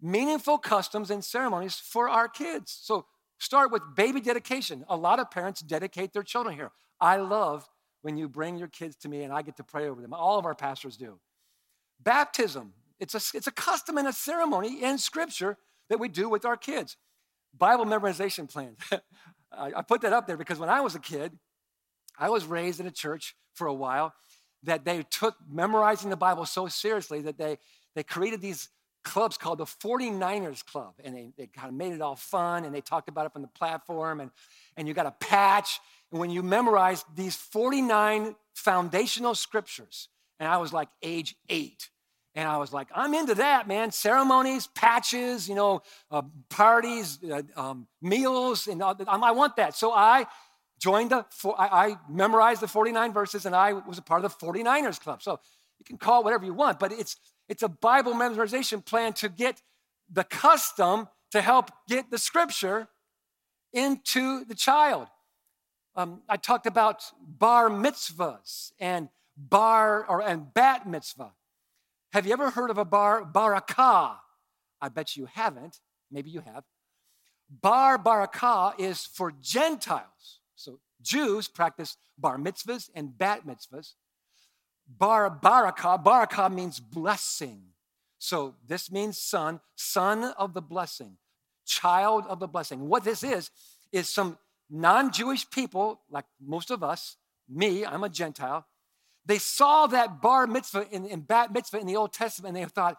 Meaningful 0.00 0.58
customs 0.58 1.10
and 1.10 1.24
ceremonies 1.24 1.74
for 1.74 2.08
our 2.08 2.28
kids. 2.28 2.76
So 2.80 3.06
start 3.38 3.72
with 3.72 3.82
baby 3.96 4.20
dedication. 4.20 4.84
A 4.88 4.96
lot 4.96 5.18
of 5.18 5.30
parents 5.30 5.60
dedicate 5.60 6.12
their 6.12 6.22
children 6.22 6.54
here. 6.54 6.70
I 7.00 7.16
love 7.16 7.68
when 8.02 8.16
you 8.16 8.28
bring 8.28 8.58
your 8.58 8.68
kids 8.68 8.96
to 8.96 9.08
me 9.08 9.22
and 9.22 9.32
I 9.32 9.42
get 9.42 9.56
to 9.56 9.64
pray 9.64 9.88
over 9.88 10.00
them. 10.00 10.12
All 10.12 10.38
of 10.38 10.44
our 10.44 10.54
pastors 10.54 10.96
do. 10.96 11.18
Baptism, 12.00 12.74
it's 13.00 13.14
a, 13.14 13.36
it's 13.36 13.48
a 13.48 13.52
custom 13.52 13.98
and 13.98 14.06
a 14.06 14.12
ceremony 14.12 14.82
in 14.82 14.98
Scripture 14.98 15.56
that 15.88 15.98
we 15.98 16.08
do 16.08 16.28
with 16.28 16.44
our 16.44 16.56
kids. 16.56 16.96
Bible 17.56 17.86
memorization 17.86 18.48
plan. 18.50 18.76
I 19.52 19.82
put 19.82 20.02
that 20.02 20.12
up 20.12 20.26
there 20.26 20.36
because 20.36 20.58
when 20.58 20.68
I 20.68 20.80
was 20.80 20.94
a 20.94 21.00
kid, 21.00 21.32
I 22.18 22.28
was 22.28 22.44
raised 22.44 22.80
in 22.80 22.86
a 22.86 22.90
church 22.90 23.34
for 23.54 23.66
a 23.66 23.74
while 23.74 24.12
that 24.62 24.84
they 24.84 25.02
took 25.04 25.36
memorizing 25.48 26.10
the 26.10 26.16
Bible 26.16 26.44
so 26.44 26.66
seriously 26.66 27.22
that 27.22 27.38
they, 27.38 27.58
they 27.94 28.02
created 28.02 28.40
these 28.40 28.68
clubs 29.08 29.38
called 29.38 29.58
the 29.58 29.64
49ers 29.64 30.64
Club. 30.64 30.94
And 31.02 31.16
they, 31.16 31.32
they 31.36 31.46
kind 31.46 31.68
of 31.68 31.74
made 31.74 31.92
it 31.92 32.00
all 32.00 32.16
fun 32.16 32.64
and 32.64 32.74
they 32.74 32.80
talked 32.80 33.08
about 33.08 33.26
it 33.26 33.32
from 33.32 33.42
the 33.42 33.48
platform. 33.48 34.20
And, 34.20 34.30
and 34.76 34.86
you 34.86 34.94
got 34.94 35.06
a 35.06 35.12
patch. 35.12 35.80
And 36.12 36.20
when 36.20 36.30
you 36.30 36.42
memorize 36.42 37.04
these 37.14 37.34
49 37.34 38.36
foundational 38.54 39.34
scriptures, 39.34 40.08
and 40.38 40.48
I 40.48 40.58
was 40.58 40.72
like 40.72 40.88
age 41.02 41.34
eight, 41.48 41.90
and 42.34 42.48
I 42.48 42.58
was 42.58 42.72
like, 42.72 42.88
I'm 42.94 43.14
into 43.14 43.34
that, 43.36 43.66
man. 43.66 43.90
Ceremonies, 43.90 44.68
patches, 44.68 45.48
you 45.48 45.56
know, 45.56 45.82
uh, 46.10 46.22
parties, 46.50 47.18
uh, 47.24 47.42
um, 47.56 47.88
meals, 48.00 48.68
and 48.68 48.80
uh, 48.80 48.94
I 49.08 49.32
want 49.32 49.56
that. 49.56 49.74
So 49.74 49.92
I 49.92 50.26
joined 50.78 51.10
the, 51.10 51.24
I, 51.58 51.88
I 51.88 51.96
memorized 52.08 52.60
the 52.60 52.68
49 52.68 53.12
verses, 53.12 53.44
and 53.44 53.56
I 53.56 53.72
was 53.72 53.98
a 53.98 54.02
part 54.02 54.24
of 54.24 54.38
the 54.38 54.46
49ers 54.46 55.00
club. 55.00 55.20
So 55.20 55.40
you 55.80 55.84
can 55.84 55.98
call 55.98 56.20
it 56.20 56.24
whatever 56.24 56.44
you 56.44 56.54
want, 56.54 56.78
but 56.78 56.92
it's 56.92 57.16
it's 57.48 57.62
a 57.62 57.68
Bible 57.68 58.12
memorization 58.12 58.84
plan 58.84 59.12
to 59.14 59.28
get 59.28 59.62
the 60.10 60.24
custom 60.24 61.08
to 61.30 61.40
help 61.40 61.70
get 61.88 62.10
the 62.10 62.18
scripture 62.18 62.88
into 63.72 64.44
the 64.44 64.54
child. 64.54 65.08
Um, 65.96 66.22
I 66.28 66.36
talked 66.36 66.66
about 66.66 67.02
bar 67.20 67.68
mitzvahs 67.68 68.72
and 68.78 69.08
bar 69.36 70.06
or 70.08 70.22
and 70.22 70.52
bat 70.54 70.88
mitzvah. 70.88 71.32
Have 72.12 72.26
you 72.26 72.32
ever 72.32 72.50
heard 72.50 72.70
of 72.70 72.78
a 72.78 72.84
bar 72.84 73.24
barakah? 73.24 74.16
I 74.80 74.88
bet 74.88 75.16
you 75.16 75.26
haven't. 75.26 75.80
Maybe 76.10 76.30
you 76.30 76.40
have. 76.40 76.64
Bar 77.50 77.98
barakah 77.98 78.78
is 78.78 79.04
for 79.04 79.32
Gentiles. 79.40 80.40
So 80.54 80.80
Jews 81.02 81.48
practice 81.48 81.96
bar 82.16 82.38
mitzvahs 82.38 82.90
and 82.94 83.16
bat 83.16 83.46
mitzvahs. 83.46 83.94
Bar 84.88 85.38
barakah, 85.42 86.02
barakah 86.02 86.52
means 86.52 86.80
blessing. 86.80 87.62
So 88.18 88.54
this 88.66 88.90
means 88.90 89.18
son, 89.18 89.60
son 89.76 90.24
of 90.38 90.54
the 90.54 90.62
blessing, 90.62 91.18
child 91.66 92.24
of 92.28 92.40
the 92.40 92.48
blessing. 92.48 92.88
What 92.88 93.04
this 93.04 93.22
is, 93.22 93.50
is 93.92 94.08
some 94.08 94.38
non 94.70 95.12
Jewish 95.12 95.48
people, 95.50 96.00
like 96.10 96.24
most 96.40 96.70
of 96.70 96.82
us, 96.82 97.16
me, 97.48 97.84
I'm 97.84 98.04
a 98.04 98.08
Gentile, 98.08 98.66
they 99.24 99.38
saw 99.38 99.86
that 99.88 100.22
bar 100.22 100.46
mitzvah 100.46 100.86
in, 100.90 101.04
in 101.04 101.20
bat 101.20 101.52
mitzvah 101.52 101.78
in 101.78 101.86
the 101.86 101.96
Old 101.96 102.12
Testament 102.12 102.56
and 102.56 102.64
they 102.64 102.68
thought, 102.68 102.96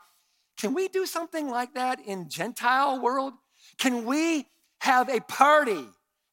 can 0.58 0.74
we 0.74 0.88
do 0.88 1.06
something 1.06 1.50
like 1.50 1.74
that 1.74 2.00
in 2.06 2.30
Gentile 2.30 3.02
world? 3.02 3.34
Can 3.78 4.06
we 4.06 4.46
have 4.82 5.10
a 5.10 5.22
party, 5.22 5.86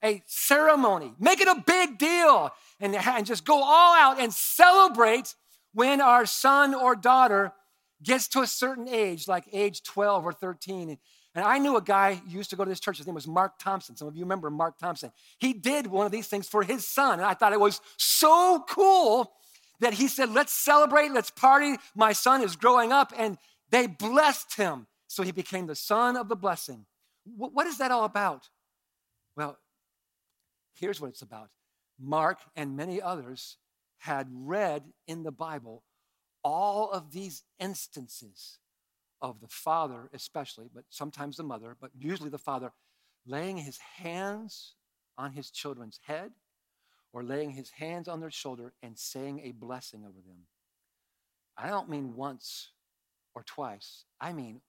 a 0.05 0.23
ceremony, 0.27 1.15
make 1.19 1.41
it 1.41 1.49
a 1.49 1.63
big 1.67 1.99
deal, 1.99 2.51
and, 2.81 2.95
and 2.95 3.27
just 3.27 3.45
go 3.45 3.63
all 3.63 3.95
out 3.95 4.21
and 4.21 4.33
celebrate 4.33 5.35
when 5.77 6.01
our 6.01 6.25
son 6.25 6.75
or 6.75 6.97
daughter 6.97 7.53
gets 8.03 8.29
to 8.29 8.41
a 8.41 8.47
certain 8.47 8.89
age, 8.89 9.29
like 9.29 9.45
age 9.53 9.83
12 9.83 10.25
or 10.25 10.33
13. 10.33 10.97
And 11.35 11.45
I 11.45 11.59
knew 11.59 11.77
a 11.77 11.83
guy 11.83 12.23
used 12.27 12.49
to 12.49 12.57
go 12.57 12.65
to 12.65 12.71
this 12.71 12.81
church. 12.81 12.97
His 12.97 13.07
name 13.07 13.15
was 13.15 13.29
Mark 13.29 13.59
Thompson. 13.59 13.95
Some 13.95 14.09
of 14.09 14.17
you 14.17 14.23
remember 14.23 14.49
Mark 14.49 14.79
Thompson. 14.79 15.13
He 15.39 15.53
did 15.53 15.87
one 15.87 16.07
of 16.07 16.13
these 16.13 16.29
things 16.29 16.49
for 16.49 16.63
his 16.63 16.89
son. 16.89 17.19
And 17.19 17.29
I 17.29 17.35
thought 17.35 17.53
it 17.53 17.61
was 17.61 17.83
so 17.99 18.65
cool 18.67 19.35
that 19.81 19.93
he 19.93 20.09
said, 20.09 20.31
Let's 20.31 20.55
celebrate, 20.55 21.13
let's 21.13 21.31
party. 21.31 21.77
My 21.95 22.15
son 22.15 22.43
is 22.43 22.57
growing 22.57 22.91
up. 22.91 23.13
And 23.15 23.37
they 23.71 23.87
blessed 23.87 24.57
him. 24.57 24.87
So 25.09 25.25
he 25.25 25.31
became 25.31 25.67
the 25.67 25.75
son 25.75 26.17
of 26.17 26.31
the 26.31 26.37
blessing. 26.37 26.87
What 27.37 27.67
is 27.67 27.77
that 27.79 27.91
all 27.91 28.05
about? 28.05 28.49
Well, 29.37 29.59
here's 30.73 31.03
what 31.03 31.09
it's 31.09 31.21
about 31.21 31.51
Mark 32.01 32.39
and 32.57 32.79
many 32.79 33.03
others 33.03 33.59
had 33.99 34.29
read 34.31 34.85
in 35.07 35.23
the 35.23 35.33
Bible 35.33 35.83
all 36.43 36.91
of 36.91 37.13
these 37.13 37.43
instances 37.59 38.59
of 39.21 39.41
the 39.41 39.49
father, 39.49 40.09
especially, 40.13 40.69
but 40.73 40.85
sometimes 40.91 41.37
the 41.37 41.43
mother, 41.43 41.77
but 41.81 41.91
usually 41.99 42.31
the 42.31 42.39
father, 42.39 42.73
laying 43.27 43.57
his 43.57 43.79
hands 43.79 44.75
on 45.19 45.33
his 45.33 45.51
children's 45.51 45.99
head 46.07 46.33
or 47.13 47.25
laying 47.25 47.51
his 47.51 47.71
hands 47.71 48.09
on 48.09 48.21
their 48.21 48.31
shoulder 48.31 48.75
and 48.83 48.99
saying 48.99 49.41
a 49.43 49.53
blessing 49.53 50.05
over 50.05 50.21
them. 50.27 50.47
I 51.57 51.69
don't 51.69 51.89
mean 51.89 52.15
once 52.15 52.71
or 53.35 53.43
twice, 53.43 54.05
I 54.21 54.33
mean 54.33 54.61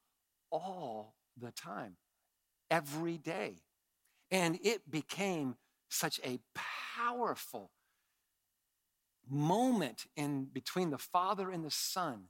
all 0.50 1.16
the 1.40 1.52
time, 1.52 1.98
every 2.72 3.18
day. 3.18 3.56
And 4.32 4.60
it 4.64 4.90
became 4.90 5.56
such 5.90 6.20
a 6.24 6.40
powerful 6.96 7.72
moment 9.30 10.06
in 10.16 10.46
between 10.46 10.90
the 10.90 10.98
father 10.98 11.50
and 11.50 11.64
the 11.64 11.72
son 11.72 12.26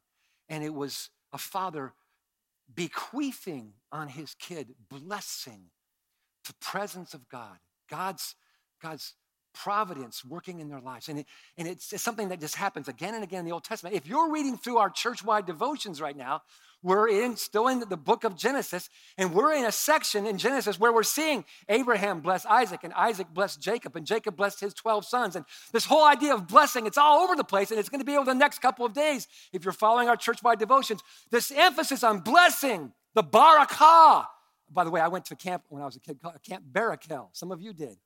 and 0.50 0.64
it 0.64 0.74
was 0.74 1.10
a 1.34 1.38
father 1.38 1.94
bequeathing 2.74 3.74
on 3.92 4.10
his 4.10 4.34
kid 4.36 4.76
blessing 4.90 5.70
the 6.48 6.54
presence 6.62 7.14
of 7.14 7.28
god. 7.30 7.58
God's 7.90 8.36
god's 8.82 9.16
providence 9.64 10.24
working 10.24 10.60
in 10.60 10.70
their 10.70 10.80
lives. 10.80 11.10
And, 11.10 11.20
it, 11.20 11.26
and 11.58 11.68
it's, 11.68 11.92
it's, 11.92 12.04
something 12.04 12.30
that 12.30 12.40
just 12.40 12.56
happens 12.56 12.88
again 12.88 13.16
and 13.16 13.24
again 13.24 13.40
in 13.40 13.46
the 13.46 13.52
Old 13.52 13.64
Testament. 13.64 13.96
If 13.96 14.08
you're 14.08 14.32
reading 14.32 14.58
through 14.58 14.78
our 14.78 14.90
church 14.90 15.24
wide 15.24 15.46
devotions 15.46 16.00
right 16.00 16.16
now, 16.16 16.42
we're 16.84 17.10
in, 17.10 17.36
still 17.38 17.68
in 17.68 17.80
the 17.80 17.98
book 17.98 18.24
of 18.24 18.36
Genesis, 18.36 18.90
and 19.18 19.34
we're 19.34 19.54
in 19.54 19.66
a 19.66 19.72
section 19.72 20.28
in 20.28 20.38
Genesis 20.38 20.80
where 20.80 20.94
we're 20.94 21.02
seeing 21.02 21.44
Abraham 21.70 22.20
bless 22.20 22.46
Isaac, 22.46 22.82
and 22.84 22.94
Isaac 22.94 23.28
blessed 23.34 23.60
Jacob, 23.60 23.96
and 23.96 24.06
Jacob 24.06 24.36
blessed 24.36 24.60
his 24.60 24.76
12 24.76 25.04
sons. 25.06 25.36
And 25.36 25.44
this 25.74 25.86
whole 25.86 26.06
idea 26.06 26.36
of 26.36 26.48
blessing, 26.48 26.86
it's 26.86 26.98
all 26.98 27.24
over 27.24 27.36
the 27.36 27.44
place, 27.44 27.72
and 27.72 27.80
it's 27.80 27.90
going 27.90 28.00
to 28.00 28.06
be 28.06 28.16
over 28.16 28.26
the 28.26 28.36
next 28.36 28.60
couple 28.60 28.86
of 28.86 28.94
days 28.94 29.28
if 29.52 29.66
you're 29.66 29.74
following 29.74 30.08
our 30.08 30.16
church 30.16 30.44
wide 30.44 30.60
devotions. 30.60 31.02
This 31.32 31.52
emphasis 31.52 32.04
on 32.04 32.20
blessing, 32.20 32.94
the 33.16 33.24
barakah. 33.24 34.26
By 34.72 34.84
the 34.84 34.92
way, 34.92 35.02
I 35.02 35.08
went 35.08 35.26
to 35.26 35.36
camp 35.36 35.64
when 35.70 35.82
I 35.82 35.86
was 35.86 35.96
a 35.96 36.00
kid, 36.00 36.20
Camp 36.48 36.64
Barakel. 36.72 37.30
Some 37.32 37.52
of 37.52 37.62
you 37.62 37.74
did. 37.74 37.98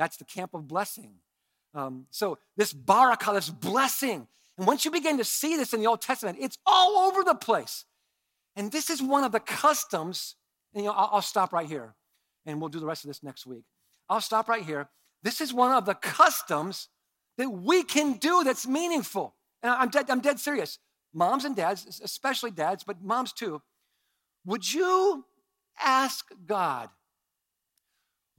That's 0.00 0.16
the 0.16 0.24
camp 0.24 0.54
of 0.54 0.66
blessing. 0.66 1.16
Um, 1.74 2.06
so 2.10 2.38
this 2.56 2.72
barakah, 2.72 3.34
this 3.34 3.50
blessing. 3.50 4.26
And 4.56 4.66
once 4.66 4.86
you 4.86 4.90
begin 4.90 5.18
to 5.18 5.24
see 5.24 5.58
this 5.58 5.74
in 5.74 5.80
the 5.80 5.88
Old 5.88 6.00
Testament, 6.00 6.38
it's 6.40 6.56
all 6.64 6.96
over 7.06 7.22
the 7.22 7.34
place. 7.34 7.84
And 8.56 8.72
this 8.72 8.88
is 8.88 9.02
one 9.02 9.24
of 9.24 9.32
the 9.32 9.40
customs. 9.40 10.36
And, 10.72 10.84
you 10.84 10.88
know, 10.88 10.96
I'll, 10.96 11.10
I'll 11.12 11.22
stop 11.22 11.52
right 11.52 11.68
here, 11.68 11.94
and 12.46 12.62
we'll 12.62 12.70
do 12.70 12.80
the 12.80 12.86
rest 12.86 13.04
of 13.04 13.08
this 13.08 13.22
next 13.22 13.44
week. 13.44 13.64
I'll 14.08 14.22
stop 14.22 14.48
right 14.48 14.64
here. 14.64 14.88
This 15.22 15.42
is 15.42 15.52
one 15.52 15.70
of 15.70 15.84
the 15.84 15.94
customs 15.94 16.88
that 17.36 17.50
we 17.50 17.82
can 17.82 18.14
do 18.14 18.42
that's 18.42 18.66
meaningful. 18.66 19.34
And 19.62 19.70
I'm 19.70 19.90
dead, 19.90 20.08
I'm 20.08 20.20
dead 20.20 20.40
serious. 20.40 20.78
Moms 21.12 21.44
and 21.44 21.54
dads, 21.54 22.00
especially 22.02 22.52
dads, 22.52 22.84
but 22.84 23.02
moms 23.02 23.34
too. 23.34 23.60
Would 24.46 24.72
you 24.72 25.26
ask 25.78 26.24
God 26.46 26.88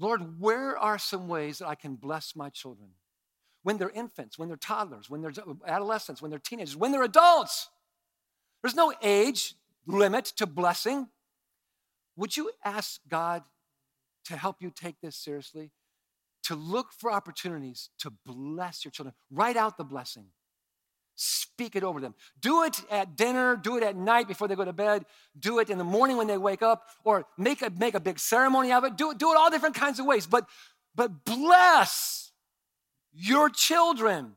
Lord, 0.01 0.39
where 0.39 0.75
are 0.75 0.97
some 0.97 1.27
ways 1.27 1.59
that 1.59 1.67
I 1.67 1.75
can 1.75 1.95
bless 1.95 2.35
my 2.35 2.49
children? 2.49 2.89
When 3.61 3.77
they're 3.77 3.91
infants, 3.91 4.39
when 4.39 4.47
they're 4.47 4.57
toddlers, 4.57 5.11
when 5.11 5.21
they're 5.21 5.31
adolescents, 5.67 6.23
when 6.23 6.31
they're 6.31 6.39
teenagers, 6.39 6.75
when 6.75 6.91
they're 6.91 7.03
adults. 7.03 7.69
There's 8.63 8.73
no 8.73 8.91
age 9.03 9.53
limit 9.85 10.25
to 10.37 10.47
blessing. 10.47 11.07
Would 12.15 12.35
you 12.35 12.51
ask 12.65 12.99
God 13.07 13.43
to 14.25 14.35
help 14.35 14.57
you 14.59 14.71
take 14.75 14.99
this 15.01 15.15
seriously? 15.15 15.69
To 16.45 16.55
look 16.55 16.91
for 16.91 17.11
opportunities 17.11 17.89
to 17.99 18.09
bless 18.25 18.83
your 18.83 18.91
children. 18.91 19.13
Write 19.29 19.55
out 19.55 19.77
the 19.77 19.83
blessing. 19.83 20.25
Speak 21.23 21.75
it 21.75 21.83
over 21.83 22.01
them. 22.01 22.15
Do 22.39 22.63
it 22.63 22.81
at 22.89 23.15
dinner, 23.15 23.55
do 23.55 23.77
it 23.77 23.83
at 23.83 23.95
night 23.95 24.27
before 24.27 24.47
they 24.47 24.55
go 24.55 24.65
to 24.65 24.73
bed, 24.73 25.05
do 25.39 25.59
it 25.59 25.69
in 25.69 25.77
the 25.77 25.83
morning 25.83 26.17
when 26.17 26.25
they 26.25 26.37
wake 26.39 26.63
up, 26.63 26.87
or 27.03 27.27
make 27.37 27.61
a, 27.61 27.69
make 27.69 27.93
a 27.93 27.99
big 27.99 28.17
ceremony 28.17 28.71
of 28.71 28.83
it. 28.85 28.95
Do, 28.95 29.11
it. 29.11 29.19
do 29.19 29.31
it 29.31 29.37
all 29.37 29.51
different 29.51 29.75
kinds 29.75 29.99
of 29.99 30.07
ways. 30.07 30.25
But, 30.25 30.47
but 30.95 31.23
bless 31.23 32.31
your 33.13 33.51
children 33.51 34.35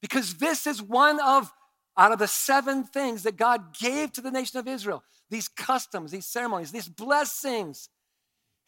because 0.00 0.34
this 0.34 0.66
is 0.66 0.82
one 0.82 1.20
of 1.20 1.52
out 1.96 2.10
of 2.10 2.18
the 2.18 2.26
seven 2.26 2.82
things 2.82 3.22
that 3.22 3.36
God 3.36 3.72
gave 3.78 4.10
to 4.14 4.20
the 4.20 4.32
nation 4.32 4.58
of 4.58 4.66
Israel 4.66 5.04
these 5.28 5.46
customs, 5.46 6.10
these 6.10 6.26
ceremonies, 6.26 6.72
these 6.72 6.88
blessings. 6.88 7.88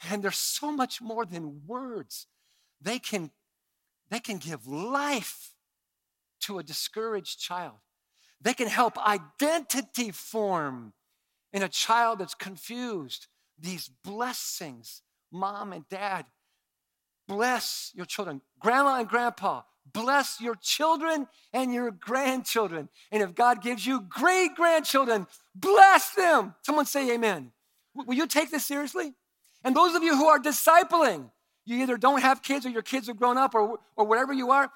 And 0.09 0.23
they're 0.23 0.31
so 0.31 0.71
much 0.71 1.03
more 1.03 1.27
than 1.27 1.63
words. 1.67 2.29
They 2.81 3.01
can, 3.01 3.33
they 4.11 4.21
can 4.21 4.39
give 4.39 4.69
life 4.69 5.52
to 6.43 6.59
a 6.59 6.63
discouraged 6.63 7.41
child. 7.41 7.77
They 8.41 8.55
can 8.55 8.69
help 8.69 8.99
identity 8.99 10.11
form 10.11 10.93
in 11.53 11.63
a 11.63 11.69
child 11.69 12.19
that's 12.19 12.35
confused. 12.35 13.29
These 13.59 13.91
blessings, 14.03 15.03
mom 15.31 15.73
and 15.73 15.89
dad, 15.89 16.27
bless 17.29 17.93
your 17.95 18.07
children. 18.07 18.41
Grandma 18.59 18.99
and 18.99 19.09
grandpa, 19.09 19.63
bless 19.93 20.41
your 20.41 20.57
children 20.57 21.29
and 21.53 21.73
your 21.73 21.91
grandchildren. 21.91 22.89
And 23.11 23.23
if 23.23 23.35
God 23.35 23.63
gives 23.63 23.87
you 23.87 24.01
great 24.01 24.55
grandchildren, 24.57 25.27
bless 25.55 26.11
them. 26.11 26.55
Someone 26.63 26.87
say 26.87 27.15
amen. 27.15 27.53
Will 27.95 28.15
you 28.15 28.27
take 28.27 28.51
this 28.51 28.67
seriously? 28.67 29.15
And 29.65 29.77
those 29.77 29.95
of 29.95 30.03
you 30.03 30.17
who 30.17 30.27
are 30.27 30.41
discipling, 30.41 31.31
you 31.65 31.83
either 31.83 31.97
don't 31.97 32.23
have 32.23 32.43
kids 32.43 32.67
or 32.67 32.71
your 32.71 32.83
kids 32.83 33.07
have 33.07 33.17
grown 33.17 33.39
up 33.39 33.55
or, 33.55 33.79
or 33.97 34.05
whatever 34.05 34.33
you 34.33 34.51
are, 34.51 34.71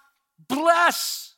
bless 0.48 1.34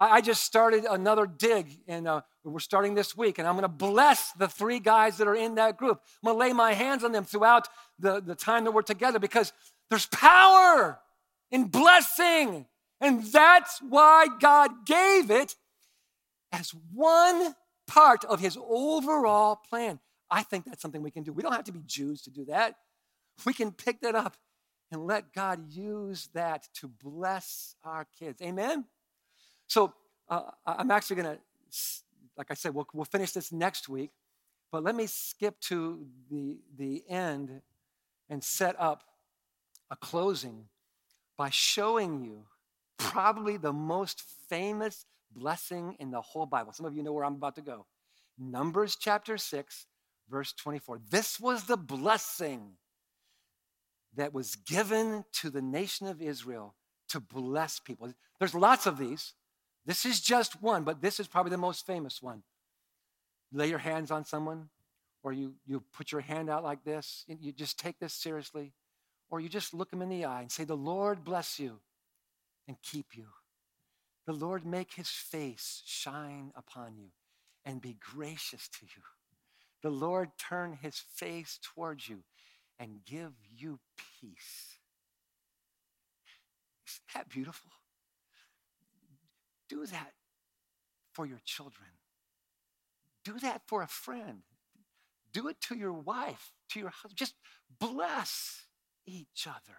I 0.00 0.22
just 0.22 0.44
started 0.44 0.86
another 0.88 1.26
dig, 1.26 1.80
and 1.86 2.08
uh, 2.08 2.22
we're 2.42 2.58
starting 2.60 2.94
this 2.94 3.14
week, 3.14 3.38
and 3.38 3.46
I'm 3.46 3.54
going 3.54 3.62
to 3.62 3.68
bless 3.68 4.32
the 4.32 4.48
three 4.48 4.78
guys 4.80 5.18
that 5.18 5.28
are 5.28 5.34
in 5.34 5.56
that 5.56 5.76
group. 5.76 6.00
I'm 6.22 6.28
going 6.28 6.36
to 6.36 6.38
lay 6.38 6.52
my 6.54 6.72
hands 6.72 7.04
on 7.04 7.12
them 7.12 7.24
throughout 7.24 7.68
the, 7.98 8.22
the 8.22 8.34
time 8.34 8.64
that 8.64 8.70
we're 8.70 8.80
together 8.80 9.18
because 9.18 9.52
there's 9.90 10.06
power 10.06 11.00
in 11.50 11.64
blessing. 11.64 12.66
And 13.00 13.24
that's 13.24 13.80
why 13.80 14.26
God 14.40 14.86
gave 14.86 15.30
it 15.30 15.54
as 16.50 16.72
one 16.92 17.54
part 17.86 18.24
of 18.24 18.40
his 18.40 18.56
overall 18.60 19.56
plan. 19.68 20.00
I 20.30 20.42
think 20.42 20.64
that's 20.64 20.80
something 20.80 21.02
we 21.02 21.10
can 21.10 21.24
do. 21.24 21.32
We 21.32 21.42
don't 21.42 21.52
have 21.52 21.64
to 21.64 21.72
be 21.72 21.82
Jews 21.84 22.22
to 22.22 22.30
do 22.30 22.46
that. 22.46 22.76
We 23.44 23.52
can 23.52 23.72
pick 23.72 24.00
that 24.00 24.14
up 24.14 24.36
and 24.90 25.06
let 25.06 25.32
God 25.32 25.70
use 25.70 26.28
that 26.34 26.68
to 26.74 26.88
bless 26.88 27.74
our 27.84 28.06
kids. 28.18 28.40
Amen? 28.42 28.84
So 29.70 29.94
uh, 30.28 30.50
I'm 30.66 30.90
actually 30.90 31.22
going 31.22 31.36
to, 31.36 31.38
like 32.36 32.48
I 32.50 32.54
said, 32.54 32.74
we'll, 32.74 32.88
we'll 32.92 33.04
finish 33.04 33.30
this 33.30 33.52
next 33.52 33.88
week. 33.88 34.10
But 34.72 34.82
let 34.82 34.96
me 34.96 35.06
skip 35.06 35.60
to 35.68 36.04
the, 36.28 36.58
the 36.76 37.04
end 37.08 37.62
and 38.28 38.42
set 38.42 38.74
up 38.80 39.04
a 39.88 39.94
closing 39.94 40.64
by 41.38 41.50
showing 41.50 42.24
you 42.24 42.46
probably 42.98 43.58
the 43.58 43.72
most 43.72 44.24
famous 44.48 45.06
blessing 45.30 45.94
in 46.00 46.10
the 46.10 46.20
whole 46.20 46.46
Bible. 46.46 46.72
Some 46.72 46.86
of 46.86 46.96
you 46.96 47.04
know 47.04 47.12
where 47.12 47.24
I'm 47.24 47.36
about 47.36 47.54
to 47.54 47.62
go. 47.62 47.86
Numbers 48.36 48.96
chapter 48.96 49.38
6, 49.38 49.86
verse 50.28 50.52
24. 50.52 51.00
This 51.10 51.38
was 51.38 51.64
the 51.64 51.76
blessing 51.76 52.72
that 54.16 54.34
was 54.34 54.56
given 54.56 55.24
to 55.34 55.48
the 55.48 55.62
nation 55.62 56.08
of 56.08 56.20
Israel 56.20 56.74
to 57.10 57.20
bless 57.20 57.78
people. 57.78 58.12
There's 58.40 58.54
lots 58.54 58.86
of 58.86 58.98
these. 58.98 59.34
This 59.90 60.06
is 60.06 60.20
just 60.20 60.62
one, 60.62 60.84
but 60.84 61.02
this 61.02 61.18
is 61.18 61.26
probably 61.26 61.50
the 61.50 61.58
most 61.58 61.84
famous 61.84 62.22
one. 62.22 62.44
Lay 63.52 63.66
your 63.66 63.80
hands 63.80 64.12
on 64.12 64.24
someone, 64.24 64.68
or 65.24 65.32
you, 65.32 65.54
you 65.66 65.82
put 65.92 66.12
your 66.12 66.20
hand 66.20 66.48
out 66.48 66.62
like 66.62 66.84
this, 66.84 67.24
you 67.26 67.50
just 67.50 67.76
take 67.76 67.98
this 67.98 68.14
seriously, 68.14 68.72
or 69.30 69.40
you 69.40 69.48
just 69.48 69.74
look 69.74 69.90
them 69.90 70.00
in 70.00 70.08
the 70.08 70.24
eye 70.24 70.42
and 70.42 70.52
say, 70.52 70.62
The 70.62 70.76
Lord 70.76 71.24
bless 71.24 71.58
you 71.58 71.80
and 72.68 72.76
keep 72.84 73.16
you. 73.16 73.26
The 74.28 74.32
Lord 74.32 74.64
make 74.64 74.92
his 74.92 75.08
face 75.08 75.82
shine 75.84 76.52
upon 76.54 76.96
you 76.96 77.08
and 77.64 77.82
be 77.82 77.96
gracious 77.98 78.68
to 78.68 78.86
you. 78.86 79.02
The 79.82 79.90
Lord 79.90 80.28
turn 80.38 80.78
his 80.80 80.98
face 80.98 81.58
towards 81.60 82.08
you 82.08 82.20
and 82.78 83.04
give 83.04 83.32
you 83.52 83.80
peace. 84.20 84.78
Isn't 86.86 87.12
that 87.12 87.28
beautiful? 87.28 87.72
Do 89.70 89.86
that 89.86 90.12
for 91.12 91.24
your 91.24 91.40
children. 91.44 91.88
Do 93.24 93.38
that 93.38 93.62
for 93.66 93.82
a 93.82 93.86
friend. 93.86 94.42
Do 95.32 95.46
it 95.46 95.60
to 95.68 95.76
your 95.76 95.92
wife, 95.92 96.52
to 96.70 96.80
your 96.80 96.90
husband. 96.90 97.16
Just 97.16 97.34
bless 97.78 98.64
each 99.06 99.46
other. 99.46 99.78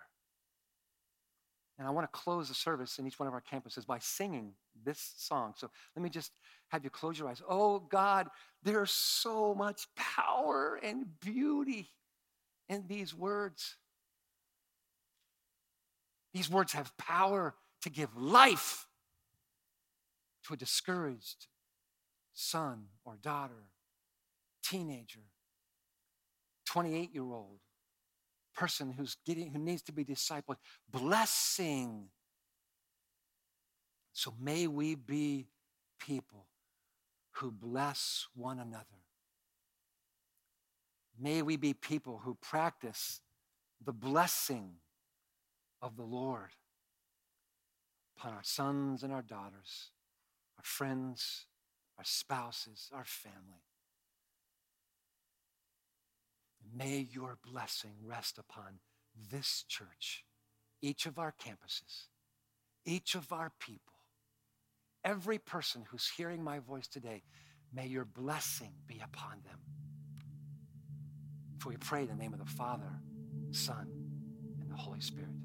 And 1.77 1.87
I 1.87 1.91
want 1.91 2.11
to 2.11 2.17
close 2.17 2.47
the 2.47 2.53
service 2.53 2.99
in 2.99 3.07
each 3.07 3.19
one 3.19 3.27
of 3.27 3.33
our 3.33 3.41
campuses 3.41 3.85
by 3.85 3.99
singing 3.99 4.53
this 4.85 5.13
song. 5.17 5.55
So 5.57 5.69
let 5.95 6.03
me 6.03 6.09
just 6.09 6.31
have 6.69 6.83
you 6.85 6.89
close 6.89 7.19
your 7.19 7.27
eyes. 7.27 7.41
Oh 7.49 7.79
God, 7.79 8.29
there's 8.63 8.91
so 8.91 9.53
much 9.53 9.87
power 9.95 10.79
and 10.81 11.19
beauty 11.19 11.89
in 12.69 12.85
these 12.87 13.13
words. 13.13 13.75
These 16.33 16.49
words 16.49 16.71
have 16.73 16.95
power 16.97 17.55
to 17.81 17.89
give 17.89 18.15
life 18.15 18.87
to 20.47 20.53
a 20.53 20.57
discouraged 20.57 21.47
son 22.33 22.85
or 23.05 23.17
daughter, 23.21 23.69
teenager, 24.63 25.21
28 26.65 27.13
year 27.13 27.23
old 27.23 27.59
person 28.55 28.91
who's 28.91 29.17
getting 29.25 29.51
who 29.51 29.59
needs 29.59 29.81
to 29.81 29.91
be 29.91 30.03
discipled 30.03 30.57
blessing. 30.89 32.07
So 34.13 34.33
may 34.39 34.67
we 34.67 34.95
be 34.95 35.47
people 35.99 36.45
who 37.31 37.51
bless 37.51 38.27
one 38.35 38.59
another. 38.59 38.85
May 41.19 41.41
we 41.41 41.55
be 41.55 41.73
people 41.73 42.21
who 42.23 42.37
practice 42.41 43.21
the 43.83 43.93
blessing 43.93 44.73
of 45.81 45.95
the 45.95 46.03
lord 46.03 46.49
upon 48.15 48.33
our 48.33 48.43
sons 48.43 49.03
and 49.03 49.13
our 49.13 49.21
daughters 49.21 49.91
our 50.61 50.63
friends 50.63 51.47
our 51.97 52.05
spouses 52.05 52.89
our 52.93 53.03
family 53.03 53.63
May 56.73 57.07
your 57.11 57.37
blessing 57.45 57.91
rest 58.05 58.37
upon 58.37 58.79
this 59.31 59.65
church, 59.67 60.23
each 60.81 61.05
of 61.05 61.19
our 61.19 61.33
campuses, 61.33 62.07
each 62.85 63.15
of 63.15 63.33
our 63.33 63.51
people, 63.59 63.93
every 65.03 65.37
person 65.37 65.83
who's 65.89 66.07
hearing 66.15 66.43
my 66.43 66.59
voice 66.59 66.87
today. 66.87 67.23
May 67.73 67.87
your 67.87 68.05
blessing 68.05 68.73
be 68.87 69.01
upon 69.03 69.41
them. 69.43 69.59
For 71.59 71.69
we 71.69 71.77
pray 71.77 72.01
in 72.03 72.07
the 72.07 72.15
name 72.15 72.33
of 72.33 72.39
the 72.39 72.45
Father, 72.45 72.99
Son, 73.51 73.87
and 74.59 74.71
the 74.71 74.75
Holy 74.75 75.01
Spirit. 75.01 75.40